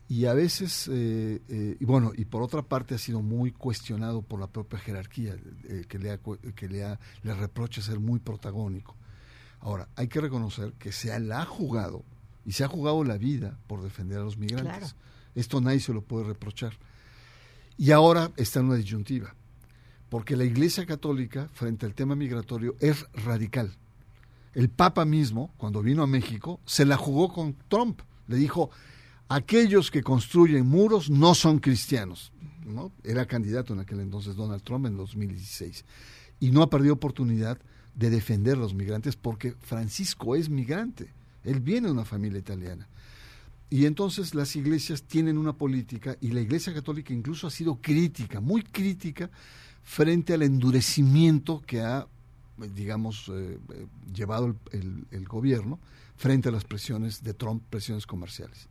Y 0.08 0.26
a 0.26 0.34
veces, 0.34 0.90
eh, 0.92 1.42
eh, 1.48 1.78
y 1.80 1.86
bueno, 1.86 2.12
y 2.16 2.26
por 2.26 2.44
otra 2.44 2.62
parte 2.62 2.96
ha 2.96 2.98
sido 2.98 3.22
muy 3.22 3.52
cuestionado 3.52 4.22
por 4.22 4.40
la 4.40 4.48
propia 4.48 4.80
jerarquía, 4.80 5.36
eh, 5.64 5.86
que, 5.88 5.98
le, 5.98 6.12
ha, 6.12 6.20
que 6.56 6.68
le, 6.68 6.84
ha, 6.84 7.00
le 7.24 7.34
reprocha 7.34 7.82
ser 7.82 8.00
muy 8.00 8.20
protagónico. 8.20 8.96
Ahora, 9.62 9.88
hay 9.96 10.08
que 10.08 10.20
reconocer 10.20 10.74
que 10.74 10.92
se 10.92 11.18
la 11.20 11.42
ha 11.42 11.46
jugado, 11.46 12.04
y 12.46 12.52
se 12.52 12.66
ha 12.66 12.68
jugado 12.68 13.04
la 13.06 13.18
vida 13.18 13.58
por 13.68 13.82
defender 13.82 14.20
a 14.20 14.24
los 14.24 14.38
migrantes. 14.38 14.96
Esto 15.36 15.62
nadie 15.62 15.80
se 15.80 15.94
lo 15.94 16.02
puede 16.02 16.26
reprochar. 16.26 16.74
Y 17.78 17.92
ahora 17.92 18.32
está 18.36 18.60
en 18.60 18.68
una 18.68 18.76
disyuntiva, 18.76 19.34
porque 20.10 20.36
la 20.36 20.44
Iglesia 20.44 20.86
Católica, 20.86 21.50
frente 21.54 21.86
al 21.86 21.96
tema 21.96 22.16
migratorio, 22.16 22.76
es 22.82 23.06
radical 23.14 23.78
el 24.54 24.70
Papa 24.70 25.06
mismo, 25.06 25.54
cuando 25.58 25.82
vino 25.82 26.04
a 26.04 26.08
México, 26.08 26.60
se 26.66 26.86
la 26.86 26.98
jugó 26.98 27.34
con 27.34 27.56
Trump. 27.68 28.02
Le 28.28 28.38
dijo, 28.38 28.70
aquellos 29.30 29.92
que 29.92 30.04
construyen 30.04 30.68
muros 30.68 31.10
no 31.10 31.36
son 31.36 31.60
cristianos. 31.60 32.32
¿no? 32.66 32.92
Era 33.04 33.26
candidato 33.26 33.74
en 33.74 33.80
aquel 33.80 34.00
entonces 34.00 34.36
Donald 34.36 34.64
Trump 34.64 34.86
en 34.86 34.98
2016. 34.98 35.86
Y 36.40 36.52
no 36.52 36.62
ha 36.62 36.70
perdido 36.70 36.94
oportunidad 36.94 37.60
de 37.96 38.10
defender 38.10 38.56
a 38.56 38.60
los 38.60 38.74
migrantes 38.74 39.16
porque 39.16 39.56
Francisco 39.62 40.36
es 40.36 40.50
migrante. 40.50 41.12
Él 41.44 41.60
viene 41.60 41.88
de 41.88 41.94
una 41.94 42.06
familia 42.06 42.40
italiana. 42.40 42.88
Y 43.70 43.86
entonces 43.86 44.36
las 44.36 44.56
iglesias 44.56 45.04
tienen 45.04 45.38
una 45.38 45.54
política 45.54 46.16
y 46.22 46.30
la 46.32 46.42
Iglesia 46.42 46.74
Católica 46.74 47.12
incluso 47.12 47.48
ha 47.48 47.52
sido 47.52 47.80
crítica, 47.82 48.40
muy 48.40 48.62
crítica, 48.62 49.32
frente 49.84 50.34
al 50.34 50.44
endurecimiento 50.44 51.62
que 51.66 51.82
ha 51.82 52.08
digamos, 52.58 53.30
eh, 53.30 53.58
eh, 53.74 53.88
llevado 54.14 54.56
el, 54.72 55.28
gobierno 55.28 55.80
frente 56.16 56.50
a 56.50 56.52
las 56.52 56.64
presiones 56.64 57.24
de 57.24 57.34
Trump, 57.34 57.64
presiones 57.70 58.06
comerciales. 58.06 58.70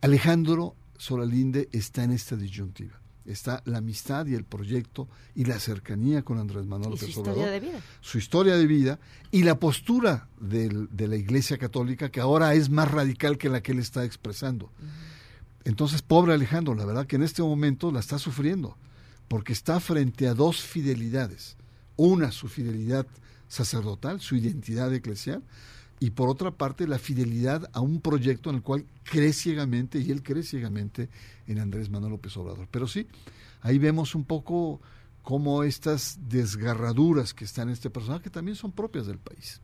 Alejandro 0.00 0.76
Solalinde 0.96 1.68
está 1.72 2.04
en 2.04 2.12
esta 2.12 2.36
disyuntiva. 2.36 3.00
Está 3.24 3.62
la 3.66 3.78
amistad 3.78 4.26
y 4.26 4.34
el 4.34 4.44
proyecto 4.44 5.06
y 5.34 5.44
la 5.44 5.58
cercanía 5.60 6.22
con 6.22 6.38
Andrés 6.38 6.64
Manuel 6.64 6.92
López 6.92 7.12
su 7.12 7.20
historia 7.20 7.46
de 7.46 7.60
vida. 7.60 7.80
Su 8.00 8.18
historia 8.18 8.56
de 8.56 8.66
vida 8.66 8.98
y 9.30 9.42
la 9.42 9.58
postura 9.58 10.28
de 10.40 11.06
la 11.08 11.16
Iglesia 11.16 11.58
Católica 11.58 12.10
que 12.10 12.20
ahora 12.20 12.54
es 12.54 12.70
más 12.70 12.90
radical 12.90 13.36
que 13.36 13.50
la 13.50 13.62
que 13.62 13.72
él 13.72 13.80
está 13.80 14.04
expresando. 14.04 14.72
Entonces, 15.64 16.00
pobre 16.00 16.32
Alejandro, 16.32 16.74
la 16.74 16.86
verdad 16.86 17.06
que 17.06 17.16
en 17.16 17.22
este 17.22 17.42
momento 17.42 17.92
la 17.92 18.00
está 18.00 18.18
sufriendo 18.18 18.78
porque 19.28 19.52
está 19.52 19.78
frente 19.78 20.26
a 20.26 20.32
dos 20.32 20.62
fidelidades 20.62 21.58
una, 21.98 22.30
su 22.30 22.48
fidelidad 22.48 23.06
sacerdotal, 23.48 24.20
su 24.20 24.36
identidad 24.36 24.94
eclesial, 24.94 25.42
y 26.00 26.10
por 26.10 26.28
otra 26.28 26.50
parte 26.50 26.86
la 26.86 26.98
fidelidad 26.98 27.68
a 27.72 27.80
un 27.80 28.00
proyecto 28.00 28.50
en 28.50 28.56
el 28.56 28.62
cual 28.62 28.86
cree 29.04 29.32
ciegamente, 29.32 29.98
y 29.98 30.10
él 30.10 30.22
cree 30.22 30.42
ciegamente 30.42 31.08
en 31.46 31.58
Andrés 31.58 31.90
Manuel 31.90 32.12
López 32.12 32.36
Obrador. 32.36 32.68
Pero 32.70 32.86
sí, 32.86 33.06
ahí 33.62 33.78
vemos 33.78 34.14
un 34.14 34.24
poco 34.24 34.80
cómo 35.22 35.62
estas 35.62 36.18
desgarraduras 36.28 37.34
que 37.34 37.44
están 37.44 37.68
en 37.68 37.74
este 37.74 37.90
personaje 37.90 38.30
también 38.30 38.56
son 38.56 38.72
propias 38.72 39.06
del 39.06 39.18
país. 39.18 39.60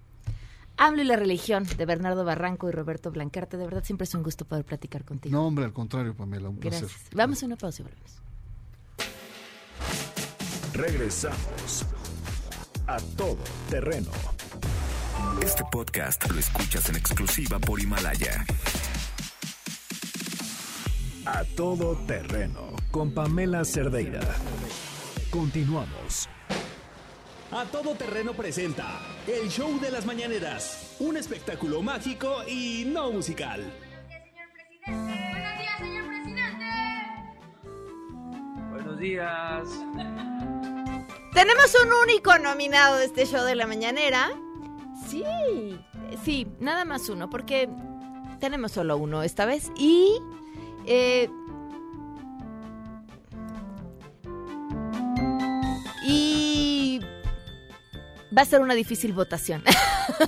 Hablo 0.76 1.02
y 1.02 1.04
la 1.04 1.16
religión 1.16 1.64
de 1.64 1.86
Bernardo 1.86 2.24
Barranco 2.24 2.68
y 2.68 2.72
Roberto 2.72 3.12
Blancarte. 3.12 3.56
De 3.56 3.64
verdad, 3.64 3.84
siempre 3.84 4.04
es 4.06 4.14
un 4.14 4.24
gusto 4.24 4.44
poder 4.44 4.64
platicar 4.64 5.04
contigo. 5.04 5.32
No, 5.32 5.46
hombre, 5.46 5.64
al 5.64 5.72
contrario, 5.72 6.16
Pamela, 6.16 6.48
un 6.48 6.58
Gracias. 6.58 6.90
placer. 6.90 7.14
Vamos 7.14 7.42
a 7.42 7.46
una 7.46 7.56
pausa 7.56 7.82
y 7.82 7.84
volvemos. 7.84 8.12
Regresamos 10.72 11.86
a 12.88 12.98
todo 13.16 13.38
terreno. 13.70 14.10
Este 15.42 15.64
podcast 15.70 16.30
lo 16.30 16.38
escuchas 16.38 16.88
en 16.88 16.96
exclusiva 16.96 17.58
por 17.58 17.80
Himalaya. 17.80 18.44
A 21.26 21.44
todo 21.56 21.96
terreno 22.06 22.74
con 22.90 23.12
Pamela 23.12 23.64
Cerdeira. 23.64 24.20
Continuamos. 25.30 26.28
A 27.50 27.64
Todo 27.66 27.94
Terreno 27.94 28.32
presenta 28.32 29.00
El 29.28 29.48
Show 29.48 29.78
de 29.78 29.90
las 29.90 30.06
Mañaneras, 30.06 30.96
un 30.98 31.16
espectáculo 31.16 31.82
mágico 31.82 32.42
y 32.48 32.84
no 32.86 33.12
musical. 33.12 33.62
Buenos 34.86 35.08
días, 35.58 35.78
señor 35.78 36.06
presidente. 36.08 36.64
Buenos 38.70 38.98
días. 38.98 39.68
Tenemos 41.32 41.76
un 41.84 41.92
único 41.92 42.38
nominado 42.38 42.96
de 42.96 43.04
este 43.04 43.26
show 43.26 43.44
de 43.44 43.54
la 43.54 43.66
mañanera. 43.68 44.32
Sí, 45.08 45.24
sí, 46.24 46.46
nada 46.60 46.84
más 46.84 47.08
uno, 47.08 47.30
porque 47.30 47.68
tenemos 48.40 48.72
solo 48.72 48.96
uno 48.96 49.22
esta 49.22 49.44
vez. 49.44 49.70
Y 49.76 50.18
eh, 50.86 51.28
y 56.06 57.00
va 58.36 58.42
a 58.42 58.44
ser 58.44 58.60
una 58.60 58.74
difícil 58.74 59.12
votación. 59.12 59.62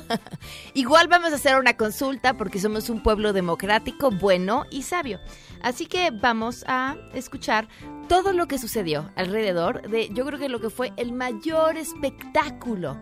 Igual 0.74 1.09
vamos 1.09 1.33
a 1.33 1.37
hacer 1.37 1.59
una 1.59 1.77
consulta 1.77 2.37
porque 2.37 2.61
somos 2.61 2.89
un 2.89 3.03
pueblo 3.03 3.33
democrático, 3.33 4.11
bueno 4.11 4.64
y 4.70 4.83
sabio. 4.83 5.20
Así 5.62 5.87
que 5.87 6.11
vamos 6.11 6.64
a 6.66 6.97
escuchar 7.14 7.68
todo 8.09 8.33
lo 8.33 8.47
que 8.47 8.59
sucedió 8.59 9.11
alrededor 9.16 9.89
de, 9.89 10.09
yo 10.12 10.24
creo 10.24 10.39
que 10.39 10.49
lo 10.49 10.61
que 10.61 10.70
fue 10.70 10.93
el 10.97 11.12
mayor 11.12 11.77
espectáculo 11.77 12.97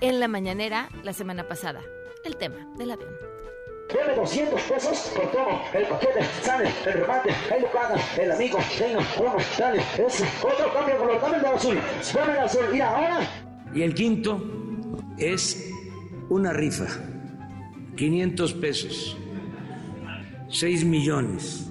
en 0.00 0.20
la 0.20 0.28
mañanera 0.28 0.88
la 1.02 1.12
semana 1.12 1.48
pasada, 1.48 1.80
el 2.24 2.36
tema 2.36 2.68
del 2.76 2.92
avión. 2.92 3.34
Deme 3.92 4.16
200 4.16 4.60
pesos 4.62 5.12
por 5.14 5.30
todo 5.30 5.60
el 5.74 5.86
paquete, 5.86 6.20
sale 6.42 6.70
el 6.86 6.92
remate, 6.94 7.30
el 7.54 7.62
lucada, 7.62 7.96
el 8.18 8.32
amigo, 8.32 8.58
tengo, 8.78 9.00
uno, 9.20 9.36
dale, 9.58 9.82
ese, 9.98 10.24
otro 10.42 10.72
cambio 10.72 10.94
de 10.94 11.00
color, 11.00 11.20
dame 11.20 11.36
el 11.36 11.42
de 11.42 11.48
azul, 11.48 11.78
dame 12.14 12.32
el 12.32 12.38
azul, 12.38 12.64
mira, 12.72 12.88
ahora. 12.88 13.28
Y 13.74 13.82
el 13.82 13.94
quinto 13.94 14.42
es 15.18 15.70
una 16.28 16.52
rifa, 16.52 16.86
500 17.96 18.54
pesos, 18.54 19.16
6 20.48 20.84
millones 20.84 21.70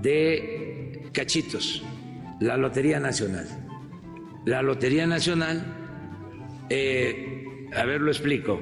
de 0.00 1.08
cachitos, 1.12 1.84
la 2.40 2.56
Lotería 2.56 2.98
Nacional. 2.98 3.46
La 4.46 4.62
Lotería 4.62 5.06
Nacional, 5.06 5.62
eh, 6.70 7.39
a 7.76 7.84
ver, 7.84 8.00
lo 8.00 8.10
explico. 8.10 8.60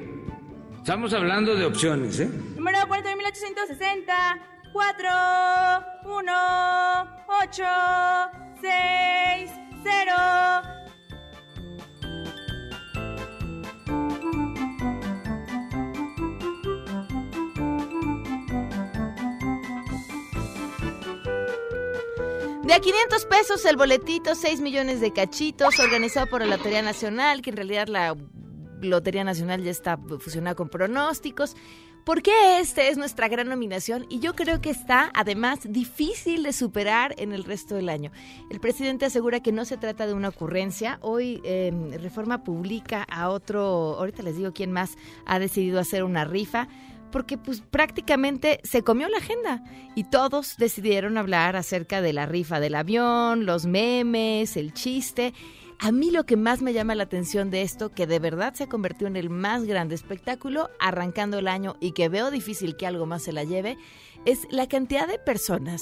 Estamos 0.77 1.13
hablando 1.13 1.55
de 1.55 1.65
opciones, 1.65 2.19
¿eh? 2.19 2.29
Número 2.55 2.79
40.860. 2.79 4.49
4, 4.71 5.09
1, 6.05 6.31
8, 7.41 7.63
6, 8.61 9.51
0. 9.83 10.11
De 22.63 22.73
a 22.75 22.79
500 22.79 23.25
pesos 23.25 23.65
el 23.65 23.75
boletito, 23.75 24.35
6 24.35 24.61
millones 24.61 25.01
de 25.01 25.11
cachitos, 25.11 25.79
organizado 25.79 26.27
por 26.27 26.41
la 26.41 26.57
Lotería 26.57 26.83
Nacional, 26.83 27.41
que 27.41 27.49
en 27.49 27.55
realidad 27.55 27.87
la 27.87 28.15
Lotería 28.81 29.23
Nacional 29.23 29.63
ya 29.63 29.71
está 29.71 29.97
fusionada 29.97 30.55
con 30.55 30.69
pronósticos. 30.69 31.55
¿Por 32.03 32.23
qué 32.23 32.59
este 32.59 32.89
es 32.89 32.97
nuestra 32.97 33.27
gran 33.27 33.49
nominación? 33.49 34.05
Y 34.09 34.19
yo 34.19 34.33
creo 34.33 34.61
que 34.61 34.69
está, 34.71 35.11
además, 35.13 35.59
difícil 35.69 36.43
de 36.43 36.53
superar 36.53 37.13
en 37.17 37.33
el 37.33 37.43
resto 37.43 37.75
del 37.75 37.89
año. 37.89 38.11
El 38.49 38.59
presidente 38.59 39.05
asegura 39.05 39.41
que 39.41 39.51
no 39.51 39.65
se 39.65 39.77
trata 39.77 40.07
de 40.07 40.13
una 40.13 40.29
ocurrencia. 40.29 40.97
Hoy 41.01 41.41
eh, 41.43 41.71
Reforma 42.01 42.43
publica 42.43 43.03
a 43.03 43.29
otro, 43.29 43.97
ahorita 43.99 44.23
les 44.23 44.37
digo 44.37 44.53
quién 44.53 44.71
más 44.71 44.97
ha 45.25 45.37
decidido 45.39 45.79
hacer 45.79 46.03
una 46.03 46.25
rifa 46.25 46.67
porque 47.11 47.37
pues 47.37 47.61
prácticamente 47.61 48.59
se 48.63 48.83
comió 48.83 49.09
la 49.09 49.17
agenda 49.17 49.63
y 49.95 50.03
todos 50.05 50.57
decidieron 50.57 51.17
hablar 51.17 51.55
acerca 51.55 52.01
de 52.01 52.13
la 52.13 52.25
rifa 52.25 52.59
del 52.59 52.75
avión, 52.75 53.45
los 53.45 53.65
memes, 53.65 54.57
el 54.57 54.73
chiste. 54.73 55.33
A 55.81 55.93
mí 55.93 56.11
lo 56.11 56.25
que 56.25 56.35
más 56.35 56.61
me 56.61 56.73
llama 56.73 56.93
la 56.93 57.03
atención 57.03 57.49
de 57.49 57.61
esto, 57.61 57.89
que 57.89 58.05
de 58.05 58.19
verdad 58.19 58.53
se 58.53 58.65
ha 58.65 58.69
convertido 58.69 59.07
en 59.07 59.15
el 59.15 59.29
más 59.29 59.63
grande 59.63 59.95
espectáculo 59.95 60.69
arrancando 60.77 61.39
el 61.39 61.47
año 61.47 61.77
y 61.79 61.93
que 61.93 62.09
veo 62.09 62.31
difícil 62.31 62.75
que 62.75 62.85
algo 62.85 63.05
más 63.05 63.23
se 63.23 63.31
la 63.31 63.45
lleve, 63.45 63.77
es 64.25 64.45
la 64.51 64.67
cantidad 64.67 65.07
de 65.07 65.19
personas 65.19 65.81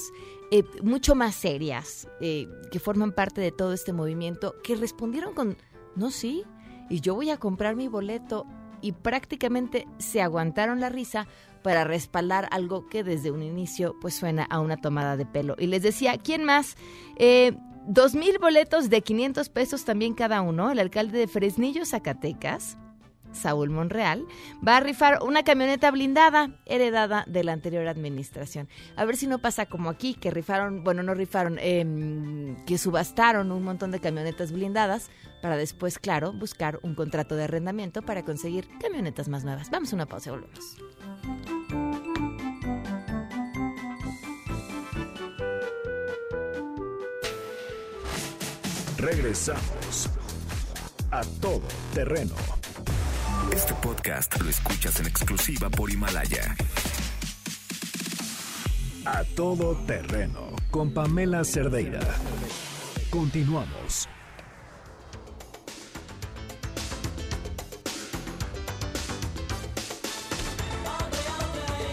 eh, 0.52 0.62
mucho 0.84 1.16
más 1.16 1.34
serias 1.34 2.08
eh, 2.20 2.46
que 2.70 2.78
forman 2.78 3.10
parte 3.10 3.40
de 3.40 3.50
todo 3.50 3.72
este 3.72 3.92
movimiento 3.92 4.54
que 4.62 4.76
respondieron 4.76 5.34
con, 5.34 5.56
no, 5.96 6.12
sí, 6.12 6.44
y 6.88 7.00
yo 7.00 7.16
voy 7.16 7.30
a 7.30 7.38
comprar 7.38 7.74
mi 7.74 7.88
boleto 7.88 8.46
y 8.80 8.92
prácticamente 8.92 9.88
se 9.98 10.22
aguantaron 10.22 10.78
la 10.78 10.90
risa 10.90 11.26
para 11.62 11.82
respaldar 11.82 12.48
algo 12.52 12.86
que 12.86 13.02
desde 13.02 13.32
un 13.32 13.42
inicio 13.42 13.96
pues 14.00 14.14
suena 14.14 14.44
a 14.44 14.60
una 14.60 14.76
tomada 14.76 15.16
de 15.16 15.26
pelo. 15.26 15.56
Y 15.58 15.66
les 15.66 15.82
decía, 15.82 16.16
¿quién 16.18 16.44
más? 16.44 16.76
Eh, 17.16 17.56
Dos 17.90 18.14
mil 18.14 18.38
boletos 18.38 18.90
de 18.90 19.00
500 19.00 19.48
pesos 19.48 19.86
también 19.86 20.12
cada 20.12 20.42
uno. 20.42 20.70
El 20.70 20.78
alcalde 20.78 21.20
de 21.20 21.26
Fresnillo, 21.26 21.86
Zacatecas, 21.86 22.76
Saúl 23.32 23.70
Monreal, 23.70 24.26
va 24.66 24.76
a 24.76 24.80
rifar 24.80 25.22
una 25.22 25.42
camioneta 25.42 25.90
blindada 25.90 26.50
heredada 26.66 27.24
de 27.26 27.44
la 27.44 27.54
anterior 27.54 27.88
administración. 27.88 28.68
A 28.94 29.06
ver 29.06 29.16
si 29.16 29.26
no 29.26 29.38
pasa 29.38 29.64
como 29.64 29.88
aquí, 29.88 30.12
que 30.12 30.30
rifaron, 30.30 30.84
bueno, 30.84 31.02
no 31.02 31.14
rifaron, 31.14 31.56
eh, 31.62 32.56
que 32.66 32.76
subastaron 32.76 33.50
un 33.52 33.62
montón 33.62 33.90
de 33.90 34.00
camionetas 34.00 34.52
blindadas 34.52 35.08
para 35.40 35.56
después, 35.56 35.98
claro, 35.98 36.34
buscar 36.34 36.80
un 36.82 36.94
contrato 36.94 37.36
de 37.36 37.44
arrendamiento 37.44 38.02
para 38.02 38.22
conseguir 38.22 38.68
camionetas 38.82 39.30
más 39.30 39.44
nuevas. 39.44 39.70
Vamos 39.70 39.94
a 39.94 39.96
una 39.96 40.04
pausa 40.04 40.28
y 40.28 40.32
volvemos. 40.32 41.87
Regresamos 48.98 50.10
a 51.12 51.22
todo 51.40 51.62
terreno. 51.94 52.34
Este 53.54 53.72
podcast 53.74 54.40
lo 54.40 54.50
escuchas 54.50 54.98
en 54.98 55.06
exclusiva 55.06 55.70
por 55.70 55.88
Himalaya. 55.88 56.56
A 59.04 59.22
todo 59.36 59.76
terreno 59.86 60.50
con 60.72 60.92
Pamela 60.92 61.44
Cerdeira. 61.44 62.00
Continuamos. 63.08 64.08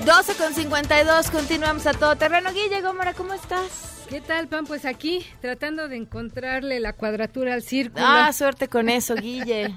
12 0.03 0.35
con 0.35 0.53
52, 0.55 1.29
continuamos 1.29 1.85
a 1.85 1.93
todo 1.93 2.15
terreno. 2.15 2.51
Guille 2.51 2.81
Gómora, 2.81 3.13
¿cómo 3.13 3.33
estás? 3.33 3.94
¿Qué 4.09 4.21
tal, 4.21 4.47
Pan? 4.47 4.65
Pues 4.65 4.85
aquí 4.85 5.21
tratando 5.41 5.87
de 5.87 5.95
encontrarle 5.97 6.79
la 6.79 6.93
cuadratura 6.93 7.55
al 7.55 7.63
círculo. 7.63 8.05
Ah, 8.07 8.31
suerte 8.33 8.67
con 8.67 8.87
eso, 8.87 9.15
Guille. 9.21 9.73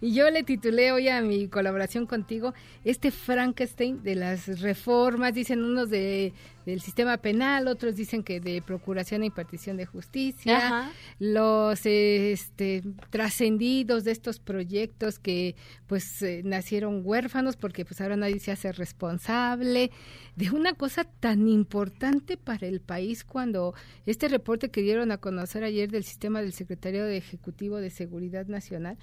y 0.00 0.14
yo 0.14 0.30
le 0.30 0.44
titulé 0.44 0.92
hoy 0.92 1.08
a 1.08 1.20
mi 1.20 1.48
colaboración 1.48 2.06
contigo 2.06 2.54
este 2.84 3.10
Frankenstein 3.10 4.02
de 4.02 4.14
las 4.14 4.60
reformas, 4.60 5.34
dicen 5.34 5.64
unos 5.64 5.90
de 5.90 6.32
del 6.66 6.80
sistema 6.80 7.16
penal, 7.16 7.66
otros 7.68 7.96
dicen 7.96 8.22
que 8.22 8.40
de 8.40 8.62
procuración 8.62 9.22
e 9.22 9.26
impartición 9.26 9.76
de 9.76 9.86
justicia, 9.86 10.58
Ajá. 10.58 10.92
los 11.18 11.84
este, 11.84 12.82
trascendidos 13.10 14.04
de 14.04 14.12
estos 14.12 14.38
proyectos 14.38 15.18
que 15.18 15.56
pues 15.86 16.22
eh, 16.22 16.42
nacieron 16.44 17.02
huérfanos 17.04 17.56
porque 17.56 17.84
pues 17.84 18.00
ahora 18.00 18.16
nadie 18.16 18.38
se 18.38 18.52
hace 18.52 18.72
responsable 18.72 19.90
de 20.36 20.50
una 20.50 20.72
cosa 20.74 21.04
tan 21.04 21.48
importante 21.48 22.36
para 22.36 22.66
el 22.66 22.80
país 22.80 23.24
cuando 23.24 23.71
este 24.06 24.28
reporte 24.28 24.70
que 24.70 24.82
dieron 24.82 25.10
a 25.12 25.18
conocer 25.18 25.64
ayer 25.64 25.90
del 25.90 26.04
sistema 26.04 26.40
del 26.40 26.52
Secretario 26.52 27.04
de 27.04 27.16
Ejecutivo 27.16 27.76
de 27.78 27.90
Seguridad 27.90 28.46
Nacional 28.46 28.98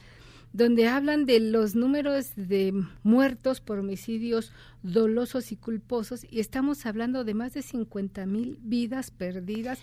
donde 0.51 0.87
hablan 0.87 1.25
de 1.25 1.39
los 1.39 1.75
números 1.75 2.31
de 2.35 2.73
muertos 3.03 3.61
por 3.61 3.79
homicidios 3.79 4.51
dolosos 4.81 5.51
y 5.51 5.55
culposos 5.55 6.25
y 6.29 6.39
estamos 6.39 6.85
hablando 6.85 7.23
de 7.23 7.33
más 7.33 7.53
de 7.53 7.61
50 7.61 8.25
mil 8.25 8.57
vidas 8.61 9.11
perdidas 9.11 9.79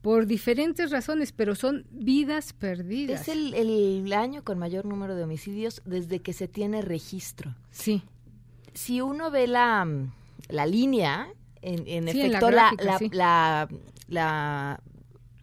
por 0.00 0.26
diferentes 0.26 0.90
razones, 0.90 1.32
pero 1.32 1.54
son 1.54 1.84
vidas 1.90 2.52
perdidas. 2.52 3.22
Es 3.22 3.28
el, 3.28 3.54
el 3.54 4.12
año 4.12 4.44
con 4.44 4.58
mayor 4.58 4.84
número 4.84 5.16
de 5.16 5.24
homicidios 5.24 5.82
desde 5.84 6.20
que 6.20 6.32
se 6.32 6.48
tiene 6.48 6.80
registro. 6.80 7.54
Sí. 7.70 8.02
Si 8.72 9.00
uno 9.00 9.30
ve 9.30 9.48
la, 9.48 9.86
la 10.48 10.66
línea, 10.66 11.28
en, 11.60 11.88
en 11.88 12.08
Sí, 12.08 12.20
en 12.20 12.32
la 12.32 12.38
efecto, 12.38 12.50
la, 12.50 12.70
gráfica, 12.76 12.84
la, 12.84 12.98
sí. 12.98 13.10
la, 13.12 13.68
la- 14.08 14.80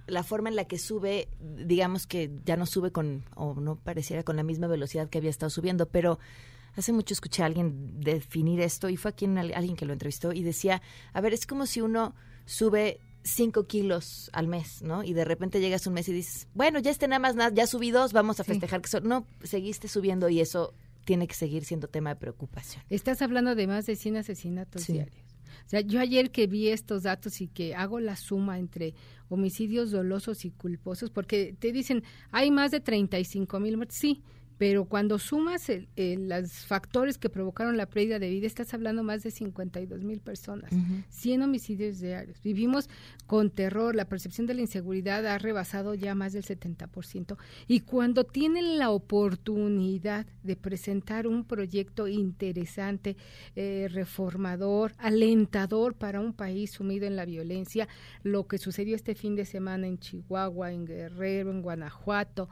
la 0.07 0.23
forma 0.23 0.49
en 0.49 0.55
la 0.57 0.65
que 0.65 0.77
sube, 0.77 1.29
digamos 1.39 2.07
que 2.07 2.29
ya 2.45 2.57
no 2.57 2.65
sube 2.65 2.91
con, 2.91 3.23
o 3.35 3.53
no 3.55 3.77
pareciera 3.77 4.23
con 4.23 4.35
la 4.35 4.43
misma 4.43 4.67
velocidad 4.67 5.09
que 5.09 5.17
había 5.17 5.29
estado 5.29 5.49
subiendo, 5.49 5.87
pero 5.89 6.19
hace 6.75 6.91
mucho 6.91 7.13
escuché 7.13 7.41
a 7.43 7.45
alguien 7.45 7.99
definir 8.01 8.59
esto 8.59 8.89
y 8.89 8.97
fue 8.97 9.11
aquí 9.11 9.25
en 9.25 9.37
al- 9.37 9.53
alguien 9.53 9.75
que 9.77 9.85
lo 9.85 9.93
entrevistó 9.93 10.33
y 10.33 10.43
decía, 10.43 10.81
a 11.13 11.21
ver, 11.21 11.33
es 11.33 11.45
como 11.47 11.65
si 11.65 11.79
uno 11.81 12.15
sube 12.45 12.99
5 13.23 13.65
kilos 13.67 14.29
al 14.33 14.47
mes, 14.47 14.81
¿no? 14.81 15.03
Y 15.05 15.13
de 15.13 15.23
repente 15.23 15.61
llegas 15.61 15.87
un 15.87 15.93
mes 15.93 16.09
y 16.09 16.13
dices, 16.13 16.47
bueno, 16.53 16.79
ya 16.79 16.91
este 16.91 17.07
nada 17.07 17.19
más, 17.19 17.35
nada, 17.35 17.51
ya 17.53 17.65
subí 17.67 17.89
dos, 17.91 18.11
vamos 18.11 18.41
a 18.41 18.43
festejar 18.43 18.81
que. 18.81 18.99
No, 19.01 19.25
seguiste 19.43 19.87
subiendo 19.87 20.27
y 20.27 20.41
eso 20.41 20.73
tiene 21.05 21.27
que 21.27 21.33
seguir 21.35 21.63
siendo 21.63 21.87
tema 21.87 22.09
de 22.09 22.15
preocupación. 22.17 22.83
Estás 22.89 23.21
hablando 23.21 23.55
de 23.55 23.67
más 23.67 23.85
de 23.85 23.95
100 23.95 24.17
asesinatos 24.17 24.81
Sí. 24.83 24.93
diarios. 24.93 25.22
O 25.65 25.69
sea, 25.69 25.81
yo 25.81 25.99
ayer 25.99 26.31
que 26.31 26.47
vi 26.47 26.69
estos 26.69 27.03
datos 27.03 27.41
y 27.41 27.47
que 27.47 27.75
hago 27.75 27.99
la 27.99 28.15
suma 28.15 28.59
entre 28.59 28.93
homicidios 29.29 29.91
dolosos 29.91 30.45
y 30.45 30.51
culposos, 30.51 31.09
porque 31.09 31.55
te 31.57 31.71
dicen, 31.71 32.03
hay 32.31 32.51
más 32.51 32.71
de 32.71 32.79
35 32.79 33.59
mil 33.59 33.77
muertes, 33.77 33.97
sí, 33.97 34.21
pero 34.57 34.85
cuando 34.85 35.19
sumas 35.19 35.69
el- 35.69 35.87
el- 35.95 36.29
los 36.29 36.51
factores 36.65 37.17
que 37.17 37.29
provocaron 37.29 37.75
la 37.77 37.85
pérdida 37.85 38.19
de 38.19 38.29
vida, 38.29 38.47
estás 38.47 38.73
hablando 38.73 39.03
más 39.03 39.23
de 39.23 39.31
52 39.31 40.03
mil 40.03 40.19
personas, 40.19 40.71
Ujú. 40.71 41.03
100 41.09 41.41
homicidios 41.41 41.99
diarios. 41.99 42.41
Vivimos 42.41 42.89
con 43.27 43.49
terror, 43.49 43.95
la 43.95 44.05
percepción 44.05 44.47
de 44.47 44.53
la 44.53 44.61
inseguridad 44.61 45.25
ha 45.25 45.37
rebasado 45.37 45.93
ya 45.95 46.15
más 46.15 46.33
del 46.33 46.43
70%. 46.43 47.37
Y 47.67 47.81
cuando 47.81 48.23
tienen 48.23 48.77
la 48.77 48.89
oportunidad 48.91 50.25
de 50.43 50.55
presentar 50.55 51.27
un 51.27 51.43
proyecto 51.45 52.07
interesante, 52.07 53.17
eh, 53.55 53.87
reformador, 53.91 54.93
alentador 54.97 55.95
para 55.95 56.19
un 56.19 56.33
país 56.33 56.71
sumido 56.71 57.05
en 57.05 57.15
la 57.15 57.25
violencia, 57.25 57.87
lo 58.23 58.47
que 58.47 58.57
sucedió 58.57 58.95
este 58.95 59.15
fin 59.15 59.35
de 59.35 59.45
semana 59.45 59.87
en 59.87 59.97
Chihuahua, 59.99 60.71
en 60.71 60.85
Guerrero, 60.85 61.51
en 61.51 61.61
Guanajuato, 61.61 62.49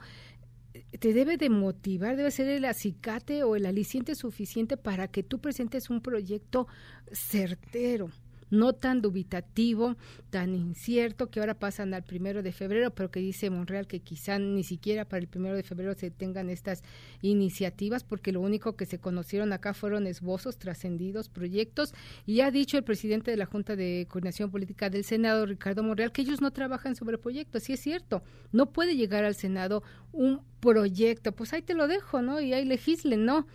te 0.98 1.12
debe 1.12 1.36
de 1.36 1.50
motivar, 1.50 2.16
debe 2.16 2.30
ser 2.30 2.48
el 2.48 2.64
acicate 2.64 3.44
o 3.44 3.56
el 3.56 3.66
aliciente 3.66 4.14
suficiente 4.14 4.76
para 4.76 5.08
que 5.08 5.22
tú 5.22 5.40
presentes 5.40 5.90
un 5.90 6.00
proyecto 6.00 6.66
certero, 7.10 8.10
no 8.52 8.74
tan 8.74 9.00
dubitativo, 9.00 9.96
tan 10.28 10.54
incierto, 10.54 11.30
que 11.30 11.40
ahora 11.40 11.54
pasan 11.58 11.94
al 11.94 12.04
primero 12.04 12.42
de 12.42 12.52
febrero, 12.52 12.94
pero 12.94 13.10
que 13.10 13.18
dice 13.18 13.48
Monreal 13.48 13.86
que 13.86 14.00
quizá 14.00 14.38
ni 14.38 14.62
siquiera 14.62 15.06
para 15.06 15.22
el 15.22 15.26
primero 15.26 15.56
de 15.56 15.62
febrero 15.62 15.94
se 15.94 16.10
tengan 16.10 16.50
estas 16.50 16.82
iniciativas, 17.22 18.04
porque 18.04 18.30
lo 18.30 18.42
único 18.42 18.76
que 18.76 18.84
se 18.84 18.98
conocieron 18.98 19.54
acá 19.54 19.72
fueron 19.72 20.06
esbozos, 20.06 20.58
trascendidos, 20.58 21.30
proyectos, 21.30 21.94
y 22.26 22.40
ha 22.40 22.50
dicho 22.50 22.76
el 22.76 22.84
presidente 22.84 23.30
de 23.30 23.38
la 23.38 23.46
Junta 23.46 23.74
de 23.74 24.06
Coordinación 24.10 24.50
Política 24.50 24.90
del 24.90 25.04
Senado, 25.04 25.46
Ricardo 25.46 25.82
Monreal, 25.82 26.12
que 26.12 26.20
ellos 26.20 26.42
no 26.42 26.50
trabajan 26.50 26.94
sobre 26.94 27.16
proyectos, 27.16 27.62
sí 27.62 27.72
es 27.72 27.80
cierto, 27.80 28.22
no 28.52 28.66
puede 28.66 28.96
llegar 28.96 29.24
al 29.24 29.34
Senado 29.34 29.82
un 30.12 30.42
proyecto, 30.60 31.32
pues 31.32 31.54
ahí 31.54 31.62
te 31.62 31.72
lo 31.72 31.88
dejo, 31.88 32.20
¿no? 32.20 32.38
Y 32.38 32.52
ahí 32.52 32.66
legislen, 32.66 33.24
no. 33.24 33.46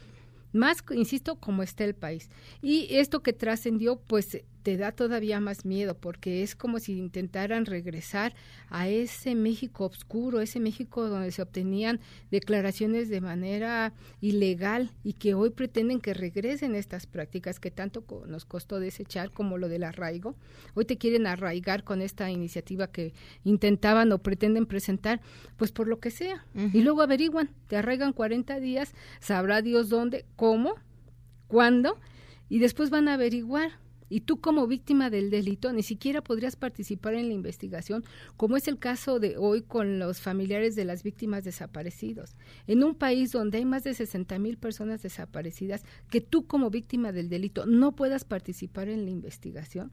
Más, 0.54 0.84
insisto, 0.92 1.36
como 1.36 1.62
está 1.62 1.84
el 1.84 1.94
país. 1.94 2.30
Y 2.62 2.88
esto 2.96 3.22
que 3.22 3.34
trascendió, 3.34 3.98
pues 3.98 4.44
te 4.68 4.76
da 4.76 4.92
todavía 4.92 5.40
más 5.40 5.64
miedo, 5.64 5.96
porque 5.96 6.44
es 6.44 6.54
como 6.54 6.80
si 6.80 6.98
intentaran 6.98 7.66
regresar 7.66 8.36
a 8.68 8.90
ese 8.90 9.34
México 9.34 9.86
oscuro, 9.86 10.42
ese 10.42 10.60
México 10.60 11.08
donde 11.08 11.32
se 11.32 11.42
obtenían 11.42 12.02
declaraciones 12.32 13.08
de 13.08 13.22
manera 13.22 13.94
ilegal 14.20 14.92
y 15.06 15.14
que 15.14 15.36
hoy 15.36 15.52
pretenden 15.52 16.02
que 16.02 16.14
regresen 16.14 16.76
estas 16.76 17.08
prácticas 17.08 17.62
que 17.62 17.72
tanto 17.72 18.04
nos 18.28 18.44
costó 18.44 18.82
desechar, 18.82 19.32
como 19.32 19.58
lo 19.58 19.70
del 19.70 19.86
arraigo. 19.86 20.36
Hoy 20.74 20.84
te 20.84 20.98
quieren 20.98 21.28
arraigar 21.28 21.86
con 21.86 22.02
esta 22.02 22.30
iniciativa 22.30 22.88
que 22.88 23.14
intentaban 23.46 24.12
o 24.12 24.18
pretenden 24.18 24.66
presentar, 24.66 25.22
pues 25.56 25.72
por 25.72 25.88
lo 25.88 26.02
que 26.02 26.12
sea. 26.12 26.46
Y 26.74 26.82
luego 26.82 27.04
averiguan, 27.04 27.52
te 27.68 27.78
arraigan 27.78 28.12
40 28.12 28.60
días, 28.60 28.94
sabrá 29.22 29.62
Dios 29.62 29.88
dónde, 29.88 30.26
cómo, 30.36 30.76
cuándo, 31.48 31.98
y 32.50 32.60
después 32.60 32.90
van 32.90 33.08
a 33.08 33.14
averiguar. 33.14 33.87
Y 34.10 34.22
tú 34.22 34.40
como 34.40 34.68
víctima 34.68 35.10
del 35.10 35.30
delito 35.30 35.74
ni 35.74 35.84
siquiera 35.84 36.22
podrías 36.22 36.56
participar 36.56 37.14
en 37.14 37.28
la 37.28 37.34
investigación, 37.34 38.04
como 38.36 38.58
es 38.58 38.68
el 38.68 38.80
caso 38.80 39.20
de 39.20 39.38
hoy 39.38 39.62
con 39.62 40.00
los 40.00 40.22
familiares 40.22 40.76
de 40.76 40.86
las 40.86 41.04
víctimas 41.04 41.44
desaparecidos. 41.44 42.36
En 42.68 42.84
un 42.84 42.96
país 42.96 43.32
donde 43.32 43.58
hay 43.60 43.66
más 43.66 43.84
de 43.84 43.94
60 43.94 44.40
mil 44.40 44.58
personas 44.58 45.02
desaparecidas, 45.02 45.84
que 46.10 46.22
tú 46.22 46.48
como 46.48 46.70
víctima 46.70 47.12
del 47.12 47.30
delito 47.30 47.66
no 47.66 47.94
puedas 47.94 48.24
participar 48.24 48.90
en 48.90 49.06
la 49.06 49.12
investigación, 49.12 49.92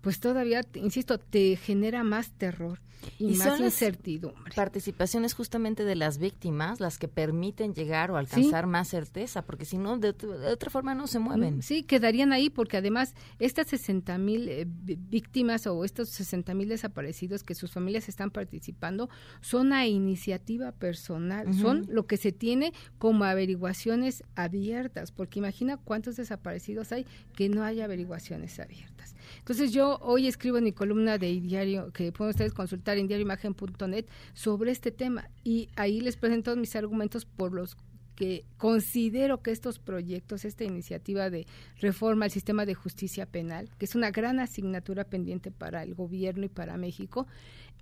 pues 0.00 0.20
todavía, 0.20 0.62
insisto, 0.74 1.18
te 1.18 1.56
genera 1.56 2.04
más 2.04 2.30
terror 2.32 2.80
y, 3.18 3.28
más 3.36 3.48
son 3.48 3.60
las 3.62 3.74
incertidumbre. 3.74 4.52
participaciones 4.56 5.32
justamente 5.32 5.84
de 5.84 5.94
las 5.94 6.18
víctimas 6.18 6.80
las 6.80 6.98
que 6.98 7.06
permiten 7.06 7.72
llegar 7.72 8.10
o 8.10 8.16
alcanzar 8.16 8.66
más 8.66 8.88
certeza, 8.88 9.42
porque 9.42 9.64
si 9.64 9.78
no, 9.78 9.98
de, 9.98 10.16
ot- 10.16 10.38
de 10.38 10.48
otra 10.52 10.68
forma 10.68 10.94
no 10.96 11.06
se 11.06 11.20
mueven. 11.20 11.58
Mm, 11.58 11.62
Sí, 11.62 11.84
quedarían 11.84 12.32
ahí 12.32 12.50
porque 12.50 12.76
además 12.76 13.14
estas 13.38 13.68
60 13.68 14.18
mil 14.18 14.48
eh, 14.48 14.66
víctimas 14.68 15.66
o 15.68 15.84
estos 15.84 16.08
60 16.08 16.54
mil 16.54 16.68
desaparecidos 16.68 17.44
que 17.44 17.54
sus 17.54 17.70
familias 17.70 18.08
están 18.08 18.30
participando 18.30 19.08
son 19.40 19.72
a 19.72 19.86
iniciativa 19.86 20.72
personal, 20.72 21.54
son 21.54 21.86
lo 21.88 22.06
que 22.06 22.16
se 22.16 22.32
tiene 22.32 22.72
como 22.98 23.24
averiguaciones 23.24 24.24
abiertas, 24.34 25.12
porque 25.12 25.38
imagina 25.38 25.76
cuántos 25.76 26.16
desaparecidos 26.16 26.90
hay 26.92 27.06
que 27.34 27.48
no 27.48 27.62
hay 27.62 27.80
averiguaciones 27.80 28.58
abiertas. 28.58 29.14
Entonces 29.38 29.72
yo 29.72 29.98
hoy 30.02 30.26
escribo 30.26 30.58
en 30.58 30.64
mi 30.64 30.72
columna 30.72 31.18
de 31.18 31.40
diario, 31.40 31.92
que 31.92 32.12
pueden 32.12 32.30
ustedes 32.30 32.52
consultar 32.52 32.98
en 32.98 33.08
diarioimagen.net 33.08 34.06
sobre 34.34 34.70
este 34.70 34.90
tema 34.90 35.30
y 35.44 35.68
ahí 35.76 36.00
les 36.00 36.16
presento 36.16 36.54
mis 36.56 36.76
argumentos 36.76 37.24
por 37.24 37.52
los 37.52 37.76
que 38.18 38.44
considero 38.56 39.42
que 39.42 39.52
estos 39.52 39.78
proyectos, 39.78 40.44
esta 40.44 40.64
iniciativa 40.64 41.30
de 41.30 41.46
reforma 41.80 42.24
al 42.24 42.32
sistema 42.32 42.66
de 42.66 42.74
justicia 42.74 43.26
penal, 43.26 43.70
que 43.78 43.84
es 43.84 43.94
una 43.94 44.10
gran 44.10 44.40
asignatura 44.40 45.04
pendiente 45.04 45.52
para 45.52 45.84
el 45.84 45.94
gobierno 45.94 46.44
y 46.44 46.48
para 46.48 46.76
México, 46.76 47.28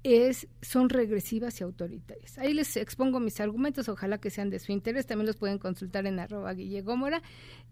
es, 0.02 0.46
son 0.60 0.90
regresivas 0.90 1.58
y 1.58 1.64
autoritarias. 1.64 2.38
Ahí 2.38 2.52
les 2.52 2.76
expongo 2.76 3.18
mis 3.18 3.40
argumentos, 3.40 3.88
ojalá 3.88 4.18
que 4.18 4.28
sean 4.28 4.50
de 4.50 4.58
su 4.58 4.72
interés, 4.72 5.06
también 5.06 5.26
los 5.26 5.36
pueden 5.36 5.58
consultar 5.58 6.06
en 6.06 6.18
arroba 6.18 6.52
Guille 6.52 6.82
Gómora. 6.82 7.22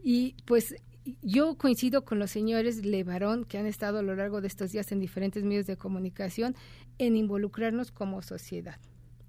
Y 0.02 0.34
pues 0.46 0.74
yo 1.22 1.56
coincido 1.56 2.04
con 2.04 2.18
los 2.18 2.30
señores 2.30 2.84
Levarón 2.84 3.44
que 3.44 3.58
han 3.58 3.66
estado 3.66 3.98
a 3.98 4.02
lo 4.02 4.14
largo 4.14 4.40
de 4.40 4.48
estos 4.48 4.72
días 4.72 4.90
en 4.92 5.00
diferentes 5.00 5.44
medios 5.44 5.66
de 5.66 5.76
comunicación 5.76 6.54
en 6.98 7.16
involucrarnos 7.16 7.90
como 7.90 8.22
sociedad. 8.22 8.78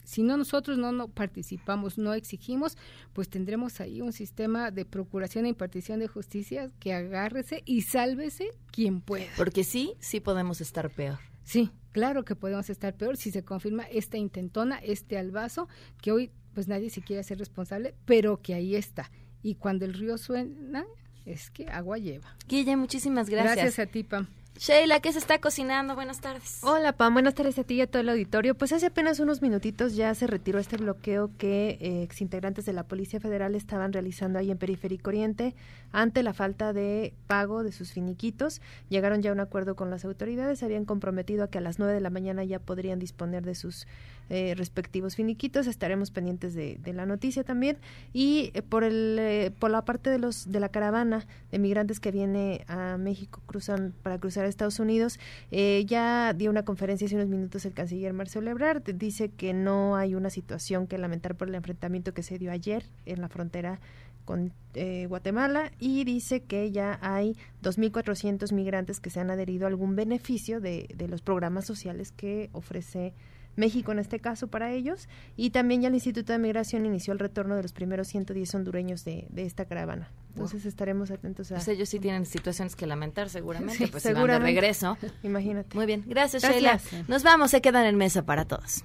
Si 0.06 0.22
no 0.22 0.38
nosotros 0.38 0.78
no, 0.78 0.92
no 0.92 1.08
participamos, 1.08 1.98
no 1.98 2.14
exigimos, 2.14 2.78
pues 3.12 3.28
tendremos 3.28 3.82
ahí 3.82 4.02
un 4.02 4.14
sistema 4.14 4.70
de 4.70 4.86
procuración 4.86 5.46
e 5.46 5.50
impartición 5.50 6.00
de 6.00 6.08
justicia 6.08 6.72
que 6.80 6.94
agárrese 6.94 7.64
y 7.66 7.82
sálvese 7.82 8.52
quien 8.72 9.02
pueda. 9.02 9.26
Porque 9.36 9.64
sí, 9.64 9.96
sí 10.00 10.20
podemos 10.20 10.62
estar 10.62 10.92
peor. 10.92 11.18
Sí, 11.44 11.72
claro 11.92 12.24
que 12.24 12.36
podemos 12.36 12.70
estar 12.70 12.96
peor 12.96 13.18
si 13.18 13.32
se 13.32 13.44
confirma 13.44 13.84
esta 13.84 14.18
intentona, 14.18 14.78
este 14.78 15.18
albazo, 15.18 15.68
que 16.02 16.12
hoy 16.12 16.32
pues 16.54 16.68
nadie 16.68 16.90
se 16.90 17.02
quiere 17.02 17.20
hacer 17.20 17.40
responsable, 17.40 17.96
pero 18.06 18.42
que 18.42 18.54
ahí 18.54 18.76
está. 18.76 19.12
Y 19.42 19.56
cuando 19.56 19.86
el 19.86 19.94
río 19.94 20.18
suena, 20.18 20.86
es 21.26 21.50
que 21.50 21.68
agua 21.70 21.98
lleva. 21.98 22.36
Guille, 22.48 22.76
muchísimas 22.78 23.30
gracias. 23.30 23.56
Gracias 23.56 23.80
a 23.80 23.92
ti, 23.92 24.04
Pam. 24.04 24.28
Sheila, 24.58 25.02
¿qué 25.02 25.12
se 25.12 25.20
está 25.20 25.40
cocinando? 25.40 25.96
Buenas 25.96 26.22
tardes. 26.22 26.62
Hola, 26.64 26.94
Pam. 26.94 27.12
Buenas 27.12 27.36
tardes 27.36 27.60
a 27.60 27.66
ti 27.66 27.74
y 27.74 27.82
a 27.82 27.88
todo 27.88 28.02
el 28.02 28.08
auditorio. 28.08 28.56
Pues 28.56 28.72
hace 28.72 28.86
apenas 28.86 29.20
unos 29.20 29.42
minutitos 29.42 29.96
ya 29.98 30.16
se 30.16 30.28
retiró 30.28 30.60
este 30.60 30.78
bloqueo 30.78 31.30
que 31.38 31.78
eh, 31.82 32.04
exintegrantes 32.04 32.66
de 32.66 32.72
la 32.72 32.84
Policía 32.84 33.20
Federal 33.20 33.54
estaban 33.54 33.92
realizando 33.92 34.40
ahí 34.40 34.52
en 34.52 34.58
Periférico 34.58 35.10
Oriente 35.10 35.56
ante 35.92 36.24
la 36.24 36.34
falta 36.34 36.72
de 36.72 37.14
pago 37.28 37.64
de 37.64 37.74
sus 37.74 37.92
finiquitos. 37.92 38.62
Llegaron 38.88 39.22
ya 39.22 39.32
a 39.32 39.34
un 39.34 39.42
acuerdo 39.42 39.76
con 39.76 39.90
las 39.90 40.06
autoridades, 40.06 40.60
se 40.60 40.66
habían 40.66 40.86
comprometido 40.86 41.44
a 41.44 41.50
que 41.50 41.58
a 41.58 41.62
las 41.62 41.78
9 41.78 41.94
de 41.94 42.00
la 42.00 42.10
mañana 42.10 42.46
ya 42.46 42.60
podrían 42.60 42.98
disponer 42.98 43.44
de 43.44 43.56
sus 43.56 43.88
eh, 44.30 44.54
respectivos 44.58 45.16
finiquitos. 45.16 45.68
Estaremos 45.68 46.12
pendientes 46.12 46.54
de, 46.54 46.80
la 46.94 47.06
noticia 47.06 47.44
también. 47.44 47.78
Y 48.14 48.52
eh, 48.54 48.62
por, 48.62 48.84
el, 48.84 49.18
eh, 49.20 49.52
por 49.60 49.72
la 49.72 49.84
parte 49.84 50.10
de, 50.10 50.20
los, 50.20 50.52
de 50.52 50.60
la 50.60 50.70
caravana 50.70 51.26
de 51.52 51.60
migrantes 51.60 52.00
que 52.00 52.12
viene 52.12 52.64
a 52.68 52.98
México 52.98 53.42
cruzan, 53.46 53.94
para 54.04 54.20
cruzar 54.20 54.46
a 54.46 54.48
Estados 54.48 54.80
Unidos, 54.80 55.20
eh, 55.52 55.84
ya 55.86 56.34
dio 56.34 56.50
una 56.50 56.64
conferencia 56.64 57.06
hace 57.06 57.16
unos 57.16 57.28
minutos 57.28 57.66
el 57.66 57.74
canciller 57.74 58.14
Marcelo 58.14 58.50
Ebrard. 58.50 58.84
Dice 58.84 59.30
que 59.30 59.54
no 59.54 59.96
hay 59.96 60.16
una 60.16 60.30
situación 60.30 60.88
que 60.88 60.98
lamentar 60.98 61.36
por 61.36 61.48
el 61.48 61.56
enfrentamiento 61.56 62.14
que 62.14 62.24
se 62.24 62.38
dio 62.38 62.52
ayer 62.52 62.86
en 63.06 63.22
la 63.22 63.30
frontera 63.30 63.80
con 64.26 64.54
eh, 64.74 65.06
Guatemala 65.08 65.72
y 65.80 66.04
dice 66.04 66.42
que 66.42 66.72
ya 66.72 66.98
hay 67.02 67.38
2.400 67.62 68.52
migrantes 68.54 69.00
que 69.00 69.12
se 69.12 69.20
han 69.20 69.30
adherido 69.30 69.66
a 69.66 69.70
algún 69.70 69.96
beneficio 69.96 70.60
de 70.60 71.08
los 71.08 71.22
programas 71.22 71.66
sociales 71.66 72.12
que 72.12 72.50
ofrece 72.52 73.14
México 73.56 73.92
en 73.92 74.00
este 74.00 74.20
caso 74.20 74.48
para 74.48 74.72
ellos 74.72 75.08
y 75.38 75.52
también 75.52 75.82
ya 75.82 75.88
el 75.88 75.94
Instituto 75.94 76.34
de 76.34 76.40
Migración 76.40 76.86
inició 76.86 77.14
el 77.14 77.20
retorno 77.20 77.56
de 77.56 77.62
los 77.64 77.72
primeros 77.74 78.08
110 78.10 78.56
hondureños 78.56 79.04
de, 79.06 79.28
de 79.30 79.46
esta 79.46 79.66
caravana. 79.66 80.10
Entonces 80.30 80.66
estaremos 80.66 81.12
atentos 81.12 81.52
a... 81.52 81.56
Pues 81.56 81.68
ellos 81.70 81.88
sí 81.88 82.00
tienen 82.00 82.26
situaciones 82.26 82.76
que 82.76 82.86
lamentar 82.86 83.30
seguramente, 83.30 83.78
Sí, 83.78 83.88
pues 83.88 84.04
si 84.04 84.10
van 84.10 84.16
seguramente. 84.18 84.54
de 84.54 84.60
regreso. 84.62 84.98
Imagínate. 85.24 85.76
Muy 85.78 85.86
bien, 85.86 86.04
gracias, 86.06 86.44
Gracias. 86.44 86.84
Sheila. 86.92 87.06
Nos 87.08 87.24
vamos, 87.24 87.52
se 87.52 87.62
quedan 87.62 87.86
en 87.86 87.96
mesa 87.96 88.24
para 88.26 88.44
todos. 88.46 88.84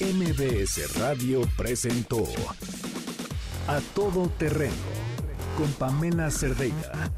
MBS 0.00 0.98
Radio 0.98 1.42
presentó 1.58 2.24
A 3.68 3.80
Todo 3.94 4.28
Terreno 4.30 4.72
con 5.58 5.70
Pamela 5.72 6.30
Cerdeira, 6.30 7.10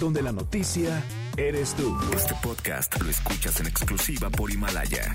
donde 0.00 0.22
la 0.22 0.32
noticia 0.32 1.02
eres 1.36 1.74
tú. 1.74 1.94
Este 2.16 2.34
podcast 2.42 2.98
lo 3.02 3.10
escuchas 3.10 3.60
en 3.60 3.66
exclusiva 3.66 4.30
por 4.30 4.50
Himalaya. 4.50 5.14